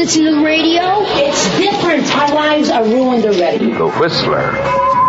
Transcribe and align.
listen 0.00 0.24
to 0.24 0.34
the 0.34 0.42
radio. 0.42 0.82
It's 1.02 1.58
different. 1.58 2.06
Our 2.16 2.34
lives 2.34 2.70
are 2.70 2.84
ruined 2.84 3.26
already. 3.26 3.70
The 3.70 3.90
Whistler. 3.98 4.99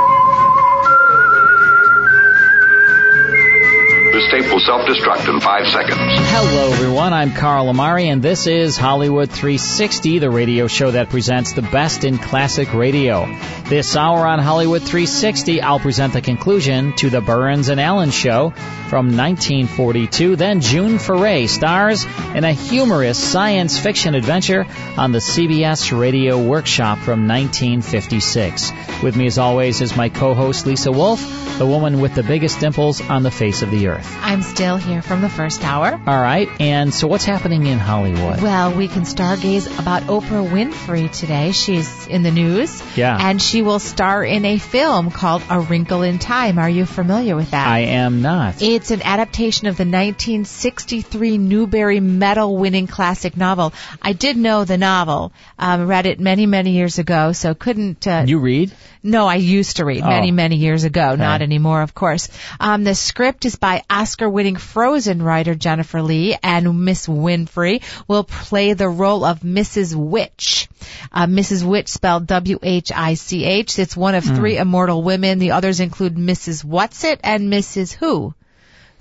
This 4.12 4.30
tape 4.30 4.52
will 4.52 4.60
self-destruct 4.60 5.34
in 5.34 5.40
five 5.40 5.66
seconds. 5.70 5.98
Hello, 5.98 6.74
everyone. 6.74 7.14
I'm 7.14 7.32
Carl 7.32 7.70
Amari, 7.70 8.10
and 8.10 8.22
this 8.22 8.46
is 8.46 8.76
Hollywood 8.76 9.30
360, 9.30 10.20
the 10.20 10.30
radio 10.30 10.68
show 10.68 10.92
that 10.92 11.10
presents 11.10 11.54
the 11.54 11.62
best 11.62 12.04
in 12.04 12.18
classic 12.18 12.74
radio. 12.74 13.26
This 13.70 13.96
hour 13.96 14.28
on 14.28 14.40
Hollywood 14.40 14.82
360, 14.82 15.62
I'll 15.62 15.80
present 15.80 16.12
the 16.12 16.20
conclusion 16.20 16.94
to 16.98 17.10
the 17.10 17.22
Burns 17.22 17.70
and 17.70 17.80
Allen 17.80 18.12
show 18.12 18.50
from 18.90 19.16
1942. 19.16 20.36
Then 20.36 20.60
June 20.60 21.00
Foray 21.00 21.48
stars 21.48 22.06
in 22.36 22.44
a 22.44 22.52
humorous 22.52 23.18
science 23.18 23.80
fiction 23.80 24.14
adventure 24.14 24.66
on 24.98 25.14
the 25.14 25.20
CBS 25.20 25.98
Radio 25.98 26.38
Workshop 26.38 26.98
from 26.98 27.30
1956. 27.30 28.74
With 29.02 29.16
me, 29.16 29.28
as 29.28 29.38
always, 29.38 29.80
is 29.80 29.96
my 29.96 30.10
co-host 30.10 30.66
Lisa 30.66 30.92
Wolf, 30.92 31.22
the 31.58 31.66
woman 31.66 32.02
with 32.02 32.14
the 32.14 32.24
biggest 32.24 32.60
dimples 32.60 33.00
on 33.00 33.24
the 33.24 33.32
face 33.32 33.62
of 33.62 33.72
the 33.72 33.88
earth. 33.88 34.01
I'm 34.06 34.42
still 34.42 34.78
here 34.78 35.02
from 35.02 35.22
the 35.22 35.30
first 35.30 35.64
hour. 35.64 35.92
All 36.08 36.22
right, 36.22 36.50
and 36.60 36.94
so 36.94 37.08
what's 37.08 37.26
happening 37.26 37.66
in 37.68 37.80
Hollywood? 37.80 38.42
Well, 38.42 38.74
we 38.76 38.88
can 38.88 39.04
stargaze 39.04 39.68
about 39.80 40.04
Oprah 40.04 40.48
Winfrey 40.50 41.12
today. 41.12 41.52
She's 41.52 42.08
in 42.08 42.24
the 42.24 42.32
news. 42.32 42.82
Yeah. 42.98 43.18
And 43.20 43.42
she 43.42 43.62
will 43.62 43.80
star 43.80 44.24
in 44.24 44.46
a 44.46 44.58
film 44.58 45.12
called 45.12 45.44
A 45.50 45.60
Wrinkle 45.60 46.02
in 46.04 46.20
Time. 46.20 46.58
Are 46.60 46.70
you 46.70 46.86
familiar 46.86 47.36
with 47.36 47.52
that? 47.52 47.68
I 47.68 47.80
am 47.80 48.22
not. 48.22 48.62
It's 48.62 48.92
an 48.92 49.02
adaptation 49.04 49.68
of 49.68 49.78
the 49.78 49.86
1963 49.86 51.38
Newbery 51.38 52.00
Medal 52.00 52.58
winning 52.58 52.88
classic 52.88 53.38
novel. 53.38 53.74
I 54.02 54.14
did 54.14 54.38
know 54.38 54.66
the 54.66 54.78
novel. 54.78 55.32
Um, 55.58 55.88
read 55.88 56.06
it 56.06 56.20
many, 56.20 56.46
many 56.46 56.72
years 56.72 57.00
ago, 57.00 57.32
so 57.32 57.54
couldn't. 57.54 58.08
Uh, 58.08 58.24
you 58.28 58.40
read? 58.40 58.72
No, 59.04 59.26
I 59.28 59.36
used 59.36 59.78
to 59.78 59.86
read 59.86 60.04
Oh. 60.04 60.08
many, 60.08 60.32
many 60.32 60.58
years 60.58 60.84
ago. 60.84 61.10
Okay. 61.12 61.22
Not 61.22 61.42
anymore, 61.42 61.82
of 61.82 61.94
course. 61.96 62.30
Um, 62.60 62.84
the 62.84 62.94
script 62.96 63.46
is 63.46 63.56
by 63.56 63.84
Oscar-winning 63.92 64.56
Frozen 64.56 65.22
writer 65.22 65.54
Jennifer 65.54 66.02
Lee, 66.02 66.38
and 66.42 66.86
Miss 66.86 67.08
Winfrey 67.08 67.82
will 68.08 68.24
play 68.24 68.72
the 68.74 68.88
role 68.88 69.26
of 69.26 69.42
Mrs. 69.42 69.94
Which. 69.94 70.70
Uh, 71.12 71.28
Mrs. 71.28 71.64
Which 71.64 71.90
spelled 71.90 72.26
W-H-I-C-H. 72.26 73.78
It's 73.78 73.98
one 73.98 74.16
of 74.16 74.24
three 74.24 74.58
immortal 74.58 75.04
women. 75.04 75.40
The 75.40 75.52
others 75.52 75.82
include 75.82 76.16
Mrs. 76.16 76.64
What's 76.64 77.04
It 77.04 77.20
and 77.24 77.52
Mrs. 77.52 77.92
Who. 77.94 78.34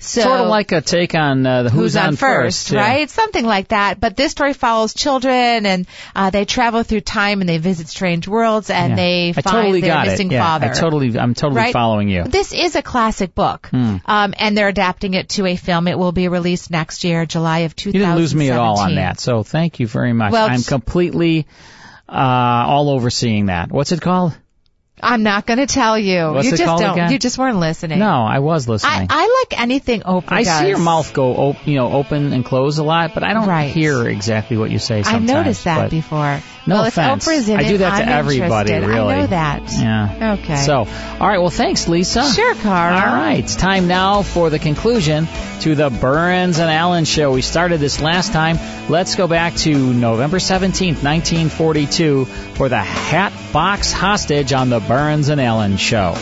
So, 0.03 0.23
sort 0.23 0.41
of 0.41 0.49
like 0.49 0.73
a 0.73 0.81
take 0.81 1.15
on 1.15 1.45
uh, 1.47 1.65
the 1.65 1.71
Who's, 1.71 1.95
on, 1.95 2.17
first, 2.17 2.71
yeah. 2.71 2.81
right? 2.81 3.11
Something 3.11 3.45
like 3.45 3.69
that. 3.69 4.01
But 4.01 4.17
this 4.17 4.33
story 4.33 4.55
follows 4.55 4.95
children, 4.95 5.67
and 5.67 5.87
uh, 6.17 6.31
they 6.31 6.47
travel 6.47 6.83
through 6.83 7.03
time 7.03 7.41
and 7.41 7.49
they 7.49 7.59
visit 7.59 7.87
strange 7.87 8.27
worlds, 8.27 8.71
and 8.71 8.93
Yeah. 8.93 8.97
they 8.97 9.33
find 9.35 9.45
totally 9.45 9.81
their 9.83 10.03
missing. 10.03 10.31
Yeah, 10.31 10.43
father. 10.43 10.69
I 10.69 10.73
totally, 10.73 11.19
I'm 11.19 11.35
totally 11.35 11.59
Right? 11.61 11.73
following 11.73 12.09
you. 12.09 12.25
This 12.25 12.55
is 12.55 12.77
a 12.77 12.83
classic 12.83 13.35
book, 13.35 13.69
Hmm. 13.71 13.97
um, 14.07 14.33
and 14.39 14.57
they're 14.57 14.69
adapting 14.69 15.13
it 15.15 15.29
to 15.31 15.45
a 15.45 15.57
film. 15.57 15.87
It 15.87 15.99
will 15.99 16.13
be 16.13 16.29
released 16.29 16.71
next 16.71 17.05
year, 17.05 17.27
July 17.27 17.61
of 17.61 17.77
2017. 17.77 17.93
You 17.95 18.01
2017. 18.01 18.01
didn't 18.01 18.23
lose 18.23 18.35
me 18.35 18.51
at 18.51 18.59
all 18.59 18.79
on 18.81 18.95
that, 18.95 19.21
so 19.21 19.43
thank 19.43 19.81
you 19.81 19.87
very 19.87 20.15
much. 20.15 20.33
Well, 20.33 20.49
I'm 20.51 20.63
completely 20.63 21.47
uh, 22.09 22.13
all 22.15 22.89
over 22.91 23.11
seeing 23.11 23.47
that. 23.47 23.71
What's 23.71 23.93
it 23.93 24.01
called? 24.01 24.35
I'm 25.03 25.23
not 25.23 25.47
going 25.47 25.59
to 25.59 25.67
tell 25.67 25.99
you. 25.99 26.33
What's 26.33 26.47
you 26.49 26.55
it 26.55 26.59
just 26.59 26.81
don't. 26.83 26.93
again? 26.93 27.13
You 27.13 27.19
just 27.19 27.39
weren't 27.39 27.59
listening. 27.59 27.99
No, 27.99 28.07
I 28.25 28.39
was 28.41 28.69
listening. 28.69 29.07
I 29.11 29.45
like 29.51 29.61
anything 29.61 30.01
Oprah 30.03 30.33
I 30.33 30.43
does. 30.45 30.59
see 30.61 30.69
your 30.69 30.79
mouth 30.79 31.13
go, 31.13 31.33
op- 31.35 31.67
you 31.67 31.77
know, 31.77 31.93
open 31.93 32.33
and 32.33 32.45
close 32.45 32.79
a 32.79 32.85
lot, 32.85 33.15
but 33.15 33.23
I 33.25 33.33
don't 33.33 33.49
Right. 33.49 33.71
hear 33.71 34.07
exactly 34.09 34.57
what 34.57 34.71
you 34.71 34.79
say 34.79 35.03
I've 35.05 35.23
noticed 35.23 35.65
that 35.65 35.91
before. 35.91 36.41
No 36.67 36.75
well, 36.77 36.85
offense. 36.85 37.27
if 37.27 37.33
Oprah's 37.33 37.49
in 37.49 37.59
I 37.59 37.63
do 37.69 37.75
it, 37.77 37.79
that 37.79 37.99
to 37.99 38.03
I'm 38.05 38.09
everybody, 38.11 38.73
interested. 38.73 38.97
really. 38.97 39.15
I 39.15 39.21
know 39.21 39.27
that. 39.29 39.73
Yeah. 39.73 40.37
Okay. 40.43 40.57
So, 40.57 40.75
all 40.77 41.27
right. 41.29 41.39
Well, 41.39 41.49
thanks, 41.51 41.89
Lisa. 41.89 42.31
Sure, 42.33 42.55
Carl. 42.57 42.95
All 42.99 43.15
right. 43.17 43.39
It's 43.39 43.57
time 43.57 43.89
now 43.89 44.23
for 44.23 44.51
the 44.51 44.59
conclusion 44.59 45.27
to 45.61 45.75
the 45.75 45.89
Burns 45.91 46.59
and 46.59 46.71
Allen 46.71 47.07
show. 47.07 47.33
We 47.33 47.41
started 47.43 47.81
this 47.81 48.01
last 48.01 48.33
time. 48.33 48.59
Let's 48.91 49.15
go 49.15 49.27
back 49.27 49.55
to 49.57 49.73
November 49.75 50.39
17th, 50.39 51.03
1942 51.03 52.25
for 52.27 52.69
the 52.69 52.79
Hat 52.79 53.33
Box 53.53 53.93
Hostage 53.93 54.53
on 54.53 54.69
the 54.71 54.81
Burns 54.91 55.29
and 55.29 55.41
Allen 55.41 55.77
show. 55.77 56.17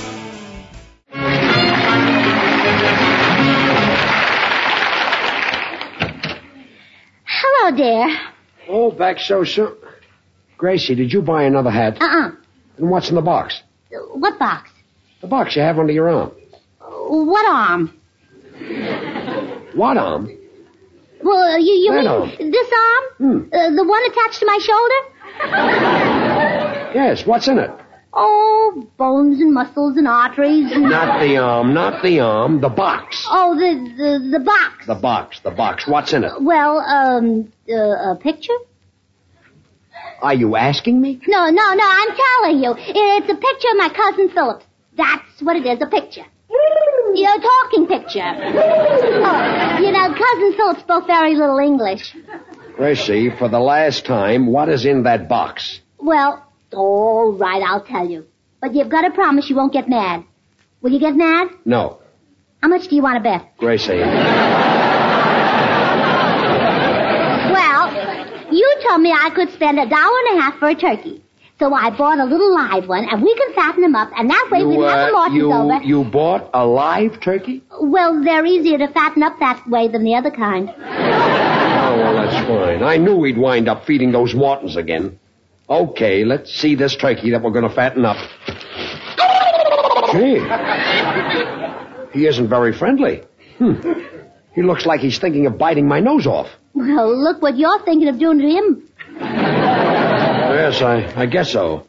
Hello, 7.27 7.77
dear. 7.77 8.17
Oh, 8.69 8.91
back 8.91 9.19
so 9.21 9.45
soon. 9.45 9.75
Gracie, 10.57 10.95
did 10.95 11.13
you 11.13 11.23
buy 11.23 11.45
another 11.45 11.71
hat? 11.71 12.01
Uh-uh. 12.01 12.31
And 12.79 12.91
what's 12.91 13.09
in 13.11 13.15
the 13.15 13.23
box? 13.23 13.63
What 14.15 14.39
box? 14.39 14.71
The 15.21 15.27
box 15.27 15.57
you 15.57 15.63
have 15.63 15.79
under 15.79 15.93
your 15.93 16.09
arm. 16.09 16.33
What 16.81 17.47
arm? 17.47 17.95
What 19.75 19.97
arm? 19.97 20.31
Well, 21.23 21.37
uh, 21.55 21.57
you, 21.57 21.73
you 21.73 21.91
That 21.93 21.99
mean 21.99 22.07
arm. 22.07 22.31
this 22.51 22.73
arm? 22.73 23.05
Hmm. 23.19 23.49
Uh, 23.55 23.71
the 23.71 23.85
one 23.85 24.03
attached 24.11 24.41
to 24.41 24.47
my 24.47 24.59
shoulder? 24.61 24.95
Yes, 26.95 27.27
what's 27.27 27.49
in 27.49 27.59
it? 27.59 27.71
Oh, 28.13 28.87
bones 28.97 29.41
and 29.41 29.53
muscles 29.53 29.97
and 29.97 30.09
arteries 30.09 30.73
and... 30.73 30.85
Not 30.85 31.21
the 31.21 31.37
arm, 31.37 31.75
not 31.75 32.03
the 32.03 32.21
arm, 32.21 32.61
the 32.61 32.69
box. 32.69 33.27
Oh, 33.29 33.55
the, 33.55 33.75
the, 33.97 34.39
the 34.39 34.45
box. 34.45 34.87
The 34.87 34.95
box, 34.95 35.41
the 35.41 35.51
box. 35.51 35.87
What's 35.87 36.13
in 36.13 36.25
it? 36.25 36.33
Well, 36.41 36.79
um, 36.79 37.53
uh, 37.71 38.13
a 38.13 38.19
picture? 38.21 38.55
Are 40.21 40.35
you 40.35 40.57
asking 40.57 41.01
me? 41.01 41.21
No, 41.29 41.51
no, 41.51 41.75
no, 41.75 41.85
I'm 41.85 42.17
telling 42.17 42.63
you. 42.63 42.75
It's 42.77 43.31
a 43.31 43.37
picture 43.37 43.69
of 43.71 43.77
my 43.77 43.91
cousin 43.95 44.31
Philip. 44.31 44.63
That's 44.97 45.43
what 45.43 45.57
it 45.57 45.67
is, 45.67 45.81
a 45.81 45.87
picture. 45.87 46.25
Yeah, 47.15 47.37
a 47.37 47.41
talking 47.41 47.87
picture. 47.87 48.21
Oh, 48.21 49.79
you 49.81 49.93
know, 49.93 50.15
cousin 50.15 50.55
Philip 50.57 50.79
spoke 50.81 51.07
very 51.07 51.35
little 51.35 51.59
English. 51.59 52.17
Gracie, 52.75 53.31
for 53.31 53.49
the 53.49 53.61
last 53.61 54.07
time, 54.07 54.47
what 54.47 54.69
is 54.69 54.85
in 54.85 55.05
that 55.05 55.29
box? 55.29 55.81
Well, 55.99 56.45
all 56.73 57.33
right, 57.33 57.63
I'll 57.63 57.83
tell 57.85 58.09
you. 58.09 58.27
But 58.61 58.75
you've 58.75 58.89
got 58.89 59.03
to 59.03 59.11
promise 59.11 59.49
you 59.49 59.57
won't 59.57 59.73
get 59.73 59.89
mad. 59.89 60.25
Will 60.81 60.91
you 60.93 61.01
get 61.01 61.17
mad? 61.17 61.49
No, 61.65 62.01
How 62.63 62.69
much 62.69 62.89
do 62.89 62.97
you 62.97 63.03
want 63.03 63.17
to 63.17 63.23
bet? 63.23 63.57
Gracie. 63.59 63.99
Well, 67.55 68.53
you 68.53 68.77
told 68.89 69.01
me 69.01 69.13
I 69.13 69.31
could 69.35 69.51
spend 69.53 69.79
a 69.79 69.87
dollar 69.89 70.19
and 70.31 70.39
a 70.39 70.43
half 70.43 70.59
for 70.59 70.69
a 70.69 70.75
turkey. 70.75 71.23
So 71.59 71.75
I 71.75 71.91
bought 71.91 72.21
a 72.21 72.25
little 72.25 72.55
live 72.55 72.87
one, 72.89 73.05
and 73.11 73.21
we 73.21 73.35
can 73.35 73.53
fatten 73.55 73.83
them 73.83 73.97
up, 73.97 74.11
and 74.17 74.31
that 74.31 74.49
way 74.53 74.65
we 74.65 74.75
You, 74.75 74.81
can 74.81 74.89
have 74.91 75.09
the 75.09 75.09
uh, 75.09 75.19
Mortons 75.19 75.37
you, 75.37 75.53
over. 75.53 75.83
you 75.83 76.05
bought 76.09 76.51
a 76.55 76.65
live 76.65 77.21
turkey? 77.21 77.65
Well, 77.81 78.23
they're 78.23 78.47
easier 78.47 78.79
to 78.79 78.87
fatten 78.89 79.25
up 79.25 79.41
that 79.41 79.69
way 79.69 79.89
than 79.89 80.05
the 80.05 80.15
other 80.15 80.31
kind. 80.31 80.69
Oh, 80.71 81.97
well, 81.97 82.15
that's 82.15 82.47
fine. 82.47 82.85
I 82.85 82.97
knew 82.97 83.17
we'd 83.17 83.39
wind 83.39 83.69
up 83.69 83.85
feeding 83.87 84.13
those 84.13 84.35
Mortons 84.37 84.77
again. 84.77 85.19
Okay, 85.71 86.25
let's 86.25 86.53
see 86.55 86.75
this 86.75 86.97
turkey 86.97 87.31
that 87.33 87.43
we're 87.43 87.51
going 87.51 87.69
to 87.69 87.75
fatten 87.75 88.05
up. 88.07 88.17
Gee. 90.13 90.41
He 92.19 92.27
isn't 92.27 92.49
very 92.49 92.73
friendly. 92.73 93.23
Hmm. 93.59 93.75
He 94.55 94.63
looks 94.63 94.87
like 94.87 95.01
he's 95.01 95.19
thinking 95.19 95.47
of 95.47 95.59
biting 95.59 95.87
my 95.87 96.01
nose 96.01 96.27
off. 96.27 96.49
Well, 96.75 97.15
look 97.17 97.43
what 97.43 97.59
you're 97.59 97.81
thinking 97.85 98.09
of 98.09 98.19
doing 98.19 98.39
to 98.39 98.49
him. 98.49 98.89
Yes, 99.21 100.81
I, 100.81 101.05
I 101.21 101.27
guess 101.27 101.53
so. 101.53 101.87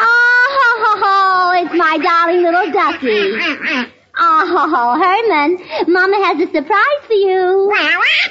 Oh, 0.00 1.52
it's 1.62 1.74
my 1.74 1.98
darling 1.98 2.42
little 2.42 2.72
ducky. 2.72 3.92
Oh, 4.20 4.98
Herman, 5.00 5.58
Mama 5.92 6.16
has 6.26 6.40
a 6.40 6.46
surprise 6.52 7.02
for 7.06 7.12
you. 7.14 7.68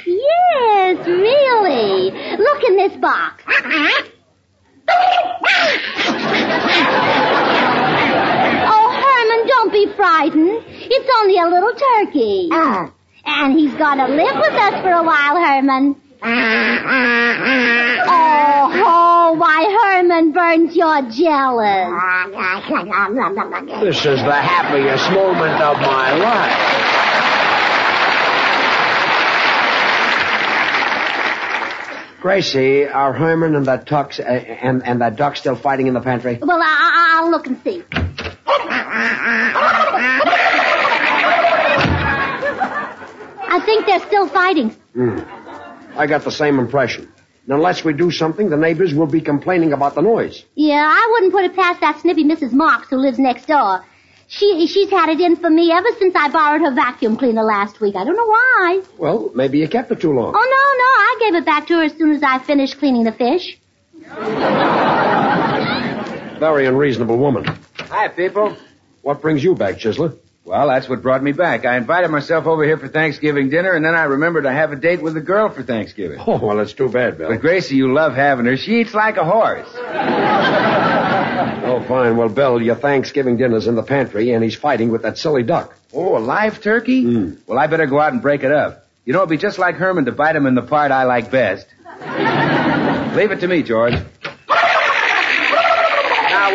Yes, 0.06 1.06
really. 1.06 2.10
Look 2.38 2.62
in 2.64 2.76
this 2.76 2.96
box. 3.00 3.42
Oh, 8.70 8.88
Herman, 9.02 9.46
don't 9.48 9.72
be 9.72 9.86
frightened. 9.96 10.62
It's 10.68 11.10
only 11.18 11.38
a 11.38 11.46
little 11.46 11.72
turkey. 11.74 12.48
Uh. 12.52 12.88
And 13.24 13.58
he's 13.58 13.74
gonna 13.74 14.08
live 14.08 14.36
with 14.36 14.54
us 14.54 14.80
for 14.82 14.90
a 14.90 15.02
while, 15.02 15.36
Herman. 15.36 15.96
Oh, 16.20 16.26
oh, 18.74 19.34
why 19.38 19.64
Herman 19.82 20.32
Burns, 20.32 20.74
you're 20.74 21.02
jealous. 21.10 21.88
This 23.80 23.98
is 24.04 24.20
the 24.24 24.32
happiest 24.32 25.10
moment 25.12 25.62
of 25.62 25.76
my 25.80 26.14
life. 26.16 26.98
Gracie, 32.20 32.84
are 32.88 33.12
Herman 33.12 33.54
and 33.54 33.66
that 33.66 33.86
Tux 33.86 34.18
uh, 34.18 34.24
and, 34.24 34.84
and 34.84 35.00
that 35.00 35.14
Duck 35.14 35.36
still 35.36 35.54
fighting 35.54 35.86
in 35.86 35.94
the 35.94 36.00
pantry? 36.00 36.36
Well, 36.42 36.60
I, 36.60 36.64
I, 36.64 37.20
I'll 37.22 37.30
look 37.30 37.46
and 37.46 37.62
see. 37.62 37.84
I 43.50 43.60
think 43.64 43.86
they're 43.86 44.04
still 44.06 44.26
fighting. 44.28 44.70
Hmm. 44.94 45.20
I 45.98 46.06
got 46.06 46.22
the 46.22 46.30
same 46.30 46.60
impression. 46.60 47.12
And 47.44 47.54
unless 47.54 47.82
we 47.84 47.92
do 47.92 48.12
something, 48.12 48.50
the 48.50 48.56
neighbors 48.56 48.94
will 48.94 49.06
be 49.08 49.20
complaining 49.20 49.72
about 49.72 49.96
the 49.96 50.00
noise. 50.00 50.44
Yeah, 50.54 50.86
I 50.88 51.08
wouldn't 51.10 51.32
put 51.32 51.44
it 51.44 51.56
past 51.56 51.80
that 51.80 51.98
snippy 52.00 52.22
Mrs. 52.22 52.52
Marks 52.52 52.88
who 52.88 52.96
lives 52.96 53.18
next 53.18 53.46
door. 53.46 53.84
She 54.28 54.66
she's 54.68 54.90
had 54.90 55.08
it 55.08 55.20
in 55.20 55.36
for 55.36 55.50
me 55.50 55.72
ever 55.72 55.88
since 55.98 56.14
I 56.14 56.28
borrowed 56.28 56.60
her 56.60 56.72
vacuum 56.72 57.16
cleaner 57.16 57.42
last 57.42 57.80
week. 57.80 57.96
I 57.96 58.04
don't 58.04 58.14
know 58.14 58.26
why. 58.26 58.82
Well, 58.98 59.30
maybe 59.34 59.58
you 59.58 59.68
kept 59.68 59.90
it 59.90 60.00
too 60.00 60.12
long. 60.12 60.34
Oh 60.36 60.48
no, 60.56 60.64
no, 60.84 60.90
I 61.08 61.16
gave 61.20 61.34
it 61.34 61.46
back 61.46 61.66
to 61.68 61.74
her 61.78 61.84
as 61.84 61.92
soon 61.96 62.14
as 62.14 62.22
I 62.22 62.38
finished 62.38 62.78
cleaning 62.78 63.04
the 63.04 63.12
fish. 63.12 63.58
Very 66.38 66.66
unreasonable 66.66 67.16
woman. 67.18 67.44
Hi, 67.78 68.08
people. 68.08 68.56
What 69.02 69.20
brings 69.20 69.42
you 69.42 69.54
back, 69.54 69.76
Chisler? 69.78 70.16
Well, 70.48 70.68
that's 70.68 70.88
what 70.88 71.02
brought 71.02 71.22
me 71.22 71.32
back. 71.32 71.66
I 71.66 71.76
invited 71.76 72.10
myself 72.10 72.46
over 72.46 72.64
here 72.64 72.78
for 72.78 72.88
Thanksgiving 72.88 73.50
dinner, 73.50 73.72
and 73.72 73.84
then 73.84 73.94
I 73.94 74.04
remembered 74.04 74.46
I 74.46 74.54
have 74.54 74.72
a 74.72 74.76
date 74.76 75.02
with 75.02 75.14
a 75.14 75.20
girl 75.20 75.50
for 75.50 75.62
Thanksgiving. 75.62 76.18
Oh, 76.26 76.38
well, 76.38 76.56
that's 76.56 76.72
too 76.72 76.88
bad, 76.88 77.18
Bill. 77.18 77.28
But 77.28 77.42
Gracie, 77.42 77.76
you 77.76 77.92
love 77.92 78.14
having 78.14 78.46
her. 78.46 78.56
She 78.56 78.80
eats 78.80 78.94
like 78.94 79.18
a 79.18 79.24
horse. 79.24 79.68
Oh, 81.68 81.82
fine. 81.82 82.16
Well, 82.16 82.30
Bill, 82.30 82.62
your 82.62 82.76
Thanksgiving 82.76 83.36
dinner's 83.36 83.66
in 83.66 83.74
the 83.74 83.82
pantry, 83.82 84.30
and 84.32 84.42
he's 84.42 84.54
fighting 84.54 84.90
with 84.90 85.02
that 85.02 85.18
silly 85.18 85.42
duck. 85.42 85.76
Oh, 85.92 86.16
a 86.16 86.18
live 86.18 86.62
turkey? 86.62 87.02
Hmm. 87.02 87.32
Well, 87.46 87.58
I 87.58 87.66
better 87.66 87.84
go 87.84 88.00
out 88.00 88.12
and 88.14 88.22
break 88.22 88.42
it 88.42 88.50
up. 88.50 88.86
You 89.04 89.12
know, 89.12 89.18
it'd 89.18 89.28
be 89.28 89.36
just 89.36 89.58
like 89.58 89.74
Herman 89.74 90.06
to 90.06 90.12
bite 90.12 90.34
him 90.34 90.46
in 90.46 90.54
the 90.54 90.62
part 90.62 90.90
I 90.92 91.04
like 91.04 91.30
best. 91.30 91.66
Leave 93.16 93.30
it 93.32 93.40
to 93.40 93.46
me, 93.46 93.62
George. 93.62 93.92
Now, 93.92 94.06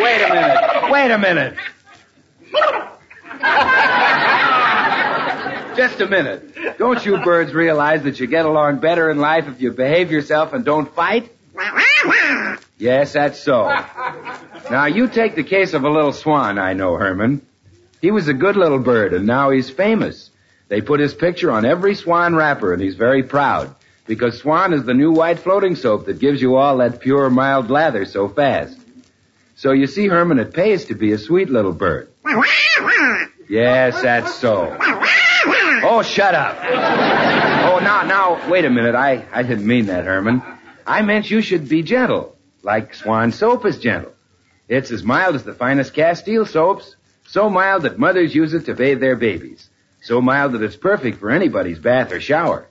wait 0.02 0.20
a 0.20 0.28
minute. 0.34 0.90
Wait 0.90 1.10
a 1.12 1.18
minute. 1.18 1.54
Just 5.84 6.00
a 6.00 6.08
minute. 6.08 6.78
Don't 6.78 7.04
you 7.04 7.18
birds 7.18 7.52
realize 7.52 8.04
that 8.04 8.18
you 8.18 8.26
get 8.26 8.46
along 8.46 8.78
better 8.78 9.10
in 9.10 9.18
life 9.18 9.48
if 9.48 9.60
you 9.60 9.70
behave 9.70 10.10
yourself 10.10 10.54
and 10.54 10.64
don't 10.64 10.90
fight? 10.94 11.30
Yes, 12.78 13.12
that's 13.12 13.38
so. 13.38 13.64
Now, 14.70 14.86
you 14.86 15.08
take 15.08 15.34
the 15.34 15.44
case 15.44 15.74
of 15.74 15.84
a 15.84 15.90
little 15.90 16.14
swan 16.14 16.58
I 16.58 16.72
know, 16.72 16.96
Herman. 16.96 17.42
He 18.00 18.10
was 18.10 18.28
a 18.28 18.32
good 18.32 18.56
little 18.56 18.78
bird, 18.78 19.12
and 19.12 19.26
now 19.26 19.50
he's 19.50 19.68
famous. 19.68 20.30
They 20.68 20.80
put 20.80 21.00
his 21.00 21.12
picture 21.12 21.50
on 21.50 21.66
every 21.66 21.94
swan 21.94 22.34
wrapper, 22.34 22.72
and 22.72 22.80
he's 22.80 22.96
very 22.96 23.22
proud. 23.22 23.74
Because 24.06 24.38
Swan 24.38 24.72
is 24.72 24.84
the 24.84 24.94
new 24.94 25.12
white 25.12 25.38
floating 25.38 25.76
soap 25.76 26.06
that 26.06 26.18
gives 26.18 26.40
you 26.40 26.56
all 26.56 26.78
that 26.78 27.00
pure, 27.00 27.28
mild 27.28 27.68
lather 27.68 28.06
so 28.06 28.30
fast. 28.30 28.78
So 29.56 29.72
you 29.72 29.86
see, 29.86 30.08
Herman, 30.08 30.38
it 30.38 30.54
pays 30.54 30.86
to 30.86 30.94
be 30.94 31.12
a 31.12 31.18
sweet 31.18 31.50
little 31.50 31.72
bird. 31.74 32.08
Yes, 33.48 34.00
that's 34.00 34.34
so. 34.36 34.74
Oh, 35.86 36.02
shut 36.02 36.34
up. 36.34 36.56
Oh, 36.58 37.78
now, 37.78 38.02
now, 38.02 38.50
wait 38.50 38.64
a 38.64 38.70
minute. 38.70 38.94
I, 38.94 39.26
I 39.32 39.42
didn't 39.42 39.66
mean 39.66 39.86
that, 39.86 40.04
Herman. 40.04 40.42
I 40.86 41.02
meant 41.02 41.30
you 41.30 41.40
should 41.40 41.68
be 41.68 41.82
gentle, 41.82 42.36
like 42.62 42.94
Swan 42.94 43.32
soap 43.32 43.64
is 43.66 43.78
gentle. 43.78 44.12
It's 44.68 44.90
as 44.90 45.02
mild 45.02 45.34
as 45.34 45.44
the 45.44 45.54
finest 45.54 45.92
Castile 45.94 46.46
soaps, 46.46 46.96
so 47.26 47.50
mild 47.50 47.82
that 47.82 47.98
mothers 47.98 48.34
use 48.34 48.54
it 48.54 48.66
to 48.66 48.74
bathe 48.74 49.00
their 49.00 49.16
babies, 49.16 49.68
so 50.02 50.20
mild 50.20 50.52
that 50.52 50.62
it's 50.62 50.76
perfect 50.76 51.18
for 51.18 51.30
anybody's 51.30 51.78
bath 51.78 52.12
or 52.12 52.20
shower. 52.20 52.66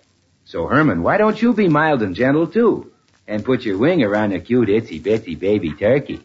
So, 0.45 0.68
Herman, 0.68 1.04
why 1.04 1.18
don't 1.18 1.42
you 1.42 1.54
be 1.54 1.69
mild 1.69 2.01
and 2.01 2.15
gentle, 2.15 2.48
too? 2.48 2.92
And 3.27 3.45
put 3.45 3.63
your 3.63 3.77
wing 3.77 4.04
around 4.04 4.33
a 4.33 4.39
cute 4.39 4.69
itsy 4.69 5.01
bitsy 5.01 5.39
baby 5.39 5.71
turkey. 5.74 6.21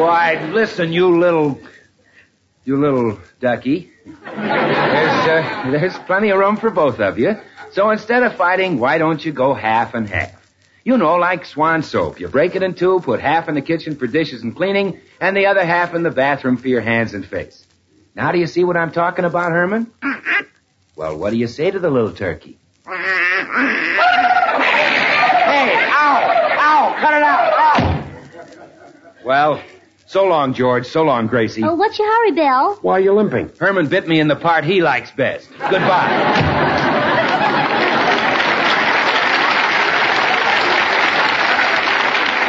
Why, 0.00 0.50
listen, 0.52 0.92
you 0.92 1.18
little, 1.18 1.60
you 2.64 2.76
little 2.78 3.18
ducky. 3.40 3.90
There's, 4.04 4.24
uh, 4.24 5.68
there's 5.70 5.98
plenty 6.00 6.30
of 6.30 6.38
room 6.38 6.56
for 6.56 6.70
both 6.70 7.00
of 7.00 7.18
you. 7.18 7.36
So 7.72 7.90
instead 7.90 8.22
of 8.22 8.36
fighting, 8.36 8.78
why 8.78 8.98
don't 8.98 9.24
you 9.24 9.32
go 9.32 9.54
half 9.54 9.94
and 9.94 10.08
half? 10.08 10.32
You 10.84 10.96
know, 10.98 11.16
like 11.16 11.44
swan 11.44 11.82
soap. 11.82 12.20
You 12.20 12.28
break 12.28 12.54
it 12.54 12.62
in 12.62 12.74
two, 12.74 13.00
put 13.00 13.20
half 13.20 13.48
in 13.48 13.54
the 13.54 13.62
kitchen 13.62 13.96
for 13.96 14.06
dishes 14.06 14.42
and 14.42 14.54
cleaning, 14.54 15.00
and 15.20 15.36
the 15.36 15.46
other 15.46 15.64
half 15.64 15.94
in 15.94 16.02
the 16.04 16.10
bathroom 16.12 16.56
for 16.58 16.68
your 16.68 16.80
hands 16.80 17.12
and 17.12 17.26
face. 17.26 17.66
Now 18.14 18.30
do 18.32 18.38
you 18.38 18.46
see 18.46 18.62
what 18.64 18.76
I'm 18.76 18.92
talking 18.92 19.24
about, 19.24 19.50
Herman? 19.52 19.90
Well, 20.94 21.18
what 21.18 21.30
do 21.30 21.36
you 21.36 21.48
say 21.48 21.70
to 21.70 21.78
the 21.78 21.90
little 21.90 22.12
turkey? 22.12 22.58
Hey, 26.96 27.02
ow, 27.04 27.06
ow, 27.06 27.10
cut 27.10 27.14
it 27.14 27.22
out! 27.22 28.04
Well, 29.24 29.62
so 30.06 30.24
long, 30.24 30.54
George. 30.54 30.86
So 30.86 31.02
long, 31.02 31.26
Gracie. 31.26 31.62
Oh, 31.64 31.74
what's 31.74 31.98
your 31.98 32.06
hurry, 32.08 32.30
Bill? 32.32 32.76
Why 32.82 32.92
are 32.94 33.00
you 33.00 33.12
limping? 33.12 33.50
Herman 33.58 33.88
bit 33.88 34.06
me 34.06 34.20
in 34.20 34.28
the 34.28 34.36
part 34.36 34.62
he 34.64 34.80
likes 34.80 35.10
best. 35.10 35.48
Goodbye. 35.58 36.44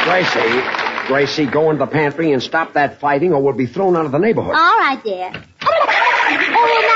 Gracie, 0.04 0.62
Gracie, 1.06 1.44
go 1.46 1.70
into 1.70 1.84
the 1.84 1.90
pantry 1.90 2.32
and 2.32 2.42
stop 2.42 2.72
that 2.72 2.98
fighting 2.98 3.34
or 3.34 3.42
we'll 3.42 3.52
be 3.52 3.66
thrown 3.66 3.94
out 3.94 4.06
of 4.06 4.12
the 4.12 4.18
neighborhood. 4.18 4.54
All 4.54 4.78
right, 4.78 4.98
dear. 5.04 5.30
Oh, 5.30 5.32
now, 5.34 5.40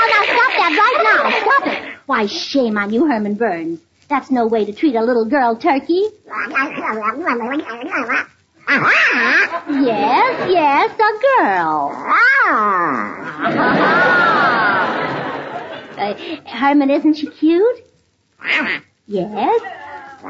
now, 0.09 0.23
stop 0.25 0.51
that 0.57 0.73
right 0.79 0.97
now. 1.03 1.29
Stop 1.41 1.67
it. 1.67 1.77
Why, 2.07 2.25
shame 2.25 2.75
on 2.77 2.91
you, 2.91 3.05
Herman 3.05 3.35
Burns. 3.35 3.79
That's 4.13 4.29
no 4.29 4.45
way 4.45 4.63
to 4.63 4.71
treat 4.71 4.93
a 4.95 5.01
little 5.01 5.25
girl 5.25 5.55
turkey. 5.55 6.05
Yes, 9.81 10.51
yes, 10.51 10.91
a 10.93 11.11
girl. 11.39 11.91
Uh, 15.97 16.13
Herman, 16.45 16.91
isn't 16.91 17.15
she 17.15 17.25
cute? 17.25 17.87
Yes. 19.07 19.61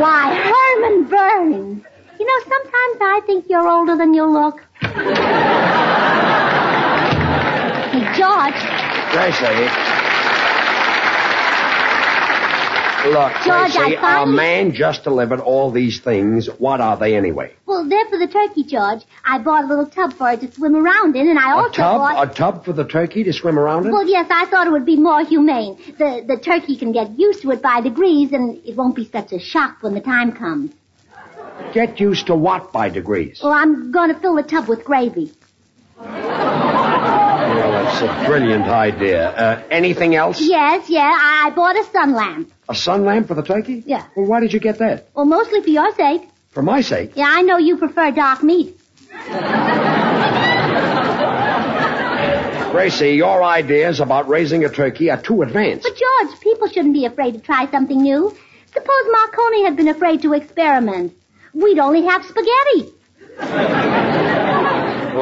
Why, 0.00 0.34
Herman 0.34 1.04
Burns. 1.04 1.84
You 2.18 2.24
know, 2.24 2.40
sometimes 2.48 2.98
I 3.02 3.20
think 3.26 3.44
you're 3.50 3.68
older 3.68 3.94
than 3.94 4.14
you 4.14 4.24
look. 4.24 4.62
George. 8.16 8.75
Gracie. 9.16 9.70
Look, 13.08 13.32
George, 13.44 13.72
Gracie, 13.72 13.96
I 13.96 14.00
finally- 14.00 14.32
a 14.34 14.36
man 14.36 14.72
just 14.72 15.04
delivered 15.04 15.40
all 15.40 15.70
these 15.70 16.00
things. 16.00 16.48
What 16.58 16.80
are 16.82 16.96
they 16.98 17.14
anyway? 17.16 17.52
Well, 17.64 17.84
they're 17.88 18.04
for 18.10 18.18
the 18.18 18.26
turkey, 18.26 18.64
George. 18.64 19.02
I 19.24 19.38
bought 19.38 19.64
a 19.64 19.68
little 19.68 19.86
tub 19.86 20.12
for 20.12 20.28
it 20.32 20.40
to 20.42 20.52
swim 20.52 20.74
around 20.76 21.16
in, 21.16 21.28
and 21.28 21.38
I 21.38 21.52
A 21.52 21.56
also 21.56 21.72
tub? 21.72 21.98
bought... 21.98 22.30
A 22.30 22.34
tub 22.34 22.64
for 22.64 22.72
the 22.74 22.84
turkey 22.84 23.22
to 23.24 23.32
swim 23.32 23.58
around 23.58 23.86
in? 23.86 23.92
Well, 23.92 24.06
yes, 24.06 24.26
I 24.28 24.44
thought 24.46 24.66
it 24.66 24.70
would 24.70 24.84
be 24.84 24.96
more 24.96 25.24
humane. 25.24 25.78
The 25.98 26.24
the 26.26 26.36
turkey 26.36 26.76
can 26.76 26.92
get 26.92 27.18
used 27.18 27.40
to 27.42 27.52
it 27.52 27.62
by 27.62 27.80
degrees, 27.80 28.32
and 28.32 28.60
it 28.66 28.76
won't 28.76 28.96
be 28.96 29.04
such 29.06 29.32
a 29.32 29.38
shock 29.38 29.78
when 29.82 29.94
the 29.94 30.00
time 30.02 30.32
comes. 30.32 30.72
Get 31.72 31.98
used 32.00 32.26
to 32.26 32.34
what 32.34 32.70
by 32.72 32.90
degrees? 32.90 33.40
Well, 33.42 33.52
I'm 33.52 33.92
going 33.92 34.12
to 34.12 34.18
fill 34.20 34.34
the 34.34 34.42
tub 34.42 34.68
with 34.68 34.84
gravy. 34.84 35.32
That's 37.98 38.24
a 38.24 38.28
brilliant 38.28 38.64
idea. 38.64 39.30
Uh, 39.30 39.62
anything 39.70 40.14
else? 40.14 40.38
Yes, 40.40 40.90
yeah, 40.90 41.00
I 41.18 41.46
I 41.46 41.50
bought 41.50 41.76
a 41.78 41.84
sun 41.84 42.12
lamp. 42.12 42.52
A 42.68 42.74
sun 42.74 43.04
lamp 43.06 43.28
for 43.28 43.34
the 43.34 43.42
turkey? 43.42 43.82
Yeah. 43.86 44.04
Well, 44.14 44.26
why 44.26 44.40
did 44.40 44.52
you 44.52 44.60
get 44.60 44.78
that? 44.78 45.08
Well, 45.14 45.24
mostly 45.24 45.62
for 45.62 45.70
your 45.70 45.94
sake. 45.94 46.28
For 46.50 46.62
my 46.62 46.82
sake. 46.82 47.12
Yeah, 47.14 47.28
I 47.28 47.40
know 47.42 47.56
you 47.56 47.78
prefer 47.78 48.10
dark 48.10 48.42
meat. 48.42 48.78
Gracie, 52.72 53.14
your 53.16 53.42
ideas 53.42 54.00
about 54.00 54.28
raising 54.28 54.64
a 54.66 54.68
turkey 54.68 55.10
are 55.10 55.22
too 55.22 55.40
advanced. 55.40 55.84
But, 55.88 55.96
George, 55.96 56.40
people 56.40 56.68
shouldn't 56.68 56.92
be 56.92 57.06
afraid 57.06 57.32
to 57.34 57.40
try 57.40 57.70
something 57.70 58.02
new. 58.02 58.36
Suppose 58.74 59.04
Marconi 59.10 59.64
had 59.64 59.76
been 59.76 59.88
afraid 59.88 60.20
to 60.22 60.34
experiment. 60.34 61.14
We'd 61.54 61.78
only 61.78 62.04
have 62.04 62.24
spaghetti. 62.26 62.92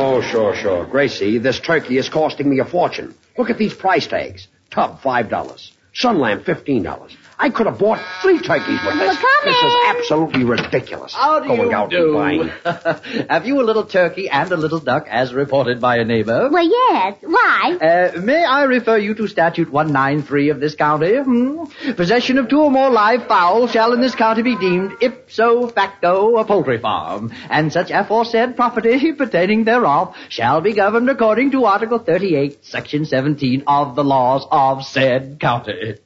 Oh, 0.06 0.20
sure, 0.20 0.54
sure. 0.54 0.84
Gracie, 0.84 1.38
this 1.38 1.58
turkey 1.58 1.96
is 1.96 2.10
costing 2.10 2.50
me 2.50 2.58
a 2.58 2.64
fortune. 2.66 3.14
Look 3.38 3.48
at 3.48 3.56
these 3.56 3.72
price 3.72 4.06
tags. 4.06 4.48
Tub, 4.70 5.00
$5. 5.00 5.70
Sun 5.94 6.18
lamp, 6.18 6.44
$15. 6.44 7.16
I 7.44 7.50
could 7.50 7.66
have 7.66 7.78
bought 7.78 8.00
three 8.22 8.40
turkeys 8.40 8.80
with 8.86 8.98
this. 8.98 9.18
Come 9.18 9.44
this 9.44 9.62
is 9.62 9.74
absolutely 9.84 10.44
ridiculous. 10.44 11.12
How 11.12 11.40
do 11.40 11.48
Going 11.48 11.60
you 11.60 11.74
out 11.74 11.90
do? 11.90 12.18
and 12.18 12.50
buying. 12.64 13.26
Have 13.28 13.44
you 13.44 13.60
a 13.60 13.64
little 13.64 13.84
turkey 13.84 14.30
and 14.30 14.50
a 14.50 14.56
little 14.56 14.80
duck 14.80 15.06
as 15.10 15.34
reported 15.34 15.78
by 15.78 15.98
a 15.98 16.06
neighbor? 16.06 16.48
Well, 16.50 16.66
yes. 16.66 17.18
Why? 17.20 17.76
Uh, 17.78 18.20
may 18.22 18.42
I 18.42 18.62
refer 18.62 18.96
you 18.96 19.14
to 19.16 19.28
statute 19.28 19.70
193 19.70 20.48
of 20.48 20.60
this 20.60 20.74
county? 20.74 21.18
Hmm? 21.18 21.64
Possession 21.92 22.38
of 22.38 22.48
two 22.48 22.62
or 22.62 22.70
more 22.70 22.88
live 22.88 23.26
fowl 23.26 23.68
shall 23.68 23.92
in 23.92 24.00
this 24.00 24.14
county 24.14 24.40
be 24.40 24.56
deemed 24.56 24.92
ipso 25.02 25.68
facto 25.68 26.38
a 26.38 26.46
poultry 26.46 26.78
farm, 26.78 27.30
and 27.50 27.70
such 27.70 27.90
aforesaid 27.90 28.56
property 28.56 29.12
pertaining 29.18 29.64
thereof 29.64 30.16
shall 30.30 30.62
be 30.62 30.72
governed 30.72 31.10
according 31.10 31.50
to 31.50 31.66
Article 31.66 31.98
38, 31.98 32.64
Section 32.64 33.04
17 33.04 33.64
of 33.66 33.96
the 33.96 34.04
laws 34.04 34.46
of 34.50 34.82
said 34.82 35.38
county. 35.38 35.96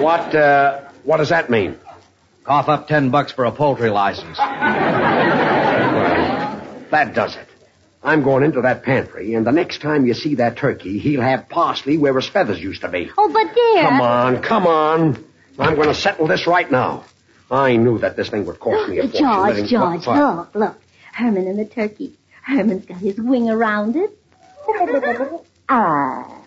What, 0.00 0.34
uh, 0.34 0.88
what 1.04 1.18
does 1.18 1.28
that 1.28 1.50
mean? 1.50 1.78
Cough 2.44 2.70
up 2.70 2.88
ten 2.88 3.10
bucks 3.10 3.32
for 3.32 3.44
a 3.44 3.52
poultry 3.52 3.90
license. 3.90 4.38
That 6.90 7.14
does 7.14 7.36
it. 7.36 7.46
I'm 8.02 8.24
going 8.24 8.42
into 8.42 8.62
that 8.62 8.82
pantry, 8.82 9.34
and 9.34 9.46
the 9.46 9.52
next 9.52 9.80
time 9.80 10.06
you 10.06 10.14
see 10.14 10.34
that 10.36 10.56
turkey, 10.56 10.98
he'll 10.98 11.20
have 11.20 11.48
parsley 11.48 11.98
where 11.98 12.12
his 12.16 12.28
feathers 12.28 12.60
used 12.60 12.80
to 12.80 12.88
be. 12.88 13.08
Oh, 13.16 13.30
but 13.32 13.54
dear. 13.54 13.82
Come 13.88 14.00
on, 14.00 14.42
come 14.42 14.66
on. 14.66 15.24
I'm 15.56 15.76
going 15.76 15.86
to 15.86 15.94
settle 15.94 16.26
this 16.26 16.48
right 16.48 16.68
now. 16.68 17.04
I 17.48 17.76
knew 17.76 17.98
that 17.98 18.16
this 18.16 18.28
thing 18.30 18.44
would 18.46 18.58
cost 18.58 18.88
me 18.88 18.98
a 18.98 19.02
fortune. 19.02 19.22
letting- 19.24 19.66
George, 19.66 20.02
George, 20.02 20.06
What? 20.08 20.18
look, 20.18 20.54
look. 20.56 20.82
Herman 21.12 21.46
and 21.46 21.60
the 21.60 21.64
turkey. 21.66 22.16
Herman's 22.42 22.86
got 22.86 22.98
his 22.98 23.16
wing 23.18 23.48
around 23.48 23.94
it. 23.94 24.10
ah. 25.70 26.42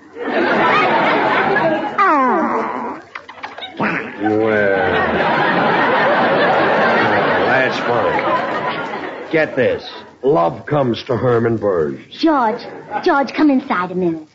ah. 1.98 3.02
Well, 4.22 4.94
that's 7.48 7.78
fine. 7.80 9.32
Get 9.32 9.56
this. 9.56 9.90
Love 10.22 10.66
comes 10.66 11.04
to 11.04 11.18
Herman 11.18 11.58
Burns. 11.58 12.06
George, 12.12 12.62
George, 13.04 13.34
come 13.34 13.50
inside 13.50 13.92
a 13.92 13.96
minute. 13.96 14.28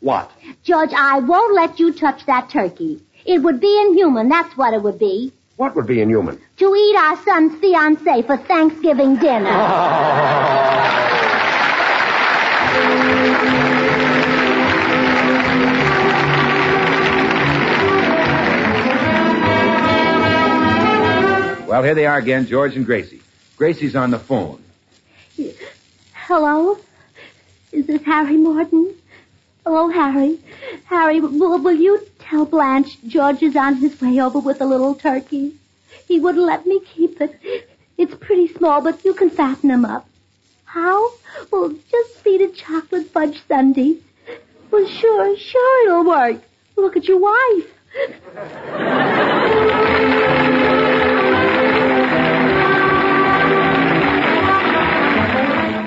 What? 0.00 0.30
George, 0.62 0.90
I 0.96 1.20
won't 1.20 1.54
let 1.54 1.80
you 1.80 1.92
touch 1.92 2.26
that 2.26 2.50
turkey. 2.50 3.02
It 3.24 3.38
would 3.42 3.60
be 3.60 3.80
inhuman, 3.80 4.28
that's 4.28 4.56
what 4.56 4.74
it 4.74 4.82
would 4.82 4.98
be. 4.98 5.32
What 5.56 5.74
would 5.74 5.86
be 5.86 6.00
inhuman? 6.00 6.40
To 6.58 6.74
eat 6.74 6.96
our 6.96 7.16
son's 7.24 7.54
fiancée 7.60 8.26
for 8.26 8.36
Thanksgiving 8.36 9.16
dinner. 9.16 10.92
Well, 21.76 21.84
here 21.84 21.94
they 21.94 22.06
are 22.06 22.16
again, 22.16 22.46
George 22.46 22.74
and 22.74 22.86
Gracie. 22.86 23.20
Gracie's 23.58 23.94
on 23.94 24.10
the 24.10 24.18
phone. 24.18 24.64
Hello? 26.14 26.78
Is 27.70 27.86
this 27.86 28.00
Harry 28.04 28.38
Morton? 28.38 28.94
Hello, 29.62 29.90
Harry. 29.90 30.38
Harry, 30.86 31.20
will, 31.20 31.58
will 31.58 31.76
you 31.76 32.00
tell 32.18 32.46
Blanche 32.46 32.96
George 33.06 33.42
is 33.42 33.56
on 33.56 33.74
his 33.74 34.00
way 34.00 34.18
over 34.22 34.38
with 34.38 34.62
a 34.62 34.64
little 34.64 34.94
turkey? 34.94 35.52
He 36.08 36.18
wouldn't 36.18 36.46
let 36.46 36.64
me 36.64 36.80
keep 36.80 37.20
it. 37.20 37.68
It's 37.98 38.14
pretty 38.14 38.48
small, 38.54 38.80
but 38.80 39.04
you 39.04 39.12
can 39.12 39.28
fatten 39.28 39.70
him 39.70 39.84
up. 39.84 40.08
How? 40.64 41.12
Well, 41.50 41.74
just 41.90 42.14
feed 42.20 42.40
it 42.40 42.54
chocolate 42.54 43.08
fudge 43.08 43.42
sundaes. 43.46 44.00
Well, 44.70 44.86
sure, 44.88 45.36
sure 45.36 45.88
it'll 45.88 46.06
work. 46.06 46.40
Look 46.76 46.96
at 46.96 47.04
your 47.04 47.18
wife. 47.18 47.66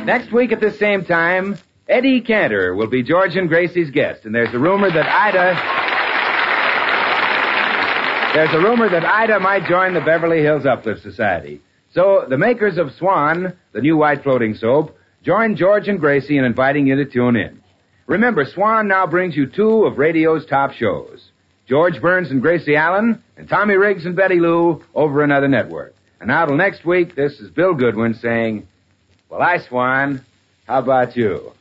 Next 0.09 0.33
week 0.33 0.51
at 0.51 0.59
the 0.59 0.71
same 0.71 1.05
time, 1.05 1.55
Eddie 1.87 2.21
Cantor 2.21 2.73
will 2.73 2.87
be 2.87 3.03
George 3.03 3.35
and 3.35 3.47
Gracie's 3.47 3.91
guest, 3.91 4.25
and 4.25 4.33
there's 4.33 4.51
a 4.55 4.57
rumor 4.57 4.89
that 4.89 5.05
Ida. 5.05 5.53
There's 8.33 8.55
a 8.55 8.57
rumor 8.57 8.89
that 8.89 9.05
Ida 9.05 9.39
might 9.39 9.69
join 9.69 9.93
the 9.93 10.01
Beverly 10.01 10.41
Hills 10.41 10.65
Uplift 10.65 11.03
Society. 11.03 11.61
So 11.93 12.25
the 12.27 12.39
makers 12.39 12.79
of 12.79 12.91
Swan, 12.93 13.55
the 13.71 13.81
new 13.81 13.97
white 13.97 14.23
floating 14.23 14.55
soap, 14.55 14.97
join 15.21 15.55
George 15.55 15.87
and 15.87 15.99
Gracie 15.99 16.39
in 16.39 16.43
inviting 16.43 16.87
you 16.87 16.95
to 16.95 17.05
tune 17.05 17.35
in. 17.35 17.61
Remember, 18.07 18.45
Swan 18.45 18.87
now 18.87 19.05
brings 19.05 19.37
you 19.37 19.45
two 19.45 19.85
of 19.85 19.99
radio's 19.99 20.43
top 20.47 20.71
shows. 20.71 21.29
George 21.67 22.01
Burns 22.01 22.31
and 22.31 22.41
Gracie 22.41 22.75
Allen, 22.75 23.23
and 23.37 23.47
Tommy 23.47 23.75
Riggs 23.75 24.07
and 24.07 24.15
Betty 24.15 24.39
Lou 24.39 24.83
over 24.95 25.21
another 25.23 25.47
network. 25.47 25.93
And 26.19 26.29
now 26.29 26.47
till 26.47 26.57
next 26.57 26.83
week, 26.83 27.13
this 27.13 27.39
is 27.39 27.51
Bill 27.51 27.75
Goodwin 27.75 28.15
saying, 28.15 28.67
well, 29.29 29.41
I, 29.41 29.59
Swan, 29.59 30.25
how 30.65 30.79
about 30.79 31.15
you? 31.15 31.53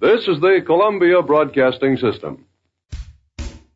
This 0.00 0.26
is 0.28 0.40
the 0.40 0.62
Columbia 0.64 1.22
Broadcasting 1.22 1.98
System. 1.98 2.46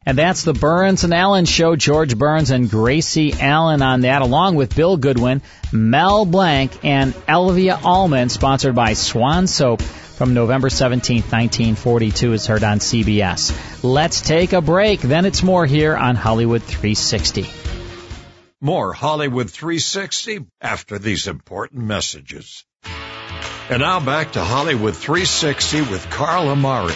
And 0.07 0.19
that's 0.19 0.43
the 0.45 0.53
Burns 0.53 1.05
and 1.05 1.13
Allen 1.13 1.45
show. 1.45 1.77
George 1.77 2.17
Burns 2.17 2.51
and 2.51 2.69
Gracie 2.71 3.35
Allen 3.39 3.83
on 3.83 4.01
that, 4.01 4.23
along 4.23 4.57
with 4.57 4.75
Bill 4.75 4.97
Goodwin, 4.97 5.43
Mel 5.73 6.25
Blanc, 6.25 6.73
and 6.85 7.13
Elvia 7.29 7.85
Allman, 7.85 8.31
sponsored 8.31 8.75
by 8.75 8.95
Swan 8.95 9.47
Soap 9.47 9.83
from 10.23 10.35
November 10.35 10.71
17, 10.71 11.17
1942, 11.17 12.33
is 12.33 12.47
heard 12.47 12.63
on 12.63 12.79
CBS. 12.79 13.83
Let's 13.83 14.21
take 14.21 14.53
a 14.53 14.61
break. 14.61 15.01
Then 15.01 15.25
it's 15.25 15.43
more 15.43 15.67
here 15.67 15.97
on 15.97 16.15
Hollywood 16.15 16.63
360. 16.63 17.45
More 18.61 18.93
Hollywood 18.93 19.51
360 19.51 20.47
after 20.61 21.01
these 21.01 21.27
important 21.27 21.83
messages. 21.83 22.65
And 23.69 23.81
now 23.81 23.99
back 23.99 24.35
to 24.35 24.45
Hollywood 24.45 24.95
360 24.95 25.81
with 25.81 26.09
Carl 26.11 26.51
Amari. 26.51 26.95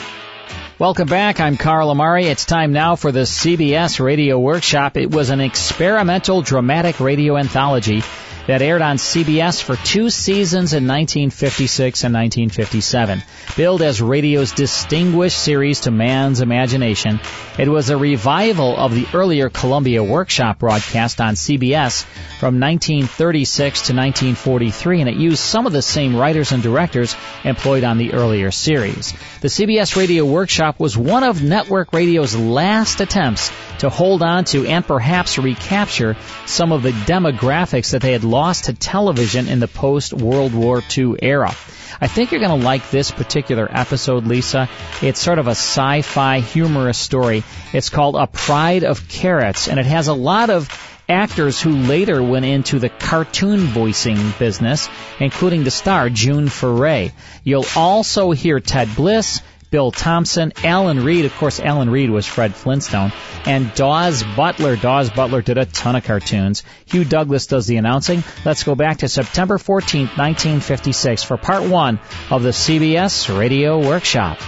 Welcome 0.79 1.09
back. 1.09 1.41
I'm 1.41 1.57
Carl 1.57 1.91
Amari. 1.91 2.27
It's 2.27 2.45
time 2.45 2.73
now 2.73 2.95
for 2.95 3.11
the 3.11 3.27
CBS 3.27 3.99
Radio 3.99 4.39
Workshop. 4.39 4.97
It 4.97 5.11
was 5.11 5.31
an 5.31 5.41
experimental 5.41 6.43
dramatic 6.43 7.01
radio 7.01 7.37
anthology 7.37 8.03
that 8.47 8.63
aired 8.63 8.83
on 8.83 8.97
CBS 8.97 9.63
for 9.63 9.77
two 9.77 10.11
seasons 10.11 10.73
in 10.73 10.87
1956 10.87 12.05
and 12.05 12.15
1957. 12.15 13.23
Billed 13.57 13.83
as 13.83 14.01
radio's 14.01 14.53
distinguished 14.53 15.39
series 15.39 15.81
to 15.81 15.91
man's 15.91 16.41
imagination, 16.41 17.21
it 17.59 17.69
was 17.69 17.91
a 17.91 17.97
revival 17.97 18.77
of 18.77 18.95
the 18.95 19.07
earlier 19.15 19.51
Columbia 19.51 20.03
Workshop 20.03 20.59
broadcast 20.59 21.21
on 21.21 21.35
CBS 21.35 22.05
from 22.39 22.61
1936 22.61 23.79
to 23.81 23.93
1943, 23.95 25.01
and 25.01 25.11
it 25.11 25.17
used 25.17 25.41
some 25.41 25.67
of 25.67 25.73
the 25.73 25.83
same 25.83 26.15
writers 26.15 26.53
and 26.53 26.63
directors 26.63 27.17
employed 27.45 27.85
on 27.85 27.99
the 27.99 28.13
earlier 28.13 28.51
series. 28.51 29.13
The 29.41 29.49
CBS 29.49 29.97
Radio 29.97 30.25
Workshop 30.25 30.79
was 30.79 30.97
one 30.97 31.25
of 31.25 31.43
network 31.43 31.93
radio's 31.93 32.37
last 32.37 33.01
attempts 33.01 33.51
to 33.79 33.91
hold 33.91 34.23
on 34.23 34.45
to 34.45 34.67
and 34.67 34.87
perhaps 34.87 35.39
recapture 35.39 36.17
some 36.47 36.73
of 36.73 36.83
the 36.83 36.93
demographics 36.93 37.91
that 37.93 38.03
they 38.03 38.13
had 38.13 38.25
lost 38.37 38.65
to 38.65 38.75
television 38.75 39.49
in 39.49 39.61
the 39.61 39.67
post 39.67 40.13
World 40.13 40.53
War 40.53 40.83
II 40.95 41.15
era. 41.23 41.55
I 41.99 42.07
think 42.07 42.31
you're 42.31 42.47
going 42.47 42.61
to 42.61 42.67
like 42.67 42.91
this 42.91 43.11
particular 43.11 43.67
episode, 43.71 44.27
Lisa. 44.27 44.69
It's 45.01 45.19
sort 45.19 45.39
of 45.39 45.47
a 45.47 45.53
sci-fi 45.53 46.41
humorous 46.41 46.99
story. 46.99 47.45
It's 47.73 47.89
called 47.89 48.15
A 48.15 48.27
Pride 48.27 48.85
of 48.85 49.09
Carrots, 49.09 49.69
and 49.69 49.81
it 49.81 49.87
has 49.87 50.09
a 50.09 50.13
lot 50.13 50.51
of 50.51 50.69
actors 51.09 51.63
who 51.63 51.71
later 51.71 52.23
went 52.23 52.45
into 52.45 52.79
the 52.79 52.91
cartoon 52.91 53.61
voicing 53.61 54.19
business, 54.39 54.91
including 55.19 55.65
the 55.65 55.71
star 55.71 56.11
June 56.11 56.51
Foray. 56.51 57.13
You'll 57.43 57.65
also 57.75 58.33
hear 58.33 58.61
Ted 58.61 58.95
Bliss, 58.95 59.41
Bill 59.71 59.91
Thompson, 59.91 60.53
Alan 60.63 61.05
Reed, 61.05 61.25
of 61.25 61.35
course, 61.35 61.61
Alan 61.61 61.91
Reed 61.91 62.11
was 62.11 62.27
Fred 62.27 62.55
Flintstone, 62.55 63.13
and 63.45 63.75
Daws 63.75 64.23
Butler. 64.37 64.77
Daws 64.77 65.11
Butler 65.11 65.43
did 65.43 65.59
a 65.59 65.67
ton 65.67 65.97
of 65.97 66.05
cartoons. 66.05 66.63
Hugh 66.87 67.05
Douglas 67.05 67.47
does 67.47 67.67
the 67.67 67.77
announcing. 67.77 68.23
Let's 68.45 68.65
go 68.65 68.75
back 68.75 68.99
to 68.99 69.09
September 69.09 69.59
14th, 69.59 70.17
1956 70.17 71.23
for 71.23 71.37
part 71.37 71.69
one 71.69 72.01
of 72.31 72.43
the 72.43 72.51
CBS 72.51 73.37
Radio 73.39 73.79
Workshop. 73.79 74.39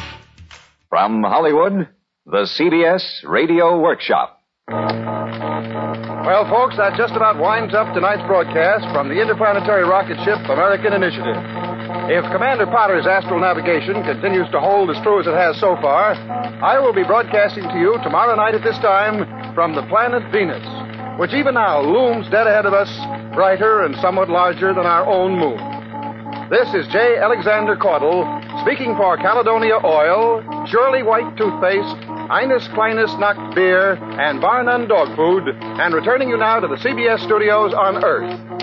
From 0.88 1.22
Hollywood, 1.22 1.88
the 2.26 2.48
CBS 2.58 3.28
Radio 3.28 3.80
Workshop. 3.80 4.40
Well, 4.68 6.44
folks, 6.50 6.76
that 6.76 6.92
just 6.96 7.14
about 7.16 7.38
winds 7.38 7.74
up 7.74 7.94
tonight's 7.94 8.20
broadcast 8.26 8.84
from 8.92 9.08
the 9.08 9.20
interplanetary 9.20 9.84
rocket 9.84 10.18
ship 10.24 10.38
American 10.44 10.92
Initiative. 10.92 11.77
If 11.88 12.24
Commander 12.32 12.66
Potter's 12.66 13.06
astral 13.06 13.40
navigation 13.40 14.02
continues 14.04 14.48
to 14.50 14.60
hold 14.60 14.90
as 14.90 15.00
true 15.02 15.20
as 15.20 15.26
it 15.26 15.32
has 15.32 15.58
so 15.58 15.76
far, 15.80 16.12
I 16.60 16.78
will 16.78 16.92
be 16.92 17.02
broadcasting 17.02 17.64
to 17.64 17.78
you 17.78 17.96
tomorrow 18.02 18.36
night 18.36 18.54
at 18.54 18.62
this 18.62 18.76
time 18.78 19.24
from 19.54 19.74
the 19.74 19.82
planet 19.88 20.22
Venus. 20.30 20.64
which 21.18 21.32
even 21.34 21.54
now 21.54 21.80
looms 21.80 22.28
dead 22.30 22.46
ahead 22.46 22.64
of 22.64 22.72
us, 22.72 22.88
brighter 23.34 23.82
and 23.82 23.96
somewhat 23.96 24.28
larger 24.28 24.72
than 24.72 24.86
our 24.86 25.04
own 25.04 25.36
moon. 25.36 25.58
This 26.48 26.72
is 26.74 26.86
J. 26.92 27.16
Alexander 27.18 27.74
Caudle 27.74 28.22
speaking 28.62 28.94
for 28.94 29.16
Caledonia 29.16 29.80
Oil, 29.84 30.40
Shirley 30.68 31.02
White 31.02 31.36
Toothpaste, 31.36 31.96
Ines 32.30 32.68
Kleinus 32.76 33.18
Nacht 33.18 33.54
Beer, 33.54 33.94
and 34.20 34.40
Bar 34.40 34.62
None 34.62 34.88
Dog 34.88 35.16
Food, 35.16 35.48
and 35.48 35.94
returning 35.94 36.28
you 36.28 36.36
now 36.36 36.60
to 36.60 36.68
the 36.68 36.76
CBS 36.76 37.24
studios 37.24 37.74
on 37.74 38.04
Earth. 38.04 38.57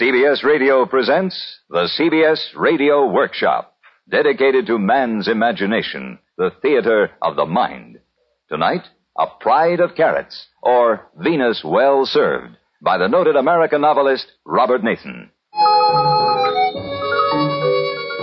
CBS 0.00 0.42
Radio 0.42 0.84
presents 0.86 1.60
the 1.70 1.88
CBS 1.96 2.38
Radio 2.56 3.06
Workshop, 3.06 3.76
dedicated 4.10 4.66
to 4.66 4.76
man's 4.76 5.28
imagination, 5.28 6.18
the 6.36 6.50
theater 6.62 7.12
of 7.22 7.36
the 7.36 7.46
mind. 7.46 8.00
Tonight, 8.48 8.80
A 9.16 9.26
Pride 9.38 9.78
of 9.78 9.94
Carrots, 9.94 10.48
or 10.64 11.08
Venus 11.16 11.62
Well 11.64 12.06
Served, 12.06 12.56
by 12.82 12.98
the 12.98 13.06
noted 13.06 13.36
American 13.36 13.82
novelist 13.82 14.26
Robert 14.44 14.82
Nathan. 14.82 15.30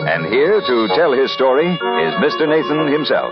And 0.10 0.26
here 0.26 0.60
to 0.60 0.88
tell 0.94 1.14
his 1.14 1.34
story 1.34 1.72
is 1.72 2.14
Mr. 2.20 2.50
Nathan 2.50 2.92
himself. 2.92 3.32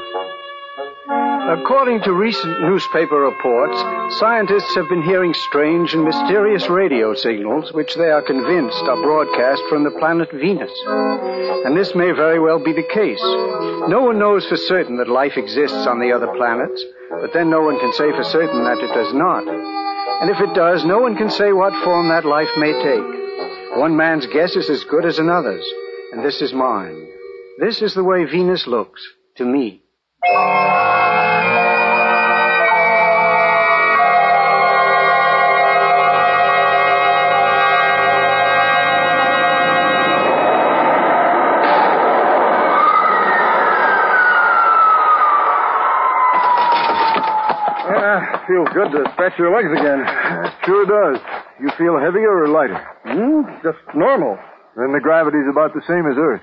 According 1.49 2.03
to 2.03 2.13
recent 2.13 2.61
newspaper 2.61 3.21
reports, 3.21 3.75
scientists 4.19 4.75
have 4.75 4.87
been 4.87 5.01
hearing 5.01 5.33
strange 5.33 5.95
and 5.95 6.03
mysterious 6.03 6.69
radio 6.69 7.15
signals 7.15 7.73
which 7.73 7.95
they 7.95 8.11
are 8.11 8.21
convinced 8.21 8.83
are 8.83 9.01
broadcast 9.01 9.63
from 9.67 9.83
the 9.83 9.97
planet 9.97 10.29
Venus. 10.31 10.71
And 11.65 11.75
this 11.75 11.95
may 11.95 12.11
very 12.11 12.39
well 12.39 12.63
be 12.63 12.71
the 12.71 12.85
case. 12.93 13.23
No 13.89 14.03
one 14.03 14.19
knows 14.19 14.45
for 14.45 14.57
certain 14.57 14.97
that 14.97 15.09
life 15.09 15.37
exists 15.37 15.87
on 15.87 15.99
the 15.99 16.11
other 16.13 16.27
planets, 16.37 16.85
but 17.09 17.33
then 17.33 17.49
no 17.49 17.61
one 17.61 17.79
can 17.79 17.93
say 17.93 18.11
for 18.11 18.23
certain 18.25 18.63
that 18.65 18.77
it 18.77 18.93
does 18.93 19.11
not. 19.15 19.41
And 20.21 20.29
if 20.29 20.39
it 20.39 20.53
does, 20.53 20.85
no 20.85 20.99
one 20.99 21.17
can 21.17 21.31
say 21.31 21.51
what 21.51 21.73
form 21.83 22.09
that 22.09 22.25
life 22.25 22.53
may 22.57 22.73
take. 22.73 23.79
One 23.79 23.97
man's 23.97 24.27
guess 24.27 24.55
is 24.55 24.69
as 24.69 24.83
good 24.83 25.05
as 25.05 25.17
another's, 25.17 25.65
and 26.11 26.23
this 26.23 26.43
is 26.43 26.53
mine. 26.53 27.09
This 27.57 27.81
is 27.81 27.95
the 27.95 28.03
way 28.03 28.25
Venus 28.25 28.67
looks 28.67 29.01
to 29.37 29.45
me. 29.45 29.81
Yeah, 47.89 48.45
feels 48.47 48.69
good 48.73 48.91
to 48.91 49.11
stretch 49.13 49.33
your 49.37 49.49
legs 49.55 49.71
again. 49.73 50.05
Sure 50.65 50.85
does. 50.85 51.19
You 51.59 51.69
feel 51.77 51.97
heavier 51.99 52.43
or 52.43 52.47
lighter? 52.47 52.79
Hmm, 53.05 53.41
just 53.63 53.79
normal. 53.95 54.37
Then 54.77 54.93
the 54.93 54.99
gravity's 55.01 55.49
about 55.49 55.73
the 55.73 55.81
same 55.87 56.05
as 56.05 56.17
Earth. 56.17 56.41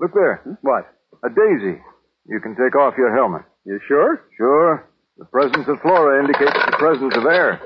Look 0.00 0.12
there. 0.14 0.42
What? 0.60 0.84
A 1.24 1.28
daisy. 1.28 1.80
You 2.28 2.40
can 2.40 2.54
take 2.54 2.76
off 2.76 2.94
your 2.98 3.14
helmet. 3.14 3.42
You 3.64 3.80
sure? 3.88 4.22
Sure. 4.36 4.88
The 5.18 5.24
presence 5.24 5.66
of 5.66 5.80
flora 5.80 6.20
indicates 6.20 6.52
the 6.52 6.76
presence 6.78 7.16
of 7.16 7.24
air. 7.24 7.60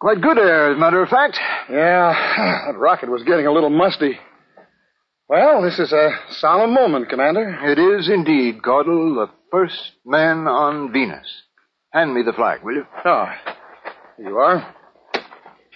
Quite 0.00 0.20
good 0.20 0.38
air, 0.38 0.70
as 0.72 0.76
a 0.76 0.80
matter 0.80 1.02
of 1.02 1.08
fact. 1.08 1.38
Yeah, 1.70 2.12
that 2.72 2.78
rocket 2.78 3.10
was 3.10 3.22
getting 3.24 3.46
a 3.46 3.52
little 3.52 3.70
musty. 3.70 4.18
Well, 5.28 5.62
this 5.62 5.78
is 5.78 5.92
a 5.92 6.10
solemn 6.30 6.74
moment, 6.74 7.08
Commander. 7.08 7.48
It 7.64 7.78
is 7.78 8.08
indeed, 8.08 8.62
Caudle, 8.62 9.14
the 9.14 9.30
first 9.54 9.92
man 10.04 10.48
on 10.48 10.92
Venus. 10.92 11.44
Hand 11.92 12.12
me 12.12 12.22
the 12.26 12.32
flag, 12.32 12.64
will 12.64 12.74
you? 12.74 12.86
Oh, 13.04 13.26
here 14.16 14.26
you 14.26 14.36
are. 14.36 14.74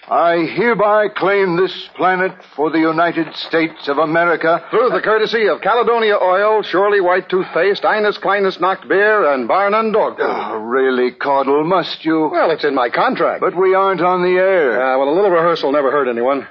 I 0.09 0.47
hereby 0.53 1.07
claim 1.15 1.55
this 1.55 1.87
planet 1.95 2.33
for 2.57 2.71
the 2.71 2.79
United 2.79 3.33
States 3.35 3.87
of 3.87 3.97
America. 3.97 4.65
Through 4.69 4.89
the 4.89 4.99
courtesy 5.01 5.47
of 5.47 5.61
Caledonia 5.61 6.17
Oil, 6.21 6.61
Shirley 6.61 6.99
White 6.99 7.29
Toothpaste, 7.29 7.85
Ines 7.85 8.17
Kleinus 8.17 8.59
Nacht 8.59 8.85
Beer, 8.89 9.33
and 9.33 9.47
Bar 9.47 9.69
None 9.69 9.93
Dog 9.93 10.17
Food. 10.17 10.25
Oh, 10.27 10.57
really, 10.57 11.11
Caudle, 11.11 11.63
must 11.63 12.03
you? 12.03 12.27
Well, 12.33 12.51
it's 12.51 12.65
in 12.65 12.75
my 12.75 12.89
contract. 12.89 13.39
But 13.39 13.55
we 13.55 13.75
aren't 13.75 14.01
on 14.01 14.23
the 14.23 14.37
air. 14.41 14.81
Uh, 14.81 14.99
well, 14.99 15.07
a 15.07 15.15
little 15.15 15.31
rehearsal 15.31 15.71
never 15.71 15.89
hurt 15.89 16.09
anyone. 16.09 16.45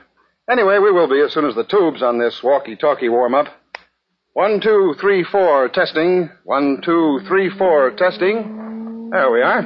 Anyway, 0.51 0.79
we 0.79 0.93
will 0.93 1.11
be 1.11 1.21
as 1.21 1.35
soon 1.35 1.45
as 1.45 1.55
the 1.55 1.65
tubes 1.65 2.03
on 2.03 2.19
this 2.19 2.43
walkie-talkie 2.43 3.11
warm 3.11 3.35
up. 3.35 3.49
One, 4.39 4.61
two, 4.61 4.95
three, 5.01 5.25
four, 5.25 5.69
testing. 5.69 6.31
One, 6.45 6.81
two, 6.85 7.23
three, 7.27 7.51
four, 7.59 7.91
testing. 7.91 9.11
There 9.11 9.33
we 9.33 9.43
are. 9.43 9.65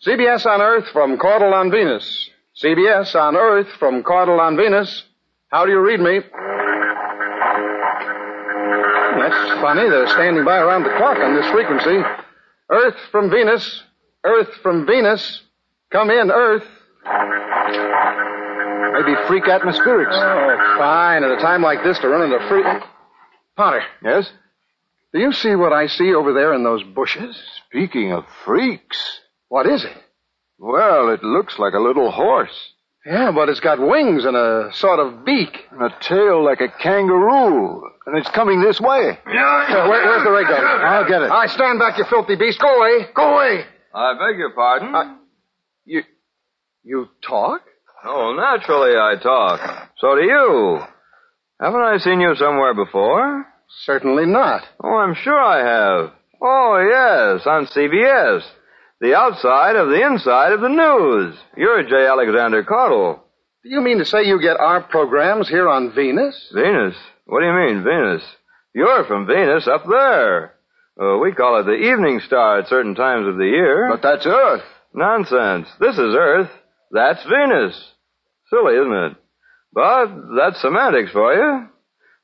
CBS 0.00 0.46
on 0.46 0.62
Earth 0.62 0.84
from 0.92 1.18
Caudle 1.18 1.52
on 1.52 1.72
Venus. 1.72 2.30
CBS 2.62 3.16
on 3.16 3.34
Earth 3.34 3.66
from 3.80 4.04
Caudle 4.04 4.38
on 4.38 4.56
Venus. 4.56 5.02
How 5.48 5.66
do 5.66 5.72
you 5.72 5.80
read 5.80 5.98
me? 5.98 6.20
Hmm, 9.10 9.18
that's 9.18 9.60
funny. 9.60 9.90
They're 9.90 10.06
standing 10.06 10.44
by 10.44 10.58
around 10.58 10.84
the 10.84 10.94
clock 10.96 11.18
on 11.18 11.34
this 11.34 11.50
frequency. 11.50 11.98
Earth 12.70 12.94
from 13.10 13.28
Venus. 13.28 13.82
Earth 14.22 14.54
from 14.62 14.86
Venus. 14.86 15.42
Come 15.90 16.10
in, 16.10 16.30
Earth. 16.30 16.62
Maybe 18.92 19.16
freak 19.26 19.50
atmospherics. 19.50 20.14
Oh, 20.14 20.76
fine. 20.78 21.24
At 21.24 21.32
a 21.32 21.38
time 21.42 21.62
like 21.62 21.82
this 21.82 21.98
to 21.98 22.08
run 22.08 22.22
into 22.22 22.38
freak. 22.48 22.84
Potter. 23.56 23.82
Yes? 24.02 24.30
Do 25.12 25.20
you 25.20 25.32
see 25.32 25.54
what 25.54 25.72
I 25.72 25.86
see 25.86 26.12
over 26.14 26.32
there 26.32 26.54
in 26.54 26.64
those 26.64 26.82
bushes? 26.82 27.40
Speaking 27.68 28.12
of 28.12 28.24
freaks. 28.44 29.20
What 29.48 29.66
is 29.66 29.84
it? 29.84 29.96
Well, 30.58 31.10
it 31.10 31.22
looks 31.22 31.58
like 31.58 31.74
a 31.74 31.78
little 31.78 32.10
horse. 32.10 32.72
Yeah, 33.06 33.32
but 33.32 33.48
it's 33.48 33.60
got 33.60 33.78
wings 33.80 34.24
and 34.24 34.34
a 34.36 34.70
sort 34.72 34.98
of 34.98 35.24
beak. 35.24 35.66
And 35.70 35.82
a 35.82 35.94
tail 36.00 36.42
like 36.42 36.60
a 36.60 36.68
kangaroo. 36.68 37.82
And 38.06 38.16
it's 38.18 38.30
coming 38.30 38.60
this 38.62 38.80
way. 38.80 39.18
Yeah, 39.30 39.88
where, 39.88 40.04
where's 40.04 40.24
the 40.24 40.30
ray 40.30 40.44
gun? 40.44 40.64
I'll 40.64 41.06
get 41.06 41.22
it. 41.22 41.30
I 41.30 41.46
stand 41.46 41.78
back, 41.78 41.98
you 41.98 42.04
filthy 42.04 42.34
beast. 42.36 42.58
Go 42.60 42.74
away. 42.76 43.06
Go 43.14 43.34
away. 43.34 43.64
I 43.94 44.14
beg 44.14 44.38
your 44.38 44.50
pardon? 44.50 44.94
Uh, 44.94 45.16
you, 45.84 46.02
you 46.82 47.08
talk? 47.26 47.60
Oh, 48.04 48.34
naturally 48.36 48.96
I 48.96 49.14
talk. 49.22 49.90
So 49.98 50.14
do 50.16 50.22
you. 50.22 50.80
Haven't 51.64 51.80
I 51.80 51.96
seen 51.96 52.20
you 52.20 52.34
somewhere 52.36 52.74
before? 52.74 53.46
Certainly 53.86 54.26
not. 54.26 54.64
Oh, 54.84 54.96
I'm 54.96 55.14
sure 55.14 55.40
I 55.42 55.60
have. 55.60 56.12
Oh, 56.42 56.76
yes, 56.76 57.46
on 57.46 57.64
CBS. 57.68 58.42
The 59.00 59.14
outside 59.16 59.74
of 59.74 59.88
the 59.88 60.04
inside 60.04 60.52
of 60.52 60.60
the 60.60 60.68
news. 60.68 61.34
You're 61.56 61.82
J. 61.84 62.06
Alexander 62.06 62.64
Caudle. 62.64 63.24
Do 63.62 63.70
you 63.70 63.80
mean 63.80 63.96
to 63.96 64.04
say 64.04 64.24
you 64.24 64.42
get 64.42 64.60
our 64.60 64.82
programs 64.82 65.48
here 65.48 65.66
on 65.66 65.94
Venus? 65.94 66.36
Venus? 66.54 66.96
What 67.24 67.40
do 67.40 67.46
you 67.46 67.54
mean, 67.54 67.82
Venus? 67.82 68.22
You're 68.74 69.06
from 69.06 69.26
Venus 69.26 69.66
up 69.66 69.84
there. 69.88 70.56
Uh, 71.00 71.16
we 71.16 71.32
call 71.32 71.60
it 71.60 71.64
the 71.64 71.72
evening 71.92 72.20
star 72.26 72.58
at 72.58 72.68
certain 72.68 72.94
times 72.94 73.26
of 73.26 73.38
the 73.38 73.46
year. 73.46 73.88
But 73.90 74.02
that's 74.02 74.26
Earth. 74.26 74.64
Nonsense. 74.92 75.68
This 75.80 75.94
is 75.94 76.14
Earth. 76.14 76.50
That's 76.90 77.24
Venus. 77.24 77.74
Silly, 78.50 78.74
isn't 78.74 78.92
it? 78.92 79.16
But 79.74 80.06
that's 80.36 80.60
semantics 80.60 81.10
for 81.10 81.34
you. 81.34 81.68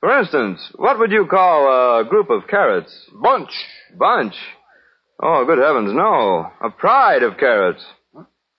For 0.00 0.18
instance, 0.18 0.60
what 0.76 0.98
would 0.98 1.10
you 1.10 1.26
call 1.26 2.00
a 2.00 2.04
group 2.04 2.30
of 2.30 2.48
carrots? 2.48 2.94
Bunch. 3.20 3.50
Bunch? 3.98 4.34
Oh, 5.22 5.44
good 5.44 5.58
heavens, 5.58 5.92
no. 5.92 6.46
A 6.64 6.70
pride 6.70 7.22
of 7.22 7.36
carrots. 7.36 7.84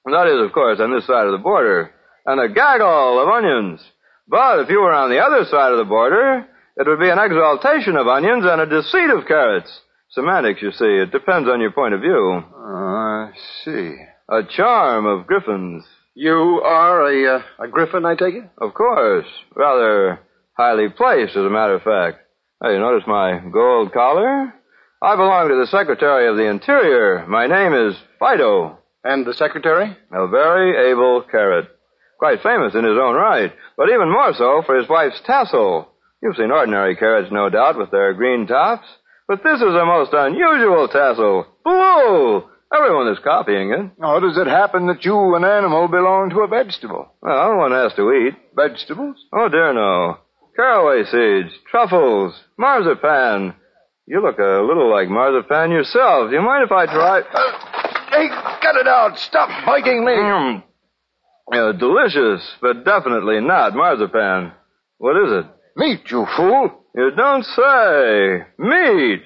That 0.06 0.28
is, 0.28 0.46
of 0.46 0.54
course, 0.54 0.80
on 0.80 0.94
this 0.94 1.08
side 1.08 1.26
of 1.26 1.32
the 1.32 1.38
border. 1.38 1.92
And 2.26 2.40
a 2.40 2.54
gaggle 2.54 3.22
of 3.22 3.30
onions. 3.30 3.82
But 4.28 4.60
if 4.60 4.70
you 4.70 4.80
were 4.82 4.94
on 4.94 5.10
the 5.10 5.20
other 5.20 5.46
side 5.46 5.72
of 5.72 5.80
the 5.80 5.86
border, 5.86 6.46
it 6.78 6.88
would 6.88 7.00
be 7.00 7.10
an 7.10 7.18
exaltation 7.18 7.96
of 7.96 8.08
onions 8.08 8.46
and 8.46 8.62
a 8.62 8.66
deceit 8.66 9.10
of 9.10 9.26
carrots. 9.28 9.82
Semantics, 10.12 10.62
you 10.62 10.72
see. 10.72 11.02
It 11.02 11.12
depends 11.12 11.50
on 11.50 11.62
your 11.62 11.72
point 11.72 11.94
of 11.94 12.02
view. 12.02 12.44
I 12.56 13.32
see. 13.64 13.96
A 14.30 14.44
charm 14.44 15.06
of 15.06 15.26
griffins. 15.26 15.86
You 16.14 16.62
are 16.66 17.08
a, 17.08 17.38
uh, 17.38 17.42
a 17.64 17.68
griffin, 17.70 18.06
I 18.06 18.16
take 18.16 18.36
it? 18.36 18.50
Of 18.58 18.74
course. 18.74 19.26
Rather 19.56 20.20
highly 20.58 20.90
placed, 20.90 21.38
as 21.38 21.46
a 21.46 21.50
matter 21.50 21.76
of 21.76 21.84
fact. 21.84 22.26
Hey, 22.62 22.74
you 22.74 22.80
notice 22.80 23.08
my 23.08 23.40
gold 23.52 23.94
collar? 23.94 24.54
I 25.02 25.16
belong 25.16 25.48
to 25.48 25.56
the 25.56 25.72
Secretary 25.72 26.28
of 26.28 26.36
the 26.36 26.50
Interior. 26.50 27.26
My 27.28 27.48
name 27.48 27.74
is 27.74 27.96
Fido. 28.20 28.78
And 29.06 29.26
the 29.26 29.34
Secretary? 29.34 29.96
A 30.12 30.28
very 30.28 30.92
able 30.92 31.24
carrot. 31.32 31.70
Quite 32.20 32.44
famous 32.44 32.76
in 32.76 32.84
his 32.84 33.00
own 33.02 33.16
right, 33.16 33.52
but 33.78 33.90
even 33.90 34.12
more 34.12 34.34
so 34.38 34.62
for 34.66 34.78
his 34.78 34.90
wife's 34.90 35.22
tassel. 35.26 35.90
You've 36.22 36.36
seen 36.36 36.52
ordinary 36.52 36.96
carrots, 36.98 37.32
no 37.32 37.50
doubt, 37.50 37.80
with 37.80 37.90
their 37.90 38.14
green 38.14 38.46
tops. 38.46 38.86
But 39.28 39.44
this 39.44 39.58
is 39.58 39.74
a 39.74 39.86
most 39.86 40.12
unusual 40.14 40.90
tassel. 40.90 41.48
Blue! 41.64 42.44
Everyone 42.74 43.08
is 43.10 43.20
copying 43.24 43.72
it. 43.72 43.92
How 44.02 44.20
does 44.20 44.38
it 44.38 44.48
happen 44.48 44.88
that 44.88 45.04
you, 45.04 45.36
an 45.36 45.44
animal, 45.44 45.88
belong 45.88 46.30
to 46.30 46.42
a 46.42 46.48
vegetable? 46.48 47.12
Well, 47.22 47.58
one 47.58 47.72
has 47.72 47.94
to 47.96 48.12
eat. 48.12 48.34
Vegetables? 48.56 49.18
Oh, 49.34 49.50
dear 49.50 49.74
no. 49.74 50.18
Caraway 50.56 51.04
seeds, 51.04 51.54
truffles, 51.70 52.34
marzipan. 52.58 53.54
You 54.08 54.22
look 54.22 54.40
a 54.40 54.64
little 54.66 54.90
like 54.90 55.10
marzipan 55.10 55.72
yourself. 55.72 56.30
Do 56.30 56.36
you 56.36 56.42
mind 56.42 56.64
if 56.66 56.72
I 56.72 56.86
try? 56.86 57.22
Hey, 58.12 58.30
Get 58.62 58.76
it 58.76 58.88
out. 58.88 59.18
Stop 59.18 59.50
biting 59.66 60.06
me. 60.06 60.12
Mm. 60.12 60.64
Delicious, 61.80 62.42
but 62.62 62.86
definitely 62.86 63.42
not 63.42 63.76
marzipan. 63.76 64.52
What 65.00 65.18
is 65.18 65.44
it? 65.44 65.46
Meat, 65.76 66.02
you 66.12 66.26
fool. 66.38 66.70
You 66.96 67.12
don't 67.18 67.44
say. 67.44 68.46
Meat. 68.60 69.24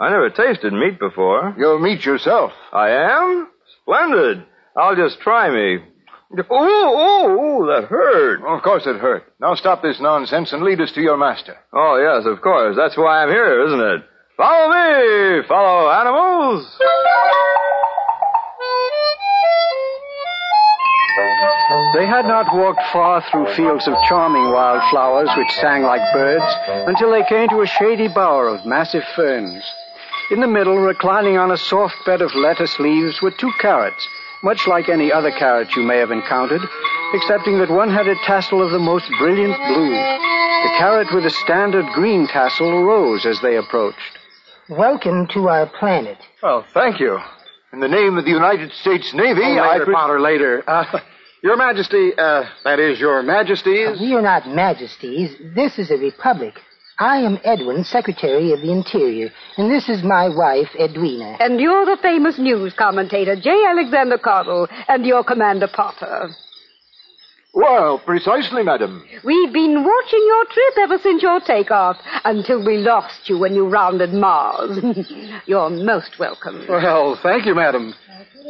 I 0.00 0.10
never 0.10 0.30
tasted 0.30 0.72
meat 0.72 0.98
before. 1.00 1.54
You're 1.58 1.78
meat 1.80 2.04
yourself. 2.04 2.52
I 2.72 2.90
am? 2.90 3.48
Splendid. 3.82 4.44
I'll 4.76 4.94
just 4.94 5.20
try 5.20 5.50
me. 5.50 5.82
Ooh, 6.30 6.52
ooh, 6.52 7.62
ooh, 7.62 7.66
that 7.72 7.86
hurt. 7.88 8.42
of 8.46 8.62
course 8.62 8.86
it 8.86 8.96
hurt. 8.96 9.24
Now 9.40 9.54
stop 9.54 9.82
this 9.82 9.98
nonsense 9.98 10.52
and 10.52 10.62
lead 10.62 10.80
us 10.80 10.92
to 10.92 11.00
your 11.00 11.16
master. 11.16 11.56
Oh, 11.72 11.96
yes, 11.98 12.26
of 12.26 12.42
course. 12.42 12.76
That's 12.76 12.96
why 12.96 13.22
I'm 13.22 13.30
here, 13.30 13.64
isn't 13.66 13.80
it? 13.80 14.02
Follow 14.36 14.68
me, 14.68 15.42
fellow 15.48 15.90
animals. 15.90 16.64
They 21.94 22.06
had 22.06 22.26
not 22.26 22.54
walked 22.54 22.82
far 22.92 23.24
through 23.30 23.52
fields 23.56 23.88
of 23.88 23.94
charming 24.08 24.52
wild 24.52 24.82
flowers 24.90 25.28
which 25.36 25.50
sang 25.60 25.82
like 25.82 26.02
birds 26.12 26.44
until 26.86 27.10
they 27.10 27.24
came 27.24 27.48
to 27.48 27.62
a 27.62 27.66
shady 27.66 28.08
bower 28.08 28.48
of 28.48 28.64
massive 28.64 29.02
ferns. 29.16 29.64
In 30.30 30.40
the 30.40 30.46
middle, 30.46 30.76
reclining 30.78 31.38
on 31.38 31.50
a 31.50 31.56
soft 31.56 31.96
bed 32.04 32.20
of 32.20 32.34
lettuce 32.34 32.78
leaves, 32.78 33.22
were 33.22 33.30
two 33.30 33.50
carrots, 33.60 34.06
much 34.42 34.66
like 34.66 34.88
any 34.90 35.10
other 35.10 35.30
carrot 35.30 35.74
you 35.74 35.82
may 35.82 35.96
have 35.96 36.10
encountered, 36.10 36.60
excepting 37.14 37.58
that 37.58 37.70
one 37.70 37.90
had 37.90 38.06
a 38.06 38.14
tassel 38.26 38.62
of 38.62 38.70
the 38.70 38.78
most 38.78 39.06
brilliant 39.18 39.56
blue. 39.56 39.90
The 39.90 40.74
carrot 40.78 41.08
with 41.14 41.24
a 41.24 41.30
standard 41.30 41.86
green 41.94 42.26
tassel 42.26 42.82
rose 42.84 43.24
as 43.24 43.40
they 43.40 43.56
approached. 43.56 44.18
Welcome 44.68 45.28
to 45.28 45.48
our 45.48 45.66
planet. 45.66 46.18
Well, 46.42 46.66
thank 46.74 47.00
you. 47.00 47.18
In 47.72 47.80
the 47.80 47.88
name 47.88 48.18
of 48.18 48.24
the 48.26 48.30
United 48.30 48.70
States 48.72 49.14
Navy, 49.14 49.40
Oh, 49.42 49.56
I... 49.58 49.72
later, 49.72 49.84
pre- 49.86 49.94
Potter, 49.94 50.20
later. 50.20 50.62
Uh, 50.68 51.00
your 51.40 51.56
Majesty, 51.56 52.10
uh, 52.18 52.42
that 52.64 52.80
is, 52.80 52.98
your 52.98 53.22
Majesties. 53.22 54.00
We 54.00 54.12
are 54.14 54.20
not 54.20 54.48
majesties. 54.48 55.36
This 55.54 55.78
is 55.78 55.88
a 55.92 55.96
republic. 55.96 56.54
I 57.00 57.18
am 57.18 57.38
Edwin, 57.44 57.84
Secretary 57.84 58.50
of 58.50 58.60
the 58.60 58.72
Interior, 58.72 59.30
and 59.56 59.70
this 59.70 59.88
is 59.88 60.02
my 60.02 60.28
wife, 60.28 60.68
Edwina. 60.80 61.36
And 61.38 61.60
you're 61.60 61.86
the 61.86 61.96
famous 62.02 62.38
news 62.38 62.74
commentator, 62.74 63.36
J. 63.36 63.50
Alexander 63.68 64.18
Caudle, 64.18 64.66
and 64.88 65.06
you're 65.06 65.22
Commander 65.22 65.68
Potter. 65.68 66.30
Well, 67.54 68.00
precisely, 68.04 68.64
madam. 68.64 69.04
We've 69.22 69.52
been 69.52 69.84
watching 69.84 70.24
your 70.26 70.44
trip 70.46 70.78
ever 70.78 70.98
since 70.98 71.22
your 71.22 71.38
takeoff, 71.40 71.98
until 72.24 72.66
we 72.66 72.78
lost 72.78 73.28
you 73.28 73.38
when 73.38 73.54
you 73.54 73.68
rounded 73.68 74.12
Mars. 74.12 74.80
you're 75.46 75.70
most 75.70 76.18
welcome. 76.18 76.66
Well, 76.68 77.16
thank 77.22 77.46
you, 77.46 77.54
madam. 77.54 77.94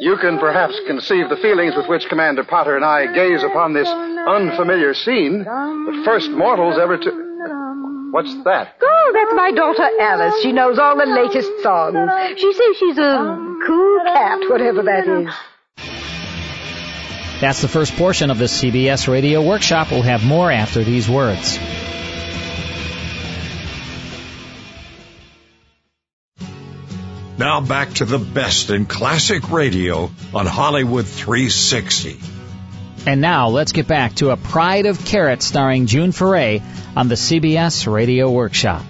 You 0.01 0.17
can 0.17 0.39
perhaps 0.39 0.81
conceive 0.87 1.29
the 1.29 1.37
feelings 1.37 1.75
with 1.77 1.87
which 1.87 2.09
Commander 2.09 2.45
Potter 2.45 2.77
and 2.77 2.85
I 2.85 3.13
gaze 3.13 3.43
upon 3.43 3.75
this 3.75 3.89
unfamiliar 3.89 4.95
scene 4.95 5.45
that 5.45 6.03
first 6.07 6.31
mortals 6.31 6.79
ever 6.79 6.97
to. 6.97 7.88
What's 8.11 8.35
that? 8.45 8.77
Oh, 8.83 9.11
that's 9.15 9.35
my 9.35 9.51
daughter 9.53 9.89
Alice. 10.01 10.43
She 10.43 10.53
knows 10.53 10.79
all 10.79 10.97
the 10.97 11.07
latest 11.07 11.51
songs. 11.63 11.97
She 12.39 12.53
says 12.53 12.77
she's 12.79 12.99
a 12.99 13.59
cool 13.67 14.01
cat, 14.05 14.41
whatever 14.49 14.83
that 14.83 15.07
is. 15.07 15.35
That's 17.41 17.61
the 17.63 17.69
first 17.69 17.95
portion 17.97 18.31
of 18.31 18.39
the 18.39 18.47
CBS 18.47 19.07
Radio 19.07 19.43
Workshop. 19.43 19.91
We'll 19.91 20.03
have 20.03 20.25
more 20.25 20.51
after 20.51 20.83
these 20.83 21.09
words. 21.09 21.59
Now 27.39 27.61
back 27.61 27.93
to 27.95 28.05
the 28.05 28.19
best 28.19 28.71
in 28.71 28.87
classic 28.87 29.51
radio 29.53 30.11
on 30.35 30.47
Hollywood 30.47 31.07
360. 31.07 32.19
And 33.09 33.23
now 33.23 33.49
let's 33.49 33.73
get 33.73 33.89
back 33.89 34.17
to 34.17 34.33
A 34.33 34.37
Pride 34.37 34.85
of 34.85 35.03
Carrots 35.03 35.47
starring 35.47 35.87
June 35.87 36.13
Foray 36.13 36.61
on 36.95 37.09
the 37.09 37.15
CBS 37.15 37.91
Radio 37.91 38.31
Workshop. 38.31 38.85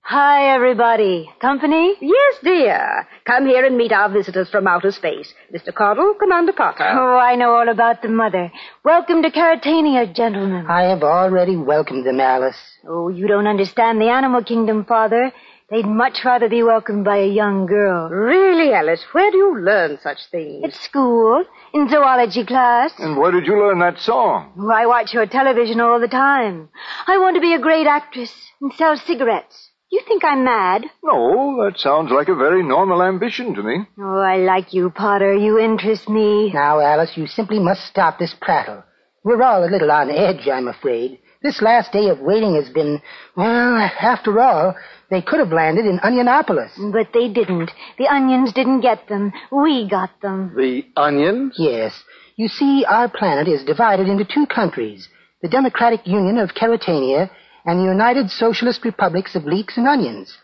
Hi, 0.00 0.52
everybody. 0.52 1.30
Company? 1.40 1.94
Yes, 2.00 2.34
dear. 2.42 3.06
Come 3.24 3.46
here 3.46 3.64
and 3.64 3.76
meet 3.76 3.92
our 3.92 4.12
visitors 4.12 4.50
from 4.50 4.66
outer 4.66 4.90
space. 4.90 5.32
Mr. 5.54 5.72
Caudle, 5.72 6.14
Commander 6.18 6.52
Potter. 6.52 6.82
Oh, 6.82 7.16
I 7.16 7.36
know 7.36 7.54
all 7.54 7.68
about 7.68 8.02
them, 8.02 8.16
Mother. 8.16 8.50
Welcome 8.84 9.22
to 9.22 9.30
Caratania, 9.30 10.12
gentlemen. 10.12 10.66
I 10.66 10.90
have 10.90 11.04
already 11.04 11.54
welcomed 11.54 12.04
them, 12.04 12.18
Alice. 12.18 12.58
Oh, 12.88 13.08
you 13.08 13.28
don't 13.28 13.46
understand 13.46 14.00
the 14.00 14.08
animal 14.08 14.42
kingdom, 14.42 14.84
Father. 14.84 15.32
They'd 15.68 15.84
much 15.86 16.18
rather 16.24 16.48
be 16.48 16.62
welcomed 16.62 17.04
by 17.04 17.16
a 17.16 17.26
young 17.26 17.66
girl. 17.66 18.08
Really, 18.08 18.72
Alice, 18.72 19.02
where 19.10 19.32
do 19.32 19.36
you 19.36 19.58
learn 19.60 19.98
such 20.00 20.18
things? 20.30 20.62
At 20.64 20.74
school, 20.74 21.44
in 21.74 21.88
zoology 21.88 22.44
class. 22.46 22.92
And 22.98 23.16
where 23.16 23.32
did 23.32 23.46
you 23.46 23.58
learn 23.58 23.80
that 23.80 23.98
song? 23.98 24.52
Oh, 24.56 24.70
I 24.70 24.86
watch 24.86 25.12
your 25.12 25.26
television 25.26 25.80
all 25.80 25.98
the 25.98 26.06
time. 26.06 26.68
I 27.08 27.18
want 27.18 27.34
to 27.34 27.40
be 27.40 27.54
a 27.54 27.58
great 27.58 27.88
actress 27.88 28.32
and 28.60 28.72
sell 28.74 28.96
cigarettes. 28.96 29.70
You 29.90 30.02
think 30.06 30.24
I'm 30.24 30.44
mad? 30.44 30.84
No, 31.02 31.64
that 31.64 31.78
sounds 31.78 32.12
like 32.12 32.28
a 32.28 32.34
very 32.36 32.62
normal 32.62 33.02
ambition 33.02 33.54
to 33.54 33.62
me. 33.62 33.86
Oh, 33.98 34.18
I 34.20 34.36
like 34.36 34.72
you, 34.72 34.90
Potter. 34.90 35.34
You 35.34 35.58
interest 35.58 36.08
me. 36.08 36.52
Now, 36.52 36.78
Alice, 36.78 37.16
you 37.16 37.26
simply 37.26 37.58
must 37.58 37.86
stop 37.86 38.20
this 38.20 38.34
prattle. 38.40 38.84
We're 39.24 39.42
all 39.42 39.64
a 39.64 39.70
little 39.70 39.90
on 39.90 40.10
edge, 40.10 40.46
I'm 40.46 40.68
afraid. 40.68 41.18
This 41.42 41.60
last 41.60 41.92
day 41.92 42.08
of 42.08 42.20
waiting 42.20 42.54
has 42.54 42.68
been, 42.68 43.00
well, 43.36 43.76
after 44.00 44.40
all, 44.40 44.74
they 45.10 45.22
could 45.22 45.38
have 45.38 45.52
landed 45.52 45.86
in 45.86 45.98
Onionopolis. 45.98 46.72
But 46.92 47.12
they 47.12 47.28
didn't. 47.28 47.70
The 47.98 48.08
onions 48.08 48.52
didn't 48.52 48.80
get 48.80 49.08
them. 49.08 49.32
We 49.52 49.88
got 49.88 50.10
them. 50.20 50.52
The 50.56 50.84
onions? 50.96 51.54
Yes. 51.58 52.02
You 52.36 52.48
see, 52.48 52.84
our 52.88 53.08
planet 53.08 53.48
is 53.48 53.64
divided 53.64 54.08
into 54.08 54.24
two 54.24 54.46
countries 54.46 55.08
the 55.42 55.48
Democratic 55.48 56.06
Union 56.06 56.38
of 56.38 56.54
Caratania 56.54 57.30
and 57.66 57.78
the 57.78 57.84
United 57.84 58.30
Socialist 58.30 58.84
Republics 58.84 59.36
of 59.36 59.44
Leeks 59.44 59.76
and 59.76 59.86
Onions. 59.86 60.36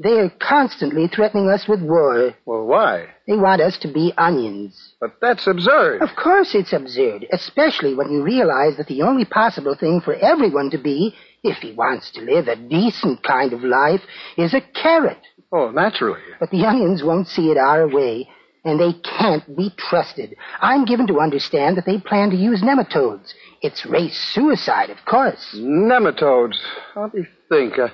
They 0.00 0.20
are 0.20 0.30
constantly 0.40 1.08
threatening 1.08 1.48
us 1.48 1.66
with 1.68 1.82
war. 1.82 2.34
Well, 2.46 2.66
why? 2.66 3.06
They 3.26 3.36
want 3.36 3.60
us 3.60 3.76
to 3.78 3.92
be 3.92 4.12
onions. 4.16 4.94
But 5.00 5.16
that's 5.20 5.46
absurd. 5.46 6.02
Of 6.02 6.10
course 6.16 6.54
it's 6.54 6.72
absurd, 6.72 7.26
especially 7.32 7.94
when 7.94 8.10
you 8.12 8.22
realize 8.22 8.76
that 8.76 8.86
the 8.86 9.02
only 9.02 9.24
possible 9.24 9.74
thing 9.74 10.00
for 10.00 10.14
everyone 10.14 10.70
to 10.70 10.78
be, 10.78 11.14
if 11.42 11.58
he 11.58 11.72
wants 11.72 12.10
to 12.12 12.20
live 12.20 12.48
a 12.48 12.56
decent 12.56 13.22
kind 13.22 13.52
of 13.52 13.62
life, 13.62 14.00
is 14.36 14.54
a 14.54 14.60
carrot. 14.60 15.18
Oh, 15.52 15.70
naturally. 15.70 16.20
But 16.40 16.50
the 16.50 16.64
onions 16.66 17.02
won't 17.02 17.28
see 17.28 17.50
it 17.50 17.56
our 17.56 17.88
way, 17.88 18.28
and 18.64 18.78
they 18.78 18.92
can't 19.18 19.56
be 19.56 19.72
trusted. 19.78 20.36
I'm 20.60 20.84
given 20.84 21.06
to 21.06 21.20
understand 21.20 21.76
that 21.76 21.86
they 21.86 21.98
plan 21.98 22.30
to 22.30 22.36
use 22.36 22.62
nematodes. 22.62 23.32
It's 23.62 23.86
race 23.86 24.18
suicide, 24.34 24.90
of 24.90 24.98
course. 25.06 25.54
Nematodes. 25.56 26.58
Let 26.94 27.14
me 27.14 27.26
think. 27.48 27.78
Uh, 27.78 27.88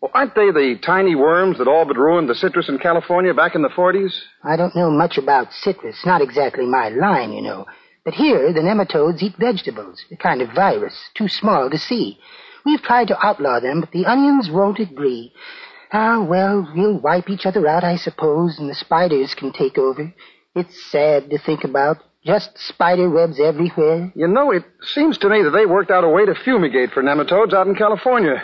well, 0.00 0.10
aren't 0.14 0.34
they 0.34 0.50
the 0.50 0.78
tiny 0.84 1.14
worms 1.14 1.58
that 1.58 1.66
all 1.66 1.84
but 1.84 1.96
ruined 1.96 2.28
the 2.28 2.34
citrus 2.34 2.68
in 2.68 2.78
California 2.78 3.34
back 3.34 3.54
in 3.54 3.62
the 3.62 3.68
40s? 3.68 4.12
I 4.44 4.56
don't 4.56 4.76
know 4.76 4.90
much 4.90 5.18
about 5.18 5.52
citrus, 5.52 5.96
not 6.04 6.20
exactly 6.20 6.66
my 6.66 6.90
line, 6.90 7.32
you 7.32 7.42
know. 7.42 7.66
But 8.04 8.14
here, 8.14 8.52
the 8.52 8.60
nematodes 8.60 9.22
eat 9.22 9.34
vegetables, 9.38 10.04
a 10.12 10.16
kind 10.16 10.40
of 10.40 10.50
virus, 10.54 10.94
too 11.14 11.28
small 11.28 11.68
to 11.68 11.78
see. 11.78 12.18
We've 12.68 12.82
tried 12.82 13.08
to 13.08 13.26
outlaw 13.26 13.60
them, 13.60 13.80
but 13.80 13.92
the 13.92 14.04
onions 14.04 14.50
won't 14.52 14.78
agree. 14.78 15.32
Ah, 15.90 16.22
well, 16.22 16.70
we'll 16.76 17.00
wipe 17.00 17.30
each 17.30 17.46
other 17.46 17.66
out, 17.66 17.82
I 17.82 17.96
suppose, 17.96 18.58
and 18.58 18.68
the 18.68 18.74
spiders 18.74 19.34
can 19.34 19.54
take 19.54 19.78
over. 19.78 20.12
It's 20.54 20.90
sad 20.90 21.30
to 21.30 21.38
think 21.38 21.64
about. 21.64 21.96
Just 22.26 22.58
spider 22.58 23.08
webs 23.08 23.40
everywhere. 23.40 24.12
You 24.14 24.28
know, 24.28 24.50
it 24.50 24.64
seems 24.82 25.16
to 25.18 25.30
me 25.30 25.42
that 25.44 25.52
they 25.52 25.64
worked 25.64 25.90
out 25.90 26.04
a 26.04 26.10
way 26.10 26.26
to 26.26 26.34
fumigate 26.34 26.90
for 26.90 27.02
nematodes 27.02 27.54
out 27.54 27.68
in 27.68 27.74
California. 27.74 28.42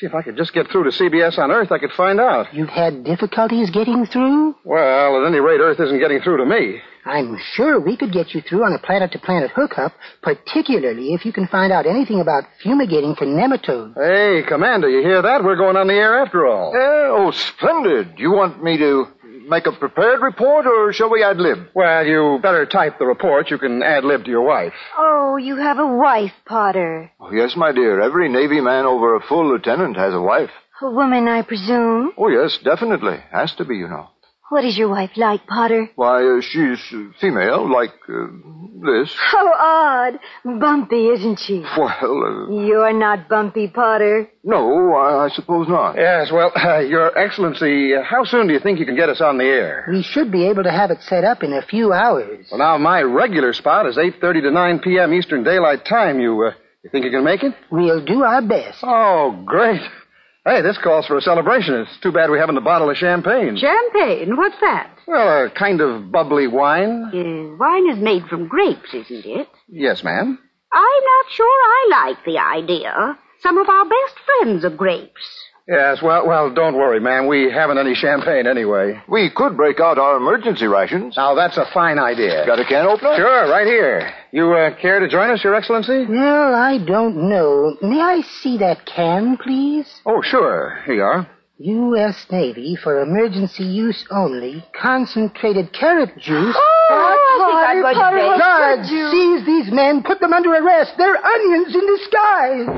See, 0.00 0.06
if 0.06 0.14
I 0.14 0.22
could 0.22 0.36
just 0.36 0.52
get 0.54 0.70
through 0.70 0.84
to 0.84 0.90
CBS 0.90 1.38
on 1.38 1.50
Earth, 1.50 1.72
I 1.72 1.78
could 1.78 1.90
find 1.96 2.20
out. 2.20 2.54
You've 2.54 2.68
had 2.68 3.02
difficulties 3.02 3.68
getting 3.70 4.06
through? 4.06 4.54
Well, 4.64 5.20
at 5.20 5.26
any 5.26 5.40
rate, 5.40 5.58
Earth 5.60 5.80
isn't 5.80 5.98
getting 5.98 6.20
through 6.20 6.36
to 6.36 6.46
me. 6.46 6.80
I'm 7.04 7.36
sure 7.54 7.80
we 7.80 7.96
could 7.96 8.12
get 8.12 8.32
you 8.32 8.40
through 8.42 8.64
on 8.64 8.74
a 8.74 8.78
planet-to-planet 8.78 9.50
hookup, 9.56 9.92
particularly 10.22 11.14
if 11.14 11.24
you 11.24 11.32
can 11.32 11.48
find 11.48 11.72
out 11.72 11.84
anything 11.86 12.20
about 12.20 12.44
fumigating 12.62 13.16
for 13.16 13.24
nematodes. 13.24 13.94
Hey, 13.96 14.46
Commander, 14.46 14.88
you 14.88 15.00
hear 15.02 15.20
that? 15.22 15.42
We're 15.42 15.56
going 15.56 15.76
on 15.76 15.88
the 15.88 15.94
air 15.94 16.22
after 16.22 16.46
all. 16.46 16.72
oh, 16.76 17.32
splendid. 17.32 18.18
You 18.18 18.30
want 18.30 18.62
me 18.62 18.76
to 18.76 19.06
make 19.48 19.66
a 19.66 19.72
prepared 19.72 20.20
report, 20.20 20.66
or 20.66 20.92
shall 20.92 21.10
we 21.10 21.22
ad 21.22 21.38
lib? 21.38 21.58
Well, 21.74 22.04
you 22.04 22.38
better 22.42 22.66
type 22.66 22.98
the 22.98 23.06
report. 23.06 23.50
You 23.50 23.58
can 23.58 23.82
ad 23.82 24.04
lib 24.04 24.24
to 24.24 24.30
your 24.30 24.42
wife. 24.42 24.74
Oh, 24.96 25.36
you 25.36 25.56
have 25.56 25.78
a 25.78 25.86
wife, 25.86 26.32
Potter. 26.46 27.10
Oh, 27.20 27.32
yes, 27.32 27.54
my 27.56 27.72
dear. 27.72 28.00
Every 28.00 28.28
Navy 28.28 28.60
man 28.60 28.84
over 28.86 29.16
a 29.16 29.20
full 29.20 29.48
lieutenant 29.48 29.96
has 29.96 30.14
a 30.14 30.20
wife. 30.20 30.50
A 30.80 30.90
woman, 30.90 31.26
I 31.26 31.42
presume. 31.42 32.12
Oh, 32.16 32.28
yes, 32.28 32.58
definitely. 32.62 33.16
Has 33.32 33.54
to 33.56 33.64
be, 33.64 33.76
you 33.76 33.88
know. 33.88 34.08
What 34.50 34.64
is 34.64 34.78
your 34.78 34.88
wife 34.88 35.10
like, 35.16 35.46
Potter? 35.46 35.90
Why, 35.96 36.24
uh, 36.24 36.40
she's 36.40 36.80
uh, 36.94 37.10
female, 37.20 37.70
like 37.70 37.92
uh, 38.08 38.26
this. 38.82 39.14
How 39.14 39.52
odd. 39.52 40.18
Bumpy, 40.58 41.08
isn't 41.08 41.38
she? 41.38 41.62
Well, 41.76 42.48
uh, 42.48 42.50
You're 42.50 42.94
not 42.94 43.28
bumpy, 43.28 43.68
Potter. 43.68 44.26
no, 44.42 44.94
I, 44.94 45.26
I 45.26 45.28
suppose 45.28 45.68
not. 45.68 45.96
Yes, 45.96 46.30
well, 46.32 46.50
uh, 46.56 46.78
Your 46.94 47.16
Excellency, 47.18 47.94
uh, 47.94 48.02
how 48.02 48.24
soon 48.24 48.46
do 48.46 48.54
you 48.54 48.60
think 48.60 48.78
you 48.78 48.86
can 48.86 48.96
get 48.96 49.10
us 49.10 49.20
on 49.20 49.36
the 49.36 49.44
air? 49.44 49.86
We 49.90 50.02
should 50.02 50.32
be 50.32 50.46
able 50.48 50.62
to 50.62 50.70
have 50.70 50.90
it 50.90 51.02
set 51.02 51.24
up 51.24 51.42
in 51.42 51.52
a 51.52 51.60
few 51.62 51.92
hours. 51.92 52.46
Well, 52.50 52.58
now, 52.58 52.78
my 52.78 53.02
regular 53.02 53.52
spot 53.52 53.86
is 53.86 53.98
8.30 53.98 54.42
to 54.42 54.50
9 54.50 54.78
p.m. 54.78 55.12
Eastern 55.12 55.44
Daylight 55.44 55.84
Time. 55.84 56.20
You, 56.20 56.42
uh, 56.46 56.52
you 56.82 56.90
think 56.90 57.04
you 57.04 57.10
can 57.10 57.24
make 57.24 57.42
it? 57.42 57.52
We'll 57.70 58.02
do 58.04 58.22
our 58.22 58.40
best. 58.40 58.78
Oh, 58.82 59.42
great. 59.44 59.82
Hey, 60.48 60.62
this 60.62 60.78
calls 60.78 61.06
for 61.06 61.18
a 61.18 61.20
celebration. 61.20 61.74
It's 61.74 61.98
too 62.00 62.10
bad 62.10 62.30
we 62.30 62.38
haven't 62.38 62.56
a 62.56 62.62
bottle 62.62 62.88
of 62.88 62.96
champagne. 62.96 63.58
Champagne? 63.58 64.34
What's 64.34 64.58
that? 64.62 64.90
Well, 65.06 65.44
a 65.44 65.50
kind 65.50 65.82
of 65.82 66.10
bubbly 66.10 66.46
wine. 66.46 67.10
Uh, 67.12 67.56
wine 67.58 67.90
is 67.90 67.98
made 67.98 68.24
from 68.30 68.48
grapes, 68.48 68.94
isn't 68.94 69.26
it? 69.26 69.46
Yes, 69.68 70.02
ma'am. 70.02 70.38
I'm 70.72 71.04
not 71.04 71.32
sure 71.32 71.46
I 71.46 71.88
like 71.90 72.24
the 72.24 72.38
idea. 72.38 73.18
Some 73.42 73.58
of 73.58 73.68
our 73.68 73.84
best 73.84 74.14
friends 74.24 74.64
are 74.64 74.70
grapes. 74.74 75.20
Yes, 75.68 75.98
well, 76.02 76.26
well, 76.26 76.50
don't 76.50 76.76
worry, 76.76 76.98
ma'am. 76.98 77.26
We 77.26 77.50
haven't 77.52 77.76
any 77.76 77.94
champagne 77.94 78.46
anyway. 78.46 79.02
We 79.06 79.28
could 79.34 79.54
break 79.54 79.80
out 79.80 79.98
our 79.98 80.16
emergency 80.16 80.66
rations. 80.66 81.14
Now, 81.14 81.34
that's 81.34 81.58
a 81.58 81.66
fine 81.74 81.98
idea. 81.98 82.46
Got 82.46 82.58
a 82.58 82.64
can 82.64 82.86
opener? 82.86 83.14
Sure, 83.16 83.50
right 83.50 83.66
here. 83.66 84.10
You 84.32 84.54
uh, 84.54 84.80
care 84.80 84.98
to 84.98 85.06
join 85.08 85.28
us, 85.30 85.44
Your 85.44 85.54
Excellency? 85.54 86.06
Well, 86.08 86.54
I 86.54 86.78
don't 86.78 87.28
know. 87.28 87.76
May 87.82 88.00
I 88.00 88.22
see 88.40 88.56
that 88.58 88.86
can, 88.86 89.36
please? 89.36 89.86
Oh, 90.06 90.22
sure. 90.22 90.80
Here 90.86 90.94
you 90.94 91.02
are. 91.02 91.28
U.S. 91.60 92.24
Navy 92.30 92.76
for 92.76 93.00
emergency 93.02 93.64
use 93.64 94.04
only. 94.12 94.64
Concentrated 94.80 95.72
carrot 95.72 96.16
juice. 96.16 96.54
Oh, 96.56 97.64
I 97.66 97.74
think 97.74 97.84
I'd 97.84 98.12
go 98.12 98.32
to 98.32 98.38
bed. 98.38 98.86
Seize 99.10 99.44
these 99.44 99.72
men. 99.72 100.04
Put 100.04 100.20
them 100.20 100.32
under 100.32 100.50
arrest. 100.54 100.92
They're 100.96 101.16
onions 101.16 101.74
in 101.74 101.86
disguise. 101.96 102.68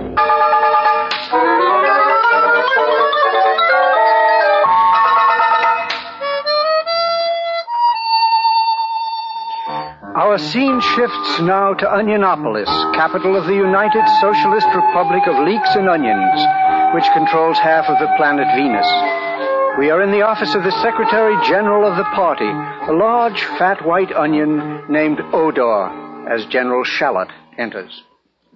Our 10.17 10.39
scene 10.39 10.81
shifts 10.81 11.41
now 11.41 11.75
to 11.75 11.85
Onionopolis, 11.87 12.95
capital 12.95 13.37
of 13.37 13.47
the 13.47 13.55
United 13.55 14.07
Socialist 14.21 14.67
Republic 14.75 15.23
of 15.27 15.47
Leeks 15.47 15.77
and 15.77 15.89
Onions, 15.89 16.41
which 16.95 17.05
controls 17.15 17.59
half 17.59 17.87
of 17.87 17.99
the 17.99 18.13
planet 18.17 18.47
Venus. 18.57 18.87
We 19.79 19.91
are 19.91 20.03
in 20.03 20.11
the 20.11 20.23
office 20.23 20.55
of 20.55 20.65
the 20.65 20.83
Secretary 20.83 21.35
General 21.47 21.91
of 21.91 21.97
the 21.97 22.05
party, 22.15 22.49
a 22.49 22.93
large, 22.93 23.41
fat 23.59 23.87
white 23.87 24.13
onion 24.13 24.83
named 24.91 25.21
Odor, 25.33 26.29
as 26.29 26.45
General 26.47 26.85
Shallot 26.85 27.29
enters. 27.57 28.03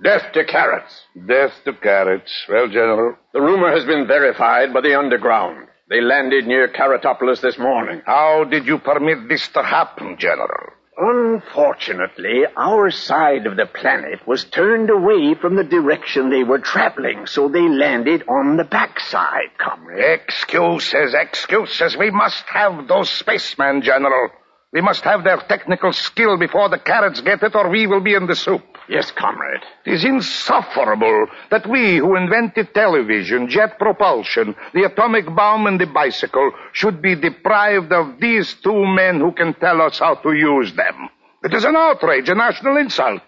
Death 0.02 0.32
to 0.32 0.44
carrots. 0.44 1.02
Death 1.26 1.52
to 1.64 1.72
carrots. 1.74 2.32
Well, 2.48 2.68
General. 2.68 3.16
The 3.32 3.40
rumor 3.40 3.70
has 3.70 3.84
been 3.84 4.06
verified 4.06 4.74
by 4.74 4.80
the 4.80 4.98
underground. 4.98 5.68
They 5.88 6.00
landed 6.00 6.46
near 6.46 6.68
Caratopolis 6.68 7.40
this 7.40 7.58
morning. 7.58 8.02
How 8.04 8.44
did 8.44 8.66
you 8.66 8.78
permit 8.78 9.28
this 9.28 9.46
to 9.48 9.62
happen, 9.62 10.16
General? 10.18 10.73
Unfortunately, 10.96 12.44
our 12.57 12.90
side 12.90 13.46
of 13.46 13.57
the 13.57 13.66
planet 13.66 14.24
was 14.26 14.44
turned 14.44 14.90
away 14.90 15.35
from 15.35 15.57
the 15.57 15.64
direction 15.64 16.30
they 16.30 16.44
were 16.44 16.61
traveling, 16.61 17.26
so 17.26 17.48
they 17.48 17.68
landed 17.68 18.22
on 18.28 18.57
the 18.57 18.64
backside, 18.64 19.59
comrade. 19.59 20.20
Excuses, 20.20 21.14
excuses. 21.14 21.96
We 21.96 22.11
must 22.11 22.44
have 22.44 22.87
those 22.87 23.11
spacemen, 23.11 23.83
General. 23.83 24.30
We 24.72 24.83
must 24.83 25.02
have 25.02 25.24
their 25.24 25.38
technical 25.38 25.92
skill 25.92 26.37
before 26.37 26.68
the 26.68 26.78
carrots 26.78 27.20
get 27.20 27.42
it, 27.42 27.57
or 27.57 27.70
we 27.70 27.88
will 27.88 28.00
be 28.02 28.14
in 28.14 28.26
the 28.26 28.37
soup. 28.37 28.73
Yes, 28.88 29.10
comrade. 29.12 29.62
It 29.86 29.94
is 29.94 30.04
insufferable 30.04 31.26
that 31.50 31.66
we 31.68 31.96
who 31.96 32.16
invented 32.16 32.74
television, 32.74 33.48
jet 33.48 33.78
propulsion, 33.78 34.54
the 34.74 34.84
atomic 34.84 35.26
bomb, 35.34 35.66
and 35.66 35.80
the 35.80 35.86
bicycle 35.86 36.52
should 36.72 37.00
be 37.00 37.14
deprived 37.14 37.92
of 37.92 38.20
these 38.20 38.54
two 38.62 38.84
men 38.84 39.20
who 39.20 39.32
can 39.32 39.54
tell 39.54 39.80
us 39.80 39.98
how 39.98 40.16
to 40.16 40.32
use 40.32 40.74
them. 40.74 41.08
It 41.42 41.54
is 41.54 41.64
an 41.64 41.76
outrage, 41.76 42.28
a 42.28 42.34
national 42.34 42.76
insult. 42.76 43.22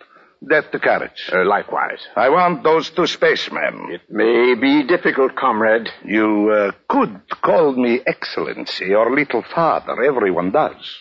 Death 0.47 0.71
to 0.71 0.79
carrots. 0.79 1.31
Uh, 1.33 1.45
likewise. 1.47 2.07
I 2.15 2.29
want 2.29 2.63
those 2.63 2.91
two 2.91 3.07
spacemen. 3.07 3.89
It 3.91 4.03
may 4.11 4.55
be 4.55 4.87
difficult, 4.87 5.35
comrade. 5.35 5.89
You 6.05 6.51
uh, 6.51 6.73
could 6.89 7.23
call 7.43 7.73
me 7.73 8.01
Excellency 8.07 8.95
or 8.95 9.15
Little 9.15 9.43
Father. 9.43 10.03
Everyone 10.03 10.51
does. 10.51 10.97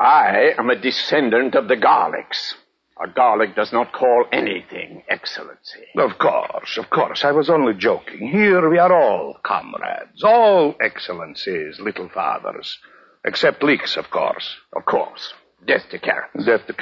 I 0.00 0.54
am 0.58 0.68
a 0.68 0.80
descendant 0.80 1.54
of 1.54 1.68
the 1.68 1.76
Garlics. 1.76 2.54
A 3.02 3.08
Garlic 3.08 3.56
does 3.56 3.72
not 3.72 3.92
call 3.92 4.26
anything 4.30 5.02
Excellency. 5.08 5.86
Of 5.96 6.18
course, 6.18 6.78
of 6.78 6.88
course. 6.88 7.24
I 7.24 7.32
was 7.32 7.50
only 7.50 7.74
joking. 7.74 8.28
Here 8.28 8.68
we 8.70 8.78
are 8.78 8.92
all 8.92 9.38
comrades, 9.42 10.22
all 10.22 10.76
excellencies, 10.80 11.80
little 11.80 12.08
fathers. 12.08 12.78
Except 13.24 13.62
leeks, 13.62 13.96
of 13.96 14.10
course. 14.10 14.56
Of 14.72 14.84
course. 14.84 15.34
Death 15.66 15.88
to 15.90 15.98
carrots. 15.98 16.44
Death 16.44 16.66
to. 16.66 16.74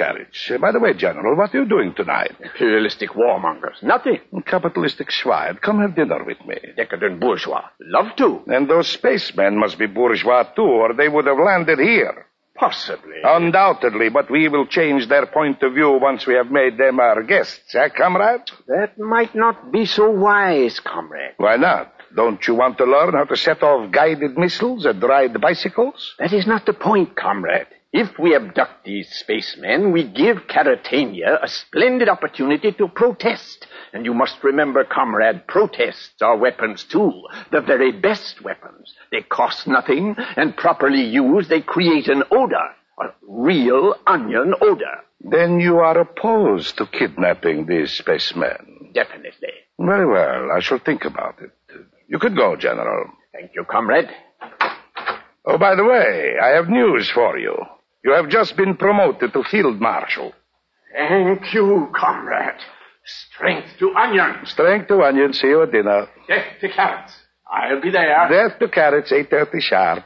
Uh, 0.55 0.57
by 0.57 0.71
the 0.71 0.79
way, 0.79 0.93
General, 0.93 1.35
what 1.35 1.53
are 1.53 1.59
you 1.59 1.65
doing 1.67 1.93
tonight? 1.95 2.35
Imperialistic 2.39 3.11
warmongers. 3.11 3.81
Nothing. 3.83 4.19
Capitalistic 4.45 5.11
swine. 5.11 5.57
Come 5.61 5.79
have 5.79 5.95
dinner 5.95 6.23
with 6.23 6.43
me. 6.47 6.57
Decadent 6.75 7.19
bourgeois. 7.19 7.65
Love 7.79 8.15
to. 8.17 8.41
And 8.47 8.67
those 8.67 8.87
spacemen 8.87 9.59
must 9.59 9.77
be 9.77 9.85
bourgeois 9.85 10.43
too, 10.55 10.63
or 10.63 10.93
they 10.93 11.09
would 11.09 11.27
have 11.27 11.37
landed 11.37 11.79
here. 11.79 12.25
Possibly. 12.61 13.17
Undoubtedly, 13.23 14.09
but 14.09 14.29
we 14.29 14.47
will 14.47 14.67
change 14.67 15.09
their 15.09 15.25
point 15.25 15.63
of 15.63 15.73
view 15.73 15.97
once 15.99 16.27
we 16.27 16.35
have 16.35 16.51
made 16.51 16.77
them 16.77 16.99
our 16.99 17.23
guests, 17.23 17.73
eh, 17.73 17.89
comrade? 17.89 18.43
That 18.67 18.99
might 18.99 19.33
not 19.33 19.71
be 19.71 19.87
so 19.87 20.11
wise, 20.11 20.79
comrade. 20.79 21.33
Why 21.37 21.55
not? 21.55 21.91
Don't 22.15 22.45
you 22.47 22.53
want 22.53 22.77
to 22.77 22.85
learn 22.85 23.13
how 23.13 23.23
to 23.23 23.35
set 23.35 23.63
off 23.63 23.89
guided 23.91 24.37
missiles 24.37 24.85
and 24.85 25.01
ride 25.01 25.41
bicycles? 25.41 26.13
That 26.19 26.33
is 26.33 26.45
not 26.45 26.67
the 26.67 26.73
point, 26.73 27.15
comrade. 27.15 27.65
If 27.93 28.17
we 28.17 28.35
abduct 28.35 28.85
these 28.85 29.09
spacemen, 29.09 29.91
we 29.91 30.03
give 30.07 30.47
Caratania 30.47 31.43
a 31.43 31.47
splendid 31.47 32.07
opportunity 32.07 32.71
to 32.71 32.87
protest. 32.87 33.67
And 33.91 34.05
you 34.05 34.13
must 34.13 34.41
remember, 34.43 34.85
comrade, 34.85 35.45
protests 35.47 36.21
are 36.21 36.37
weapons 36.37 36.85
too. 36.85 37.11
The 37.51 37.59
very 37.59 37.91
best 37.91 38.41
weapons. 38.41 38.93
They 39.11 39.21
cost 39.21 39.67
nothing, 39.67 40.15
and 40.37 40.55
properly 40.55 41.03
used, 41.03 41.49
they 41.49 41.59
create 41.59 42.07
an 42.07 42.23
odor. 42.31 42.69
A 43.01 43.07
real 43.27 43.95
onion 44.07 44.53
odor. 44.61 45.01
Then 45.19 45.59
you 45.59 45.77
are 45.79 45.99
opposed 45.99 46.77
to 46.77 46.85
kidnapping 46.85 47.65
these 47.65 47.91
spacemen. 47.91 48.91
Definitely. 48.93 49.49
Very 49.77 50.05
well. 50.05 50.49
I 50.55 50.61
shall 50.61 50.79
think 50.79 51.03
about 51.03 51.41
it. 51.41 51.51
You 52.07 52.19
could 52.19 52.37
go, 52.37 52.55
General. 52.55 53.09
Thank 53.33 53.51
you, 53.53 53.65
comrade. 53.65 54.09
Oh, 55.45 55.57
by 55.57 55.75
the 55.75 55.83
way, 55.83 56.35
I 56.41 56.49
have 56.49 56.69
news 56.69 57.09
for 57.09 57.37
you. 57.37 57.55
You 58.03 58.13
have 58.13 58.29
just 58.29 58.57
been 58.57 58.75
promoted 58.75 59.33
to 59.33 59.43
Field 59.43 59.79
Marshal. 59.79 60.33
Thank 60.93 61.53
you, 61.53 61.89
comrade. 61.95 62.59
Strength 63.05 63.79
to 63.79 63.93
onion. 63.95 64.45
Strength 64.45 64.87
to 64.89 65.01
onion. 65.01 65.33
See 65.33 65.47
you 65.47 65.63
at 65.63 65.71
dinner. 65.71 66.07
Death 66.27 66.45
to 66.61 66.69
carrots. 66.69 67.13
I'll 67.49 67.81
be 67.81 67.91
there. 67.91 68.27
Death 68.29 68.59
to 68.59 68.67
carrots, 68.69 69.11
8.30 69.11 69.61
sharp. 69.61 70.03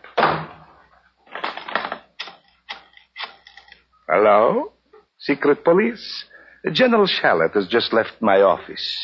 Hello? 4.08 4.74
Secret 5.20 5.64
police? 5.64 6.26
General 6.72 7.06
Shallot 7.06 7.52
has 7.54 7.68
just 7.68 7.94
left 7.94 8.14
my 8.22 8.42
office. 8.42 8.98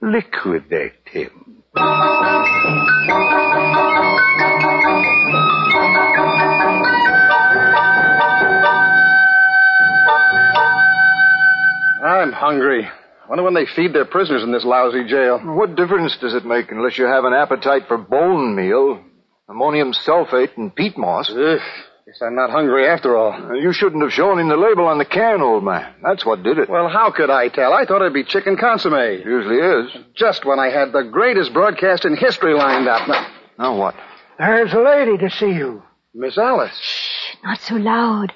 Liquidate 0.00 1.06
him. 1.06 1.62
I'm 12.18 12.32
hungry. 12.32 12.88
Wonder 13.28 13.44
when 13.44 13.54
they 13.54 13.66
feed 13.76 13.92
their 13.92 14.06
prisoners 14.06 14.42
in 14.42 14.52
this 14.52 14.64
lousy 14.64 15.04
jail. 15.06 15.38
What 15.38 15.76
difference 15.76 16.16
does 16.20 16.34
it 16.34 16.44
make 16.44 16.70
unless 16.70 16.98
you 16.98 17.04
have 17.04 17.24
an 17.24 17.34
appetite 17.34 17.82
for 17.86 17.98
bone 17.98 18.56
meal, 18.56 19.00
ammonium 19.48 19.92
sulfate, 19.92 20.56
and 20.56 20.74
peat 20.74 20.96
moss? 20.96 21.30
Ugh, 21.30 21.36
guess 22.06 22.22
I'm 22.22 22.34
not 22.34 22.50
hungry 22.50 22.88
after 22.88 23.16
all. 23.16 23.54
You 23.54 23.72
shouldn't 23.72 24.02
have 24.02 24.12
shown 24.12 24.38
him 24.38 24.48
the 24.48 24.56
label 24.56 24.86
on 24.86 24.96
the 24.98 25.04
can, 25.04 25.42
old 25.42 25.62
man. 25.62 25.94
That's 26.02 26.24
what 26.24 26.42
did 26.42 26.58
it. 26.58 26.70
Well, 26.70 26.88
how 26.88 27.10
could 27.10 27.28
I 27.28 27.48
tell? 27.48 27.74
I 27.74 27.84
thought 27.84 28.00
it'd 28.00 28.14
be 28.14 28.24
chicken 28.24 28.56
consomme. 28.56 29.22
Usually 29.24 29.56
is. 29.56 30.04
Just 30.16 30.46
when 30.46 30.58
I 30.58 30.70
had 30.70 30.92
the 30.92 31.02
greatest 31.12 31.52
broadcast 31.52 32.06
in 32.06 32.16
history 32.16 32.54
lined 32.54 32.88
up. 32.88 33.06
Now, 33.06 33.26
now 33.58 33.76
what? 33.76 33.94
There's 34.38 34.72
a 34.72 34.80
lady 34.80 35.18
to 35.18 35.28
see 35.30 35.50
you. 35.50 35.82
Miss 36.14 36.38
Alice. 36.38 36.72
Shh, 36.80 37.36
not 37.44 37.60
so 37.60 37.74
loud. 37.74 38.32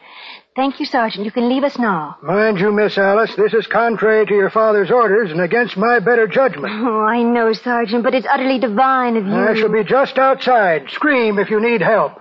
Thank 0.54 0.80
you, 0.80 0.86
Sergeant. 0.86 1.24
You 1.24 1.30
can 1.32 1.48
leave 1.48 1.64
us 1.64 1.78
now. 1.78 2.18
Mind 2.22 2.58
you, 2.60 2.70
Miss 2.72 2.98
Alice, 2.98 3.34
this 3.36 3.54
is 3.54 3.66
contrary 3.66 4.26
to 4.26 4.34
your 4.34 4.50
father's 4.50 4.90
orders 4.90 5.30
and 5.30 5.40
against 5.40 5.76
my 5.78 5.98
better 5.98 6.26
judgment. 6.26 6.72
Oh, 6.84 7.00
I 7.00 7.22
know, 7.22 7.52
Sergeant, 7.52 8.02
but 8.02 8.14
it's 8.14 8.26
utterly 8.28 8.58
divine 8.58 9.16
of 9.16 9.24
you. 9.26 9.32
I 9.34 9.54
shall 9.54 9.72
be 9.72 9.84
just 9.84 10.18
outside. 10.18 10.90
Scream 10.90 11.38
if 11.38 11.48
you 11.48 11.60
need 11.60 11.80
help. 11.80 12.12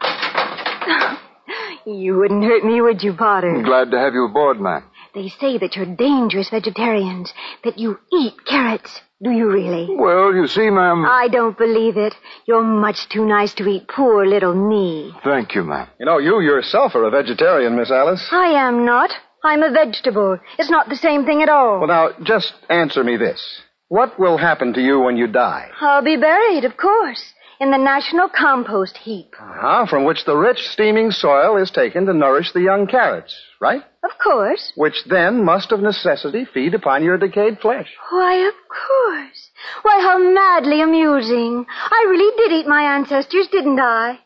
You 1.86 2.17
wouldn't 2.17 2.44
hurt 2.44 2.63
me, 2.63 2.80
would 2.80 3.02
you, 3.04 3.13
Potter? 3.13 3.54
I'm 3.56 3.63
glad 3.63 3.91
to 3.91 3.98
have 4.00 4.13
you 4.13 4.26
aboard, 4.26 4.60
ma'am. 4.62 4.84
They 5.15 5.30
say 5.30 5.58
that 5.58 5.76
you're 5.76 5.86
dangerous 5.96 6.50
vegetarians, 6.50 7.34
that 7.63 7.78
you 7.78 8.00
eat 8.13 8.34
carrots. 8.46 9.02
Do 9.24 9.30
you 9.32 9.52
really? 9.52 9.88
Well, 9.96 10.34
you 10.34 10.48
see, 10.48 10.70
ma'am. 10.70 11.06
I 11.06 11.28
don't 11.32 11.56
believe 11.58 11.96
it. 11.96 12.16
You're 12.48 12.64
much 12.64 13.08
too 13.10 13.24
nice 13.26 13.54
to 13.56 13.68
eat 13.68 13.88
poor 13.88 14.26
little 14.26 14.56
me. 14.56 15.14
Thank 15.24 15.54
you, 15.54 15.64
ma'am. 15.64 15.88
You 16.00 16.08
know, 16.08 16.18
you 16.18 16.40
yourself 16.42 16.96
are 16.96 17.04
a 17.04 17.12
vegetarian, 17.12 17.76
Miss 17.76 17.92
Alice. 17.92 18.28
I 18.32 18.48
am 18.48 18.84
not. 18.84 19.12
I'm 19.44 19.62
a 19.62 19.70
vegetable. 19.72 20.40
It's 20.58 20.72
not 20.72 20.90
the 20.90 20.96
same 20.96 21.26
thing 21.26 21.44
at 21.44 21.50
all. 21.50 21.80
Well, 21.80 21.88
now, 21.88 22.10
just 22.24 22.54
answer 22.70 23.04
me 23.04 23.18
this. 23.18 23.42
What 23.90 24.18
will 24.20 24.38
happen 24.38 24.74
to 24.74 24.82
you 24.82 25.00
when 25.02 25.18
you 25.18 25.28
die? 25.28 25.70
I'll 25.82 26.04
be 26.04 26.16
buried, 26.18 26.64
of 26.66 26.78
course, 26.78 27.34
in 27.62 27.69
the 27.69 27.78
national 27.78 28.28
compost 28.28 28.97
heap. 28.97 29.36
Uh-huh, 29.39 29.86
from 29.88 30.04
which 30.04 30.26
the 30.26 30.36
rich, 30.36 30.58
steaming 30.71 31.12
soil 31.12 31.58
is 31.58 31.69
taken 31.69 32.08
to 32.08 32.13
nourish 32.13 32.52
the 32.52 32.62
young 32.62 32.88
carrots, 32.88 33.39
right? 33.62 33.84
Of 34.04 34.17
course. 34.21 34.74
Which 34.76 34.95
then 35.08 35.45
must 35.45 35.71
of 35.71 35.80
necessity 35.80 36.47
feed 36.52 36.74
upon 36.74 37.04
your 37.04 37.19
decayed 37.19 37.60
flesh. 37.60 37.88
Why, 38.10 38.47
of 38.47 38.56
course. 38.67 39.52
Why, 39.84 40.02
how 40.02 40.17
madly 40.17 40.82
amusing. 40.82 41.67
I 41.69 42.08
really 42.10 42.36
did 42.36 42.52
eat 42.52 42.67
my 42.67 42.95
ancestors, 42.95 43.47
didn't 43.52 43.80
I? 43.80 44.19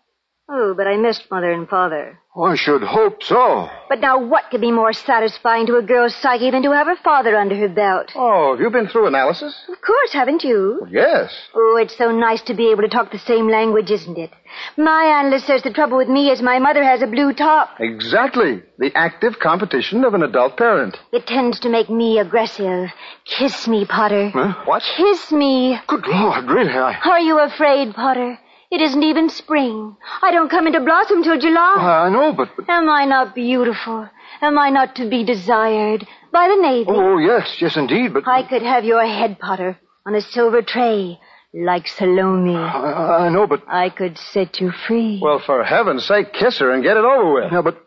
Oh, 0.47 0.75
but 0.77 0.85
I 0.85 0.95
missed 0.97 1.31
mother 1.31 1.51
and 1.51 1.67
father. 1.67 2.19
I 2.37 2.55
should 2.55 2.83
hope 2.83 3.23
so. 3.23 3.67
But 3.89 3.99
now 3.99 4.19
what 4.23 4.43
could 4.51 4.61
be 4.61 4.71
more 4.71 4.93
satisfying 4.93 5.65
to 5.67 5.77
a 5.77 5.81
girl's 5.81 6.13
psyche 6.15 6.51
than 6.51 6.61
to 6.63 6.71
have 6.71 6.85
her 6.85 6.97
father 6.97 7.35
under 7.35 7.55
her 7.55 7.69
belt? 7.69 8.11
Oh, 8.15 8.51
have 8.51 8.59
you 8.59 8.69
been 8.69 8.87
through 8.87 9.07
analysis? 9.07 9.55
Of 9.69 9.81
course, 9.81 10.13
haven't 10.13 10.43
you? 10.43 10.85
Yes. 10.91 11.33
Oh, 11.55 11.77
it's 11.81 11.97
so 11.97 12.11
nice 12.11 12.43
to 12.43 12.53
be 12.53 12.69
able 12.69 12.83
to 12.83 12.89
talk 12.89 13.11
the 13.11 13.17
same 13.19 13.47
language, 13.49 13.89
isn't 13.89 14.17
it? 14.17 14.31
My 14.77 15.05
analyst 15.19 15.47
says 15.47 15.63
the 15.63 15.73
trouble 15.73 15.97
with 15.97 16.09
me 16.09 16.29
is 16.29 16.41
my 16.41 16.59
mother 16.59 16.83
has 16.83 17.01
a 17.01 17.07
blue 17.07 17.33
top. 17.33 17.69
Exactly. 17.79 18.61
The 18.77 18.91
active 18.95 19.39
competition 19.39 20.03
of 20.03 20.13
an 20.13 20.21
adult 20.21 20.57
parent. 20.57 20.95
It 21.11 21.25
tends 21.25 21.59
to 21.61 21.69
make 21.69 21.89
me 21.89 22.19
aggressive. 22.19 22.89
Kiss 23.25 23.67
me, 23.67 23.85
Potter. 23.85 24.29
Huh? 24.29 24.53
What? 24.65 24.83
Kiss 24.95 25.31
me. 25.31 25.79
Good 25.87 26.05
Lord, 26.05 26.45
really, 26.45 26.69
I... 26.71 26.99
Are 27.03 27.19
you 27.21 27.39
afraid, 27.39 27.95
Potter? 27.95 28.37
It 28.75 28.81
isn't 28.81 29.03
even 29.03 29.29
spring. 29.29 29.95
I 30.21 30.31
don't 30.31 30.49
come 30.49 30.67
into 30.67 30.81
blossom 30.81 31.23
till 31.23 31.39
July. 31.39 31.75
I 31.79 32.09
know, 32.09 32.33
but... 32.33 32.49
but... 32.57 32.69
Am 32.69 32.89
I 32.89 33.05
not 33.05 33.33
beautiful? 33.33 34.09
Am 34.41 34.59
I 34.59 34.69
not 34.69 34.95
to 34.95 35.09
be 35.09 35.23
desired 35.23 36.05
by 36.33 36.49
the 36.49 36.61
Navy? 36.61 36.89
Oh, 36.89 37.13
oh 37.13 37.17
yes, 37.17 37.55
yes, 37.61 37.77
indeed, 37.77 38.13
but... 38.13 38.27
I 38.27 38.43
could 38.43 38.63
have 38.63 38.83
your 38.83 39.01
head, 39.07 39.39
Potter, 39.39 39.79
on 40.05 40.13
a 40.13 40.19
silver 40.19 40.61
tray, 40.61 41.17
like 41.53 41.87
Salome. 41.87 42.57
I, 42.57 43.27
I 43.27 43.29
know, 43.29 43.47
but... 43.47 43.63
I 43.69 43.87
could 43.87 44.17
set 44.17 44.59
you 44.59 44.71
free. 44.71 45.21
Well, 45.23 45.39
for 45.39 45.63
heaven's 45.63 46.05
sake, 46.05 46.33
kiss 46.33 46.59
her 46.59 46.71
and 46.73 46.83
get 46.83 46.97
it 46.97 47.05
over 47.05 47.33
with. 47.33 47.53
Yeah, 47.53 47.61
but... 47.61 47.77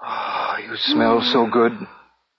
Oh, 0.00 0.56
you 0.64 0.76
smell 0.76 1.22
so 1.22 1.48
good. 1.50 1.72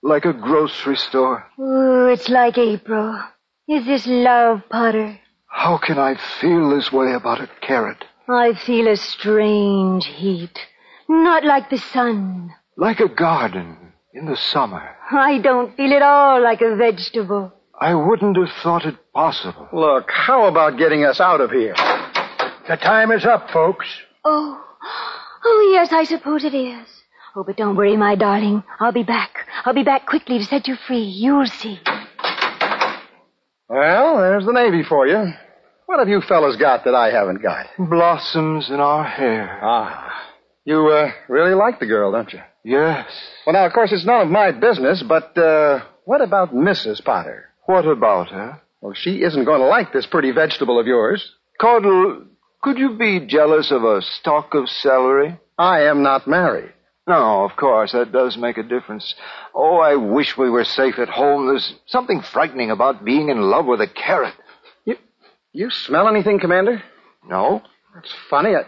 Like 0.01 0.23
a 0.23 0.31
grocery 0.31 0.95
store. 0.95 1.45
Ooh, 1.59 2.07
it's 2.07 2.29
like 2.29 2.57
April. 2.57 3.21
Is 3.67 3.85
this 3.85 4.07
love, 4.07 4.63
Potter? 4.69 5.19
How 5.47 5.77
can 5.77 5.97
I 5.97 6.15
feel 6.39 6.69
this 6.69 6.91
way 6.91 7.13
about 7.13 7.41
a 7.41 7.49
carrot? 7.61 8.03
I 8.27 8.53
feel 8.65 8.87
a 8.87 8.95
strange 8.97 10.05
heat. 10.05 10.57
Not 11.07 11.43
like 11.43 11.69
the 11.69 11.77
sun. 11.77 12.51
Like 12.77 12.99
a 12.99 13.09
garden 13.09 13.77
in 14.13 14.25
the 14.25 14.35
summer. 14.35 14.95
I 15.11 15.39
don't 15.39 15.75
feel 15.75 15.93
at 15.93 16.01
all 16.01 16.41
like 16.41 16.61
a 16.61 16.75
vegetable. 16.75 17.53
I 17.79 17.93
wouldn't 17.95 18.37
have 18.37 18.51
thought 18.63 18.85
it 18.85 18.95
possible. 19.13 19.67
Look, 19.73 20.09
how 20.11 20.47
about 20.47 20.77
getting 20.77 21.03
us 21.03 21.19
out 21.19 21.41
of 21.41 21.51
here? 21.51 21.75
The 22.67 22.77
time 22.77 23.11
is 23.11 23.25
up, 23.25 23.49
folks. 23.51 23.87
Oh, 24.23 24.63
oh 25.45 25.71
yes, 25.73 25.91
I 25.91 26.03
suppose 26.03 26.43
it 26.43 26.53
is. 26.53 26.87
Oh, 27.35 27.43
but 27.43 27.57
don't 27.57 27.75
worry, 27.75 27.97
my 27.97 28.15
darling. 28.15 28.63
I'll 28.79 28.91
be 28.91 29.03
back. 29.03 29.47
I'll 29.65 29.73
be 29.73 29.83
back 29.83 30.05
quickly 30.05 30.37
to 30.39 30.45
set 30.45 30.67
you 30.67 30.75
free. 30.75 31.03
You'll 31.03 31.47
see. 31.47 31.79
Well, 33.71 34.17
there's 34.17 34.45
the 34.45 34.51
Navy 34.51 34.83
for 34.83 35.07
you. 35.07 35.31
What 35.85 35.99
have 35.99 36.09
you 36.09 36.19
fellas 36.27 36.57
got 36.57 36.83
that 36.83 36.93
I 36.93 37.09
haven't 37.09 37.41
got? 37.41 37.67
Blossoms 37.79 38.69
in 38.69 38.81
our 38.81 39.05
hair. 39.05 39.61
Ah. 39.63 40.11
You, 40.65 40.89
uh, 40.89 41.11
really 41.29 41.53
like 41.55 41.79
the 41.79 41.85
girl, 41.85 42.11
don't 42.11 42.33
you? 42.33 42.41
Yes. 42.65 43.05
Well, 43.45 43.53
now, 43.53 43.65
of 43.65 43.71
course, 43.71 43.93
it's 43.93 44.05
none 44.05 44.23
of 44.23 44.27
my 44.27 44.51
business, 44.51 45.01
but, 45.07 45.37
uh, 45.37 45.85
what 46.03 46.19
about 46.19 46.53
Mrs. 46.53 47.01
Potter? 47.01 47.45
What 47.65 47.87
about 47.87 48.27
her? 48.31 48.59
Well, 48.81 48.93
she 48.93 49.23
isn't 49.23 49.45
going 49.45 49.61
to 49.61 49.67
like 49.67 49.93
this 49.93 50.05
pretty 50.05 50.31
vegetable 50.31 50.77
of 50.77 50.85
yours. 50.85 51.25
Caudle, 51.57 52.25
could 52.61 52.77
you 52.77 52.97
be 52.97 53.25
jealous 53.25 53.71
of 53.71 53.85
a 53.85 54.01
stalk 54.01 54.53
of 54.53 54.67
celery? 54.67 55.39
I 55.57 55.83
am 55.83 56.03
not 56.03 56.27
married. 56.27 56.73
No, 57.07 57.43
of 57.43 57.55
course, 57.55 57.93
that 57.93 58.11
does 58.11 58.37
make 58.37 58.57
a 58.57 58.63
difference. 58.63 59.15
Oh, 59.55 59.77
I 59.77 59.95
wish 59.95 60.37
we 60.37 60.49
were 60.49 60.63
safe 60.63 60.99
at 60.99 61.09
home. 61.09 61.47
There's 61.47 61.73
something 61.87 62.21
frightening 62.21 62.69
about 62.69 63.03
being 63.03 63.29
in 63.29 63.41
love 63.41 63.65
with 63.65 63.81
a 63.81 63.87
carrot. 63.87 64.35
You, 64.85 64.97
you 65.51 65.71
smell 65.71 66.07
anything, 66.07 66.39
Commander? 66.39 66.83
No. 67.27 67.61
That's 67.95 68.13
funny. 68.29 68.55
I, 68.55 68.63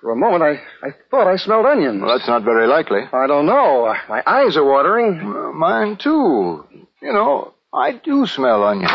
for 0.00 0.12
a 0.12 0.16
moment, 0.16 0.42
I, 0.44 0.86
I 0.86 0.90
thought 1.10 1.26
I 1.26 1.36
smelled 1.36 1.66
onions. 1.66 2.00
Well, 2.00 2.16
that's 2.16 2.28
not 2.28 2.44
very 2.44 2.68
likely. 2.68 3.00
I 3.12 3.26
don't 3.26 3.46
know. 3.46 3.92
My 4.08 4.22
eyes 4.24 4.56
are 4.56 4.64
watering. 4.64 5.18
Uh, 5.20 5.52
mine, 5.52 5.96
too. 5.96 6.64
You 7.02 7.12
know, 7.12 7.54
I 7.74 7.92
do 7.92 8.26
smell 8.26 8.62
onions. 8.62 8.92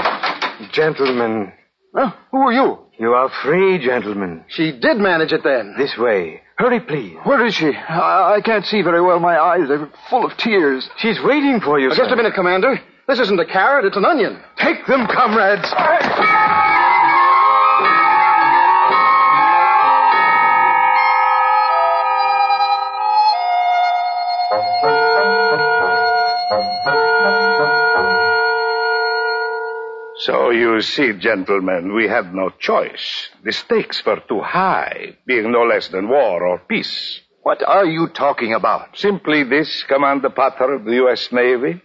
Gentlemen. 0.71 1.51
Huh? 1.93 2.13
Who 2.31 2.37
are 2.37 2.53
you? 2.53 2.79
You 2.97 3.13
are 3.13 3.29
free, 3.43 3.79
gentlemen. 3.79 4.45
She 4.47 4.71
did 4.71 4.97
manage 4.97 5.33
it 5.33 5.43
then. 5.43 5.75
This 5.77 5.97
way. 5.97 6.42
Hurry, 6.57 6.79
please. 6.79 7.17
Where 7.23 7.45
is 7.45 7.55
she? 7.55 7.71
I, 7.73 8.35
I 8.35 8.41
can't 8.41 8.65
see 8.65 8.81
very 8.81 9.01
well. 9.01 9.19
My 9.19 9.37
eyes 9.39 9.69
are 9.69 9.89
full 10.09 10.23
of 10.25 10.37
tears. 10.37 10.87
She's 10.97 11.19
waiting 11.23 11.59
for 11.59 11.79
you, 11.79 11.89
Uh, 11.89 11.93
sir. 11.95 12.03
Just 12.03 12.11
a 12.11 12.15
minute, 12.15 12.33
Commander. 12.35 12.79
This 13.07 13.19
isn't 13.19 13.39
a 13.39 13.45
carrot, 13.45 13.83
it's 13.85 13.97
an 13.97 14.05
onion. 14.05 14.41
Take 14.57 14.85
them, 14.87 15.07
comrades. 15.07 15.67
You 30.53 30.81
see, 30.81 31.13
gentlemen, 31.13 31.93
we 31.93 32.07
had 32.07 32.33
no 32.33 32.49
choice. 32.49 33.29
The 33.43 33.51
stakes 33.51 34.05
were 34.05 34.21
too 34.27 34.41
high, 34.41 35.17
being 35.25 35.51
no 35.51 35.63
less 35.63 35.87
than 35.89 36.07
war 36.07 36.45
or 36.45 36.59
peace. 36.59 37.19
What 37.41 37.61
are 37.61 37.85
you 37.85 38.07
talking 38.07 38.53
about? 38.53 38.97
Simply 38.97 39.43
this, 39.43 39.83
Commander 39.83 40.29
Potter 40.29 40.75
of 40.75 40.85
the 40.85 40.95
U.S. 41.03 41.31
Navy. 41.31 41.81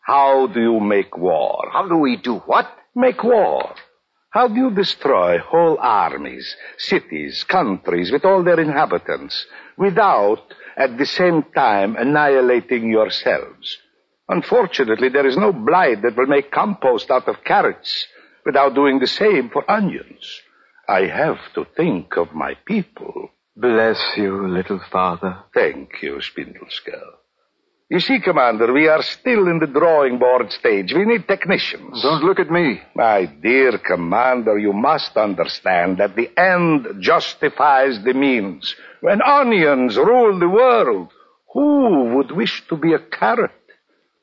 How 0.00 0.46
do 0.46 0.60
you 0.60 0.80
make 0.80 1.16
war? 1.18 1.68
How 1.72 1.86
do 1.88 1.96
we 1.98 2.16
do 2.16 2.36
what? 2.46 2.66
Make 2.94 3.22
war. 3.22 3.74
How 4.30 4.48
do 4.48 4.54
you 4.54 4.70
destroy 4.70 5.38
whole 5.38 5.78
armies, 5.80 6.56
cities, 6.78 7.44
countries 7.44 8.12
with 8.12 8.24
all 8.24 8.42
their 8.42 8.60
inhabitants 8.60 9.46
without 9.76 10.42
at 10.76 10.96
the 10.98 11.06
same 11.06 11.42
time 11.54 11.96
annihilating 11.96 12.88
yourselves? 12.88 13.78
Unfortunately, 14.28 15.08
there 15.08 15.26
is 15.26 15.36
no 15.36 15.52
blight 15.52 16.02
that 16.02 16.16
will 16.16 16.26
make 16.26 16.50
compost 16.50 17.10
out 17.10 17.28
of 17.28 17.44
carrots 17.44 18.06
without 18.44 18.74
doing 18.74 18.98
the 18.98 19.06
same 19.06 19.50
for 19.50 19.68
onions. 19.70 20.40
I 20.88 21.06
have 21.06 21.38
to 21.54 21.66
think 21.76 22.16
of 22.16 22.34
my 22.34 22.54
people. 22.66 23.30
Bless 23.56 24.00
you, 24.16 24.46
little 24.48 24.80
father. 24.90 25.38
Thank 25.54 26.02
you, 26.02 26.20
Spindleskull. 26.20 27.18
You 27.88 28.00
see, 28.00 28.18
Commander, 28.18 28.72
we 28.72 28.88
are 28.88 29.02
still 29.02 29.46
in 29.46 29.60
the 29.60 29.68
drawing 29.68 30.18
board 30.18 30.50
stage. 30.50 30.92
We 30.92 31.04
need 31.04 31.28
technicians. 31.28 32.02
Don't 32.02 32.24
look 32.24 32.40
at 32.40 32.50
me. 32.50 32.80
My 32.96 33.26
dear 33.26 33.78
Commander, 33.78 34.58
you 34.58 34.72
must 34.72 35.16
understand 35.16 35.98
that 35.98 36.16
the 36.16 36.28
end 36.36 37.00
justifies 37.00 38.02
the 38.02 38.12
means. 38.12 38.74
When 39.00 39.22
onions 39.22 39.96
rule 39.96 40.36
the 40.36 40.48
world, 40.48 41.12
who 41.52 42.16
would 42.16 42.32
wish 42.32 42.66
to 42.68 42.76
be 42.76 42.92
a 42.92 42.98
carrot? 42.98 43.52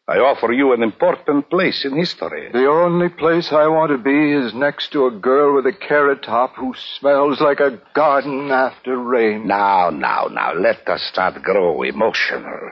I 0.06 0.18
offer 0.18 0.52
you 0.52 0.74
an 0.74 0.84
important 0.84 1.50
place 1.50 1.86
in 1.86 1.96
history. 1.96 2.50
The 2.52 2.68
only 2.68 3.08
place 3.08 3.54
I 3.54 3.68
want 3.68 3.92
to 3.92 3.98
be 3.98 4.34
is 4.34 4.54
next 4.54 4.92
to 4.92 5.06
a 5.06 5.12
girl 5.12 5.56
with 5.56 5.66
a 5.66 5.72
carrot 5.88 6.24
top 6.24 6.56
who 6.58 6.74
smells 7.00 7.39
like 7.39 7.62
a 7.62 7.82
garden 7.94 8.52
after 8.52 8.98
rain. 8.98 9.48
Now, 9.48 9.91
now, 9.91 10.28
now, 10.30 10.56
let 10.56 10.86
us 10.89 11.10
not 11.16 11.41
grow 11.41 11.84
emotional. 11.84 12.72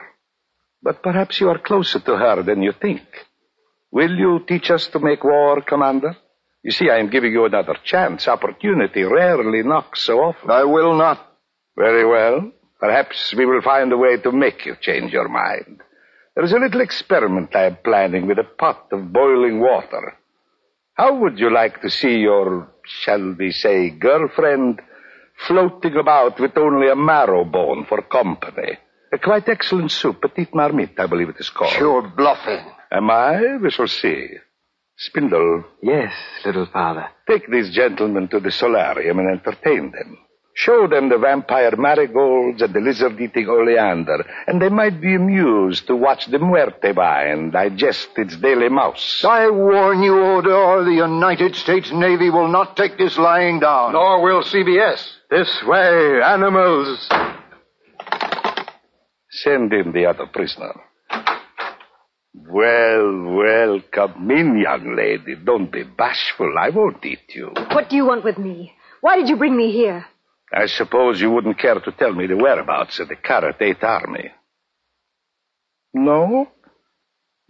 But 0.82 1.02
perhaps 1.02 1.40
you 1.40 1.48
are 1.48 1.58
closer 1.58 2.00
to 2.00 2.16
her 2.16 2.42
than 2.42 2.60
you 2.60 2.72
think. 2.72 3.00
Will 3.90 4.14
you 4.14 4.44
teach 4.46 4.70
us 4.70 4.86
to 4.88 4.98
make 4.98 5.24
war, 5.24 5.62
Commander? 5.62 6.14
You 6.62 6.70
see, 6.70 6.90
I 6.90 6.98
am 6.98 7.08
giving 7.08 7.32
you 7.32 7.46
another 7.46 7.76
chance. 7.82 8.28
Opportunity 8.28 9.04
rarely 9.04 9.62
knocks 9.62 10.02
so 10.02 10.18
often. 10.18 10.50
I 10.50 10.64
will 10.64 10.96
not. 10.98 11.18
Very 11.78 12.06
well. 12.06 12.52
Perhaps 12.78 13.32
we 13.34 13.46
will 13.46 13.62
find 13.62 13.90
a 13.90 13.96
way 13.96 14.18
to 14.18 14.32
make 14.32 14.66
you 14.66 14.76
change 14.82 15.12
your 15.14 15.28
mind. 15.28 15.80
There 16.34 16.44
is 16.44 16.52
a 16.52 16.58
little 16.58 16.80
experiment 16.80 17.54
I 17.54 17.66
am 17.66 17.76
planning 17.84 18.26
with 18.26 18.38
a 18.38 18.44
pot 18.44 18.86
of 18.90 19.12
boiling 19.12 19.60
water. 19.60 20.16
How 20.94 21.14
would 21.16 21.38
you 21.38 21.52
like 21.52 21.82
to 21.82 21.90
see 21.90 22.18
your, 22.18 22.68
shall 23.02 23.34
we 23.38 23.50
say, 23.52 23.90
girlfriend 23.90 24.80
floating 25.46 25.96
about 25.96 26.40
with 26.40 26.56
only 26.56 26.88
a 26.88 26.96
marrow 26.96 27.44
bone 27.44 27.84
for 27.86 28.00
company? 28.02 28.78
A 29.12 29.18
quite 29.18 29.48
excellent 29.48 29.90
soup, 29.90 30.22
petite 30.22 30.54
marmite, 30.54 30.98
I 30.98 31.06
believe 31.06 31.28
it 31.28 31.40
is 31.40 31.50
called. 31.50 31.74
You're 31.78 32.08
bluffing. 32.08 32.64
Am 32.90 33.10
I? 33.10 33.56
We 33.56 33.70
shall 33.70 33.88
see. 33.88 34.28
Spindle. 34.96 35.64
Yes, 35.82 36.14
little 36.46 36.66
father. 36.66 37.08
Take 37.28 37.50
these 37.50 37.74
gentlemen 37.74 38.28
to 38.28 38.40
the 38.40 38.50
solarium 38.50 39.18
and 39.18 39.28
entertain 39.38 39.90
them. 39.90 40.18
Show 40.54 40.86
them 40.86 41.08
the 41.08 41.16
vampire 41.16 41.74
marigolds 41.76 42.60
and 42.60 42.74
the 42.74 42.80
lizard-eating 42.80 43.48
oleander, 43.48 44.22
and 44.46 44.60
they 44.60 44.68
might 44.68 45.00
be 45.00 45.14
amused 45.14 45.86
to 45.86 45.96
watch 45.96 46.26
the 46.26 46.38
muerte 46.38 46.92
vine 46.92 47.50
digest 47.50 48.10
its 48.16 48.36
daily 48.36 48.68
mouse. 48.68 49.24
I 49.24 49.48
warn 49.48 50.02
you, 50.02 50.18
Odor, 50.20 50.84
the 50.84 50.94
United 50.94 51.56
States 51.56 51.90
Navy 51.90 52.28
will 52.28 52.48
not 52.48 52.76
take 52.76 52.98
this 52.98 53.16
lying 53.16 53.60
down. 53.60 53.92
Nor 53.92 54.22
will 54.22 54.42
CBS. 54.42 55.02
This 55.30 55.62
way, 55.66 56.20
animals. 56.22 57.08
Send 59.30 59.72
in 59.72 59.92
the 59.92 60.04
other 60.04 60.26
prisoner. 60.26 60.74
Well, 62.34 63.34
well, 63.34 63.80
come 63.90 64.30
in, 64.30 64.58
young 64.58 64.94
lady. 64.94 65.34
Don't 65.42 65.72
be 65.72 65.84
bashful. 65.84 66.54
I 66.58 66.68
won't 66.68 67.02
eat 67.06 67.34
you. 67.34 67.52
What 67.72 67.88
do 67.88 67.96
you 67.96 68.04
want 68.04 68.24
with 68.24 68.36
me? 68.36 68.74
Why 69.00 69.16
did 69.16 69.30
you 69.30 69.36
bring 69.36 69.56
me 69.56 69.72
here? 69.72 70.04
I 70.54 70.66
suppose 70.66 71.20
you 71.20 71.30
wouldn't 71.30 71.58
care 71.58 71.80
to 71.80 71.92
tell 71.92 72.12
me 72.12 72.26
the 72.26 72.36
whereabouts 72.36 73.00
of 73.00 73.08
the 73.08 73.16
Carrot 73.16 73.56
Eighth 73.60 73.82
Army. 73.82 74.30
No? 75.94 76.48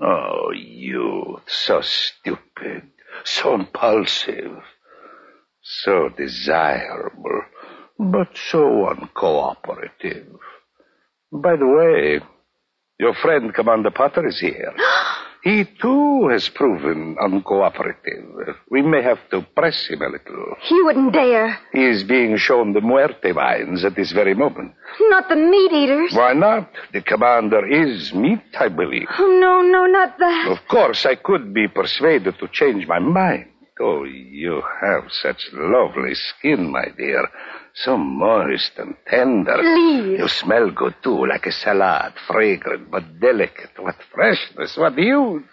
Oh, 0.01 0.51
youth, 0.55 1.43
so 1.47 1.81
stupid, 1.81 2.91
so 3.25 3.55
impulsive, 3.55 4.63
so 5.63 6.09
desirable, 6.17 7.43
but 7.99 8.29
so 8.51 8.89
uncooperative. 8.89 10.39
By 11.33 11.57
the 11.57 11.67
way, 11.67 12.21
your 12.99 13.15
friend 13.15 13.55
Commander 13.55 13.91
Potter 13.91 14.27
is 14.27 14.39
here. 14.39 14.73
He 15.43 15.65
too 15.65 16.29
has 16.29 16.49
proven 16.49 17.17
uncooperative. 17.17 18.55
We 18.71 18.81
may 18.83 19.03
have 19.03 19.19
to 19.31 19.43
press 19.57 19.87
him 19.89 20.01
a 20.03 20.09
little. 20.09 20.55
He 20.61 20.81
wouldn't 20.83 21.13
dare. 21.13 21.59
He 21.73 21.85
is 21.85 22.05
being 22.05 22.37
shown 22.37 22.73
the 22.73 22.81
muerte 22.81 23.33
vines 23.33 23.85
at 23.85 23.97
this 23.97 24.13
very 24.13 24.35
moment. 24.35 24.73
Not 25.01 25.29
the 25.29 25.37
meat 25.37 25.73
eaters. 25.73 26.15
Why 26.15 26.33
not? 26.33 26.71
The 26.93 27.01
commander 27.03 27.67
is 27.67 28.15
meat, 28.15 28.41
I 28.59 28.69
believe. 28.69 29.09
Oh, 29.19 29.39
no, 29.41 29.63
no, 29.63 29.87
not 29.87 30.17
that. 30.19 30.49
Of 30.53 30.69
course, 30.69 31.05
I 31.07 31.17
could 31.17 31.53
be 31.53 31.67
persuaded 31.67 32.39
to 32.39 32.47
change 32.49 32.87
my 32.87 33.01
mind. 33.01 33.47
Oh, 33.81 34.05
you 34.05 34.63
have 34.83 35.05
such 35.11 35.49
lovely 35.53 36.15
skin, 36.15 36.71
my 36.71 36.87
dear. 36.97 37.27
So 37.75 37.97
moist 37.97 38.73
and 38.77 38.95
tender. 39.09 39.57
Please. 39.57 40.19
You 40.19 40.29
smell 40.29 40.71
good, 40.71 40.95
too, 41.03 41.27
like 41.27 41.47
a 41.47 41.53
salad. 41.53 42.13
Fragrant 42.27 42.91
but 42.91 43.19
delicate. 43.19 43.71
What 43.79 43.97
freshness, 44.15 44.77
what 44.77 44.99
youth. 44.99 45.45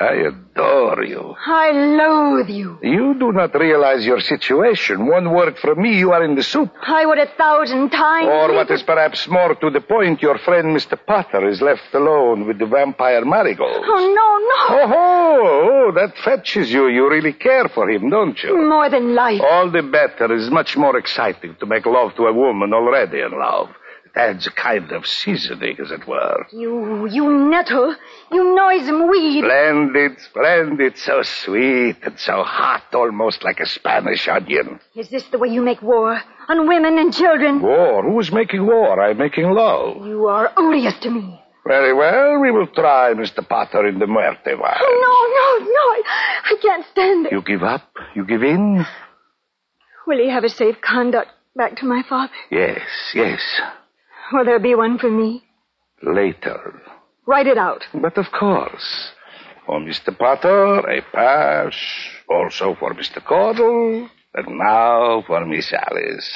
I 0.00 0.14
adore 0.30 1.04
you. 1.04 1.34
I 1.46 1.70
loathe 1.72 2.50
you. 2.50 2.78
You 2.82 3.14
do 3.18 3.32
not 3.32 3.54
realize 3.54 4.04
your 4.04 4.20
situation. 4.20 5.06
One 5.06 5.30
word 5.32 5.56
from 5.58 5.80
me, 5.80 5.96
you 5.96 6.12
are 6.12 6.24
in 6.24 6.34
the 6.34 6.42
soup. 6.42 6.70
I 6.82 7.06
would 7.06 7.18
a 7.18 7.26
thousand 7.38 7.90
times. 7.90 8.28
Or 8.28 8.52
what 8.52 8.70
is 8.70 8.82
perhaps 8.82 9.26
more 9.28 9.54
to 9.54 9.70
the 9.70 9.80
point, 9.80 10.20
your 10.22 10.38
friend 10.38 10.76
Mr. 10.76 10.98
Potter 11.06 11.48
is 11.48 11.62
left 11.62 11.94
alone 11.94 12.46
with 12.46 12.58
the 12.58 12.66
vampire 12.66 13.24
marigold. 13.24 13.84
Oh, 13.86 14.14
no, 14.18 14.28
no. 14.50 14.94
Oh, 14.94 15.88
oh, 15.88 15.92
that 15.94 16.16
fetches 16.24 16.72
you. 16.72 16.88
You 16.88 17.08
really 17.08 17.32
care 17.32 17.68
for 17.68 17.88
him, 17.88 18.10
don't 18.10 18.40
you? 18.42 18.60
More 18.68 18.90
than 18.90 19.14
life. 19.14 19.40
All 19.40 19.70
the 19.70 19.82
better. 19.82 20.34
It's 20.34 20.50
much 20.50 20.76
more 20.76 20.98
exciting 20.98 21.56
to 21.60 21.66
make 21.66 21.86
love 21.86 22.14
to 22.16 22.24
a 22.24 22.32
woman 22.32 22.72
already 22.74 23.20
in 23.20 23.30
love. 23.30 23.68
Adds 24.16 24.46
a 24.46 24.50
kind 24.52 24.92
of 24.92 25.06
seasoning, 25.06 25.76
as 25.80 25.90
it 25.90 26.06
were. 26.06 26.46
You, 26.52 27.06
you 27.06 27.28
nettle. 27.50 27.96
You 28.30 28.54
noisome 28.54 29.08
weed. 29.10 29.40
Splendid, 29.42 30.20
splendid. 30.20 30.96
So 30.98 31.22
sweet 31.22 31.96
and 32.02 32.16
so 32.18 32.44
hot, 32.44 32.84
almost 32.94 33.42
like 33.42 33.58
a 33.58 33.66
Spanish 33.66 34.28
onion. 34.28 34.78
Is 34.94 35.08
this 35.08 35.24
the 35.24 35.38
way 35.38 35.48
you 35.48 35.62
make 35.62 35.82
war? 35.82 36.20
On 36.48 36.68
women 36.68 36.96
and 36.98 37.12
children? 37.12 37.60
War? 37.60 38.02
Who 38.04 38.20
is 38.20 38.30
making 38.30 38.64
war? 38.66 39.00
I'm 39.02 39.18
making 39.18 39.50
love. 39.50 40.06
You 40.06 40.26
are 40.26 40.52
odious 40.56 40.94
to 41.00 41.10
me. 41.10 41.40
Very 41.66 41.92
well. 41.92 42.38
We 42.40 42.52
will 42.52 42.68
try 42.68 43.14
Mr. 43.14 43.46
Potter 43.48 43.86
in 43.88 43.98
the 43.98 44.06
muerte 44.06 44.54
vine. 44.54 44.76
Oh, 44.80 45.58
no, 45.60 45.64
no, 45.64 45.72
no. 45.72 45.86
I, 45.90 46.02
I 46.52 46.56
can't 46.62 46.86
stand 46.92 47.26
it. 47.26 47.32
You 47.32 47.42
give 47.42 47.62
up? 47.64 47.90
You 48.14 48.24
give 48.24 48.44
in? 48.44 48.86
Will 50.06 50.18
he 50.18 50.30
have 50.30 50.44
a 50.44 50.50
safe 50.50 50.76
conduct 50.82 51.30
back 51.56 51.76
to 51.78 51.86
my 51.86 52.02
father? 52.08 52.32
Yes, 52.50 52.80
yes. 53.14 53.40
Will 54.32 54.44
there 54.44 54.58
be 54.58 54.74
one 54.74 54.98
for 54.98 55.10
me? 55.10 55.44
Later. 56.02 56.80
Write 57.26 57.46
it 57.46 57.58
out. 57.58 57.84
But 57.94 58.18
of 58.18 58.26
course. 58.32 59.12
For 59.66 59.80
Mr. 59.80 60.16
Potter, 60.16 60.78
a 60.80 61.00
pass. 61.12 61.74
Also 62.28 62.74
for 62.78 62.94
Mr. 62.94 63.24
Caudle. 63.24 64.08
And 64.34 64.58
now 64.58 65.22
for 65.26 65.44
Miss 65.46 65.72
Alice. 65.72 66.32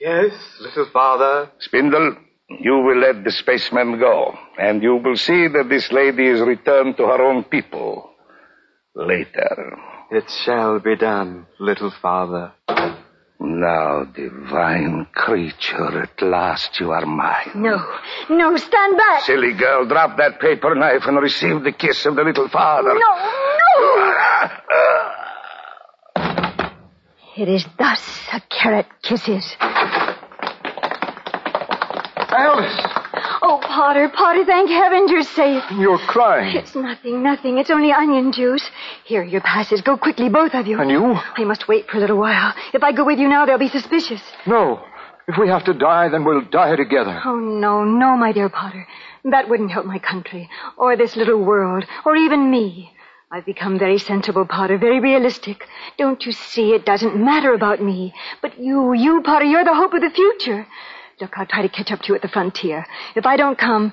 Yes, 0.00 0.32
little 0.60 0.86
father. 0.92 1.50
Spindle, 1.60 2.16
you 2.48 2.74
will 2.78 2.98
let 2.98 3.24
the 3.24 3.30
spaceman 3.30 3.98
go. 3.98 4.34
And 4.58 4.82
you 4.82 4.96
will 4.96 5.16
see 5.16 5.48
that 5.48 5.68
this 5.68 5.90
lady 5.92 6.26
is 6.26 6.40
returned 6.40 6.96
to 6.96 7.04
her 7.04 7.22
own 7.22 7.44
people. 7.44 8.10
Later. 8.94 9.78
It 10.10 10.24
shall 10.44 10.78
be 10.80 10.96
done, 10.96 11.46
little 11.58 11.92
father. 12.00 12.52
Now, 13.38 14.04
divine 14.04 15.06
creature, 15.14 16.02
at 16.02 16.22
last 16.22 16.80
you 16.80 16.90
are 16.92 17.04
mine. 17.04 17.52
No, 17.54 17.76
no, 18.30 18.56
stand 18.56 18.96
back. 18.96 19.22
Silly 19.24 19.52
girl, 19.52 19.86
drop 19.86 20.16
that 20.16 20.40
paper 20.40 20.74
knife 20.74 21.02
and 21.06 21.18
receive 21.20 21.62
the 21.62 21.72
kiss 21.72 22.06
of 22.06 22.16
the 22.16 22.22
little 22.24 22.48
father. 22.48 22.94
No, 22.94 22.98
no. 22.98 24.16
It 27.36 27.48
is 27.48 27.66
thus 27.78 28.20
a 28.32 28.40
carrot 28.48 28.86
kisses. 29.02 29.54
Alice! 32.38 32.95
Oh, 33.42 33.58
Potter, 33.62 34.08
Potter, 34.08 34.44
thank 34.44 34.70
heaven 34.70 35.08
you're 35.08 35.22
safe. 35.22 35.62
You're 35.72 35.98
crying. 35.98 36.56
It's 36.56 36.74
nothing, 36.74 37.22
nothing. 37.22 37.58
It's 37.58 37.70
only 37.70 37.92
onion 37.92 38.32
juice. 38.32 38.68
Here, 39.04 39.22
your 39.22 39.40
passes. 39.42 39.82
Go 39.82 39.96
quickly, 39.96 40.28
both 40.28 40.54
of 40.54 40.66
you. 40.66 40.80
And 40.80 40.90
you? 40.90 41.14
I 41.36 41.44
must 41.44 41.68
wait 41.68 41.88
for 41.88 41.98
a 41.98 42.00
little 42.00 42.18
while. 42.18 42.54
If 42.72 42.82
I 42.82 42.92
go 42.92 43.04
with 43.04 43.18
you 43.18 43.28
now, 43.28 43.44
they'll 43.44 43.58
be 43.58 43.68
suspicious. 43.68 44.22
No. 44.46 44.82
If 45.28 45.36
we 45.38 45.48
have 45.48 45.64
to 45.64 45.74
die, 45.74 46.08
then 46.08 46.24
we'll 46.24 46.42
die 46.42 46.76
together. 46.76 47.20
Oh, 47.24 47.36
no, 47.36 47.84
no, 47.84 48.16
my 48.16 48.32
dear 48.32 48.48
Potter. 48.48 48.86
That 49.24 49.48
wouldn't 49.48 49.72
help 49.72 49.84
my 49.86 49.98
country, 49.98 50.48
or 50.76 50.96
this 50.96 51.16
little 51.16 51.42
world, 51.44 51.84
or 52.04 52.14
even 52.16 52.50
me. 52.50 52.92
I've 53.30 53.44
become 53.44 53.76
very 53.76 53.98
sensible, 53.98 54.46
Potter, 54.46 54.78
very 54.78 55.00
realistic. 55.00 55.66
Don't 55.98 56.24
you 56.24 56.30
see 56.30 56.70
it 56.72 56.86
doesn't 56.86 57.16
matter 57.16 57.52
about 57.52 57.82
me? 57.82 58.14
But 58.40 58.58
you, 58.58 58.92
you, 58.94 59.20
Potter, 59.22 59.44
you're 59.44 59.64
the 59.64 59.74
hope 59.74 59.94
of 59.94 60.00
the 60.00 60.10
future. 60.10 60.64
Look, 61.20 61.32
I'll 61.36 61.46
try 61.46 61.62
to 61.62 61.68
catch 61.68 61.90
up 61.90 62.00
to 62.00 62.08
you 62.08 62.14
at 62.14 62.22
the 62.22 62.28
frontier. 62.28 62.86
If 63.14 63.24
I 63.24 63.36
don't 63.36 63.58
come, 63.58 63.92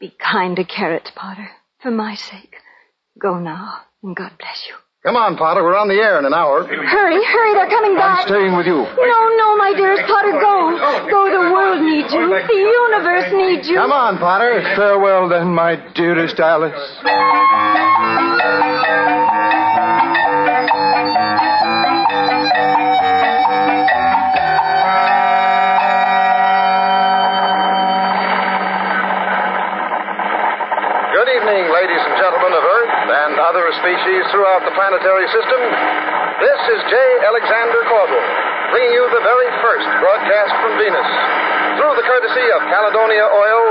be 0.00 0.12
kind 0.18 0.56
to 0.56 0.64
Carrot, 0.64 1.12
Potter, 1.14 1.48
for 1.80 1.90
my 1.90 2.14
sake. 2.16 2.56
Go 3.20 3.38
now, 3.38 3.82
and 4.02 4.16
God 4.16 4.32
bless 4.38 4.66
you. 4.68 4.74
Come 5.04 5.14
on, 5.14 5.36
Potter. 5.36 5.62
We're 5.62 5.78
on 5.78 5.86
the 5.86 5.94
air 5.94 6.18
in 6.18 6.24
an 6.24 6.34
hour. 6.34 6.66
Hurry, 6.66 7.22
hurry, 7.24 7.54
they're 7.54 7.70
coming 7.70 7.94
back. 7.94 8.22
I'm 8.22 8.26
staying 8.26 8.56
with 8.56 8.66
you. 8.66 8.82
No, 8.82 9.20
no, 9.38 9.56
my 9.56 9.72
dearest 9.76 10.02
Potter, 10.10 10.32
go. 10.32 10.74
Go, 11.08 11.30
the 11.30 11.46
world 11.54 11.80
needs 11.86 12.12
you. 12.12 12.26
The 12.26 12.58
universe 12.58 13.30
needs 13.30 13.68
you. 13.68 13.76
Come 13.76 13.92
on, 13.92 14.18
Potter. 14.18 14.60
Farewell, 14.74 15.28
then, 15.28 15.54
my 15.54 15.76
dearest 15.94 16.40
Alice. 16.40 16.74
Other 33.46 33.70
species 33.78 34.22
throughout 34.34 34.66
the 34.66 34.74
planetary 34.74 35.26
system. 35.30 35.60
This 36.42 36.60
is 36.74 36.80
J. 36.90 36.94
Alexander 37.30 37.80
Caudle, 37.86 38.22
bringing 38.74 38.92
you 38.92 39.06
the 39.14 39.22
very 39.22 39.48
first 39.62 39.86
broadcast 40.02 40.52
from 40.60 40.72
Venus. 40.82 41.08
Through 41.78 41.94
the 41.94 42.06
courtesy 42.08 42.46
of 42.56 42.60
Caledonia 42.72 43.28
Oil, 43.28 43.64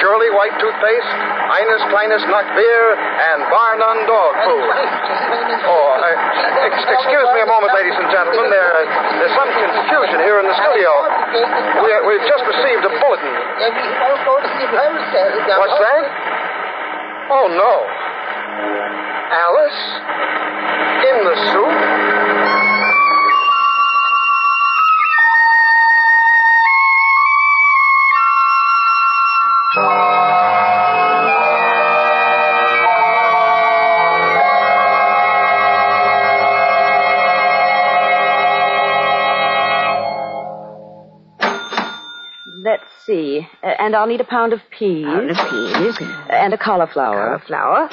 Shirley 0.00 0.32
White 0.32 0.56
Toothpaste, 0.56 1.12
Ines 1.52 1.82
Kleinus 1.92 2.24
Nut 2.32 2.48
Beer, 2.56 2.84
and 2.96 3.44
Bar 3.52 3.76
None 3.76 4.00
Dog 4.08 4.32
Food. 4.48 4.72
Oh, 5.68 6.00
uh, 6.00 6.64
ex- 6.64 6.88
excuse 6.96 7.28
me 7.36 7.40
a 7.44 7.48
moment, 7.48 7.76
ladies 7.76 7.92
and 8.00 8.08
gentlemen. 8.08 8.48
There, 8.48 8.72
uh, 8.72 9.20
there's 9.20 9.36
some 9.36 9.50
confusion 9.52 10.18
here 10.24 10.40
in 10.40 10.46
the 10.48 10.56
studio. 10.56 10.90
We, 11.84 11.90
we've 12.08 12.24
just 12.26 12.42
received 12.48 12.82
a 12.88 12.92
bulletin. 12.98 13.32
What's 15.60 15.76
that? 15.78 16.02
Oh, 17.30 17.46
no. 17.52 17.72
Alice? 19.32 19.80
In 21.08 21.24
the 21.24 21.36
soup? 21.52 22.02
Let's 42.64 42.84
see. 43.04 43.48
Uh, 43.62 43.66
and 43.78 43.96
I'll 43.96 44.06
need 44.06 44.20
a 44.20 44.24
pound 44.24 44.52
of 44.52 44.60
peas. 44.70 45.04
Pound 45.04 45.30
of 45.30 45.36
peas. 45.50 45.98
And 46.30 46.54
a 46.54 46.58
cauliflower. 46.58 47.38
Cauliflower. 47.38 47.88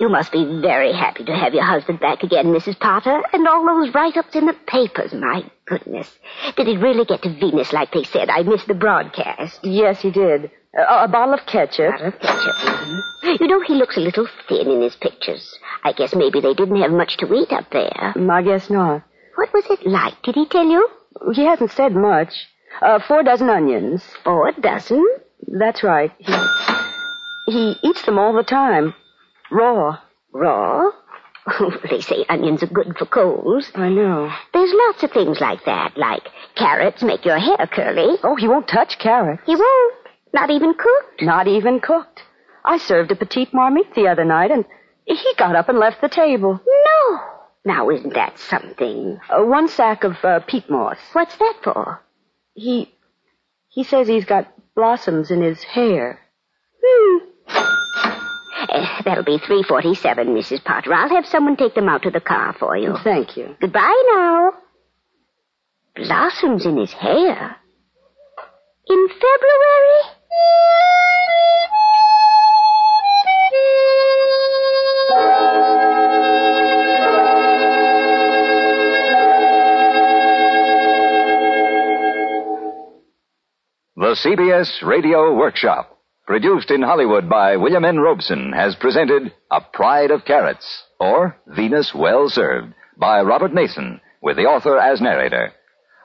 You 0.00 0.08
must 0.08 0.32
be 0.32 0.44
very 0.60 0.92
happy 0.92 1.24
to 1.24 1.34
have 1.36 1.54
your 1.54 1.64
husband 1.64 2.00
back 2.00 2.22
again, 2.22 2.46
Mrs. 2.46 2.78
Potter. 2.78 3.22
And 3.32 3.46
all 3.46 3.64
those 3.66 3.94
write-ups 3.94 4.34
in 4.34 4.46
the 4.46 4.52
papers, 4.66 5.12
my 5.12 5.44
goodness. 5.66 6.10
Did 6.56 6.68
it 6.68 6.78
really 6.78 7.04
get 7.04 7.22
to 7.22 7.28
Venus 7.38 7.72
like 7.72 7.92
they 7.92 8.04
said? 8.04 8.28
I 8.30 8.42
missed 8.42 8.66
the 8.66 8.74
broadcast. 8.74 9.60
Yes, 9.62 10.00
he 10.00 10.10
did. 10.10 10.50
Uh, 10.76 11.04
a 11.04 11.08
bottle 11.08 11.34
of 11.34 11.46
ketchup. 11.46 11.92
Bottle 11.92 12.08
of 12.08 12.18
ketchup. 12.20 12.54
mhm. 12.56 13.40
You 13.40 13.46
know, 13.46 13.60
he 13.62 13.74
looks 13.74 13.96
a 13.96 14.00
little 14.00 14.26
thin 14.48 14.68
in 14.70 14.80
his 14.82 14.96
pictures. 14.96 15.56
I 15.84 15.92
guess 15.92 16.14
maybe 16.14 16.40
they 16.40 16.54
didn't 16.54 16.80
have 16.82 16.90
much 16.90 17.16
to 17.18 17.32
eat 17.32 17.52
up 17.52 17.70
there. 17.70 18.14
I 18.30 18.42
guess 18.42 18.68
not. 18.70 19.02
What 19.36 19.52
was 19.52 19.64
it 19.70 19.86
like? 19.86 20.20
Did 20.22 20.34
he 20.34 20.46
tell 20.46 20.66
you? 20.66 20.88
He 21.32 21.44
hasn't 21.44 21.70
said 21.72 21.94
much. 21.94 22.32
Uh, 22.82 22.98
four 23.06 23.22
dozen 23.22 23.48
onions. 23.50 24.02
Four 24.24 24.50
dozen? 24.52 25.04
That's 25.46 25.82
right. 25.84 26.10
He, 26.18 26.32
he 27.46 27.76
eats 27.82 28.02
them 28.04 28.18
all 28.18 28.32
the 28.32 28.42
time. 28.42 28.94
Raw. 29.54 29.98
Raw? 30.32 30.90
they 31.90 32.00
say 32.00 32.24
onions 32.28 32.62
are 32.62 32.66
good 32.66 32.96
for 32.98 33.06
colds. 33.06 33.70
I 33.74 33.88
know. 33.88 34.32
There's 34.52 34.72
lots 34.74 35.02
of 35.04 35.12
things 35.12 35.40
like 35.40 35.64
that, 35.64 35.96
like 35.96 36.22
carrots 36.56 37.02
make 37.02 37.24
your 37.24 37.38
hair 37.38 37.68
curly. 37.70 38.18
Oh, 38.24 38.34
he 38.34 38.48
won't 38.48 38.66
touch 38.66 38.98
carrots. 38.98 39.42
He 39.46 39.54
won't. 39.54 39.94
Not 40.32 40.50
even 40.50 40.74
cooked. 40.74 41.22
Not 41.22 41.46
even 41.46 41.78
cooked. 41.80 42.22
I 42.64 42.78
served 42.78 43.12
a 43.12 43.16
petite 43.16 43.54
marmite 43.54 43.94
the 43.94 44.08
other 44.08 44.24
night, 44.24 44.50
and 44.50 44.64
he 45.04 45.32
got 45.38 45.54
up 45.54 45.68
and 45.68 45.78
left 45.78 46.00
the 46.00 46.08
table. 46.08 46.60
No. 46.66 47.20
Now, 47.64 47.90
isn't 47.90 48.14
that 48.14 48.38
something? 48.38 49.20
Uh, 49.30 49.44
one 49.44 49.68
sack 49.68 50.02
of 50.02 50.16
uh, 50.24 50.40
peat 50.40 50.68
moss. 50.68 50.98
What's 51.12 51.36
that 51.36 51.60
for? 51.62 52.02
He 52.54 52.92
he 53.68 53.84
says 53.84 54.08
he's 54.08 54.24
got 54.24 54.52
blossoms 54.74 55.30
in 55.30 55.42
his 55.42 55.62
hair. 55.62 56.20
Eh, 58.68 59.02
that'll 59.04 59.24
be 59.24 59.38
347, 59.38 60.28
Mrs. 60.28 60.64
Potter. 60.64 60.92
I'll 60.94 61.08
have 61.08 61.26
someone 61.26 61.56
take 61.56 61.74
them 61.74 61.88
out 61.88 62.02
to 62.02 62.10
the 62.10 62.20
car 62.20 62.54
for 62.58 62.76
you. 62.76 62.94
Thank 63.04 63.36
you. 63.36 63.56
Goodbye 63.60 64.02
now. 64.14 64.52
Blossoms 65.96 66.66
in 66.66 66.76
his 66.76 66.92
hair. 66.92 67.56
In 68.86 69.08
February? 69.08 70.14
The 83.96 84.16
CBS 84.24 84.82
Radio 84.86 85.34
Workshop, 85.34 85.93
produced 86.26 86.70
in 86.70 86.82
Hollywood 86.82 87.28
by 87.28 87.56
William 87.56 87.84
N. 87.84 87.98
Robson, 87.98 88.52
has 88.52 88.74
presented 88.76 89.32
A 89.50 89.60
Pride 89.60 90.10
of 90.10 90.24
Carrots, 90.24 90.84
or 90.98 91.36
Venus 91.46 91.92
Well 91.94 92.28
Served, 92.28 92.72
by 92.96 93.20
Robert 93.20 93.52
Nathan, 93.52 94.00
with 94.22 94.36
the 94.36 94.44
author 94.44 94.78
as 94.78 95.00
narrator. 95.00 95.52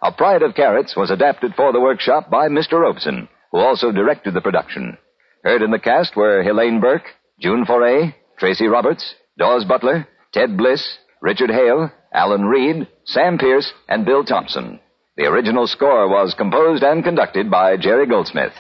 A 0.03 0.11
Pride 0.11 0.43
of 0.43 0.55
Carrots 0.55 0.95
was 0.95 1.11
adapted 1.11 1.53
for 1.55 1.71
the 1.71 1.79
workshop 1.79 2.29
by 2.29 2.47
Mr. 2.47 2.81
Robson, 2.81 3.29
who 3.51 3.59
also 3.59 3.91
directed 3.91 4.33
the 4.33 4.41
production. 4.41 4.97
Heard 5.43 5.61
in 5.61 5.71
the 5.71 5.79
cast 5.79 6.15
were 6.15 6.43
Helene 6.43 6.81
Burke, 6.81 7.07
June 7.39 7.65
Foray, 7.65 8.13
Tracy 8.37 8.67
Roberts, 8.67 9.15
Daws 9.37 9.63
Butler, 9.65 10.07
Ted 10.33 10.57
Bliss, 10.57 10.97
Richard 11.21 11.49
Hale, 11.49 11.91
Alan 12.13 12.43
Reed, 12.43 12.87
Sam 13.05 13.37
Pierce, 13.37 13.71
and 13.87 14.05
Bill 14.05 14.23
Thompson. 14.23 14.79
The 15.15 15.25
original 15.25 15.67
score 15.67 16.07
was 16.09 16.33
composed 16.37 16.83
and 16.83 17.03
conducted 17.03 17.49
by 17.49 17.77
Jerry 17.77 18.05
Goldsmith. 18.05 18.53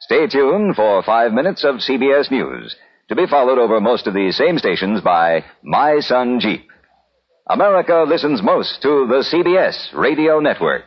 Stay 0.00 0.26
tuned 0.26 0.76
for 0.76 1.02
five 1.02 1.32
minutes 1.32 1.64
of 1.64 1.76
CBS 1.76 2.30
News, 2.30 2.76
to 3.08 3.16
be 3.16 3.26
followed 3.26 3.58
over 3.58 3.80
most 3.80 4.06
of 4.06 4.12
these 4.12 4.36
same 4.36 4.58
stations 4.58 5.00
by 5.00 5.42
My 5.62 6.00
Son 6.00 6.38
Jeep. 6.38 6.68
America 7.48 8.04
listens 8.06 8.42
most 8.42 8.82
to 8.82 9.06
the 9.08 9.24
CBS 9.24 9.94
Radio 9.94 10.38
Network. 10.38 10.82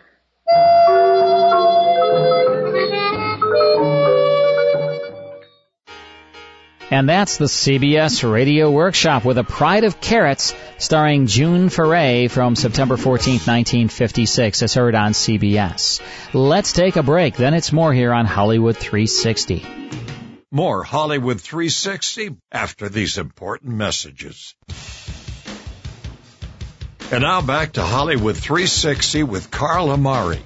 And 6.91 7.07
that's 7.07 7.37
the 7.37 7.45
CBS 7.45 8.29
Radio 8.29 8.71
Workshop 8.71 9.23
with 9.23 9.37
a 9.37 9.43
Pride 9.43 9.83
of 9.83 10.01
Carrots 10.01 10.55
starring 10.79 11.27
June 11.27 11.69
Foray 11.69 12.27
from 12.27 12.55
September 12.55 12.97
14, 12.97 13.33
1956 13.33 14.63
as 14.63 14.73
heard 14.73 14.95
on 14.95 15.11
CBS. 15.11 16.01
Let's 16.33 16.73
take 16.73 16.95
a 16.95 17.03
break. 17.03 17.35
Then 17.35 17.53
it's 17.53 17.71
more 17.71 17.93
here 17.93 18.11
on 18.11 18.25
Hollywood 18.25 18.75
360. 18.75 19.63
More 20.49 20.83
Hollywood 20.83 21.39
360 21.39 22.35
after 22.51 22.89
these 22.89 23.19
important 23.19 23.75
messages. 23.75 24.55
And 27.11 27.21
now 27.21 27.41
back 27.41 27.73
to 27.73 27.83
Hollywood 27.83 28.35
360 28.35 29.23
with 29.23 29.51
Carl 29.51 29.91
Amari. 29.91 30.39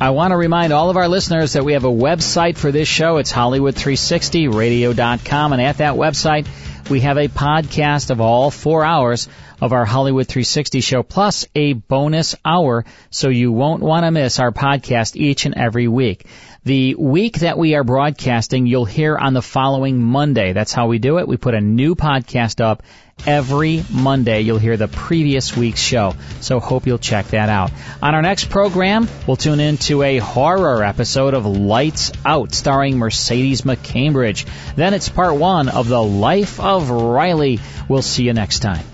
I 0.00 0.10
want 0.10 0.30
to 0.30 0.36
remind 0.36 0.72
all 0.72 0.90
of 0.90 0.96
our 0.96 1.08
listeners 1.08 1.54
that 1.54 1.64
we 1.64 1.72
have 1.72 1.82
a 1.82 1.90
website 1.90 2.56
for 2.56 2.70
this 2.70 2.86
show. 2.86 3.16
It's 3.16 3.32
Hollywood360radio.com. 3.32 5.52
And 5.52 5.60
at 5.60 5.78
that 5.78 5.94
website, 5.94 6.46
we 6.88 7.00
have 7.00 7.18
a 7.18 7.26
podcast 7.26 8.10
of 8.10 8.20
all 8.20 8.52
four 8.52 8.84
hours 8.84 9.28
of 9.60 9.72
our 9.72 9.84
Hollywood 9.84 10.28
360 10.28 10.82
show, 10.82 11.02
plus 11.02 11.48
a 11.56 11.72
bonus 11.72 12.36
hour, 12.44 12.84
so 13.10 13.28
you 13.28 13.50
won't 13.50 13.82
want 13.82 14.04
to 14.04 14.12
miss 14.12 14.38
our 14.38 14.52
podcast 14.52 15.16
each 15.16 15.46
and 15.46 15.56
every 15.56 15.88
week. 15.88 16.26
The 16.62 16.94
week 16.94 17.40
that 17.40 17.58
we 17.58 17.74
are 17.74 17.82
broadcasting, 17.82 18.68
you'll 18.68 18.84
hear 18.84 19.18
on 19.18 19.32
the 19.32 19.42
following 19.42 20.00
Monday. 20.00 20.52
That's 20.52 20.72
how 20.72 20.86
we 20.86 21.00
do 21.00 21.18
it. 21.18 21.26
We 21.26 21.38
put 21.38 21.54
a 21.54 21.60
new 21.60 21.96
podcast 21.96 22.64
up 22.64 22.84
every 23.26 23.84
Monday. 23.90 24.42
You'll 24.42 24.58
hear 24.58 24.76
the 24.76 24.88
previous 24.88 25.56
week's 25.56 25.80
show. 25.80 26.14
So 26.40 26.60
hope 26.60 26.86
you'll 26.86 26.98
check 26.98 27.28
that 27.28 27.48
out. 27.48 27.70
On 28.02 28.14
our 28.14 28.22
next 28.22 28.50
program, 28.50 29.08
we'll 29.26 29.36
tune 29.36 29.60
into 29.60 30.02
a 30.02 30.18
horror 30.18 30.82
episode 30.82 31.34
of 31.34 31.46
Lights 31.46 32.12
Out 32.24 32.52
starring 32.54 32.98
Mercedes 32.98 33.62
McCambridge. 33.62 34.46
Then 34.76 34.94
it's 34.94 35.08
part 35.08 35.36
one 35.36 35.68
of 35.68 35.88
The 35.88 36.02
Life 36.02 36.60
of 36.60 36.90
Riley. 36.90 37.60
We'll 37.88 38.02
see 38.02 38.24
you 38.24 38.32
next 38.32 38.60
time. 38.60 38.84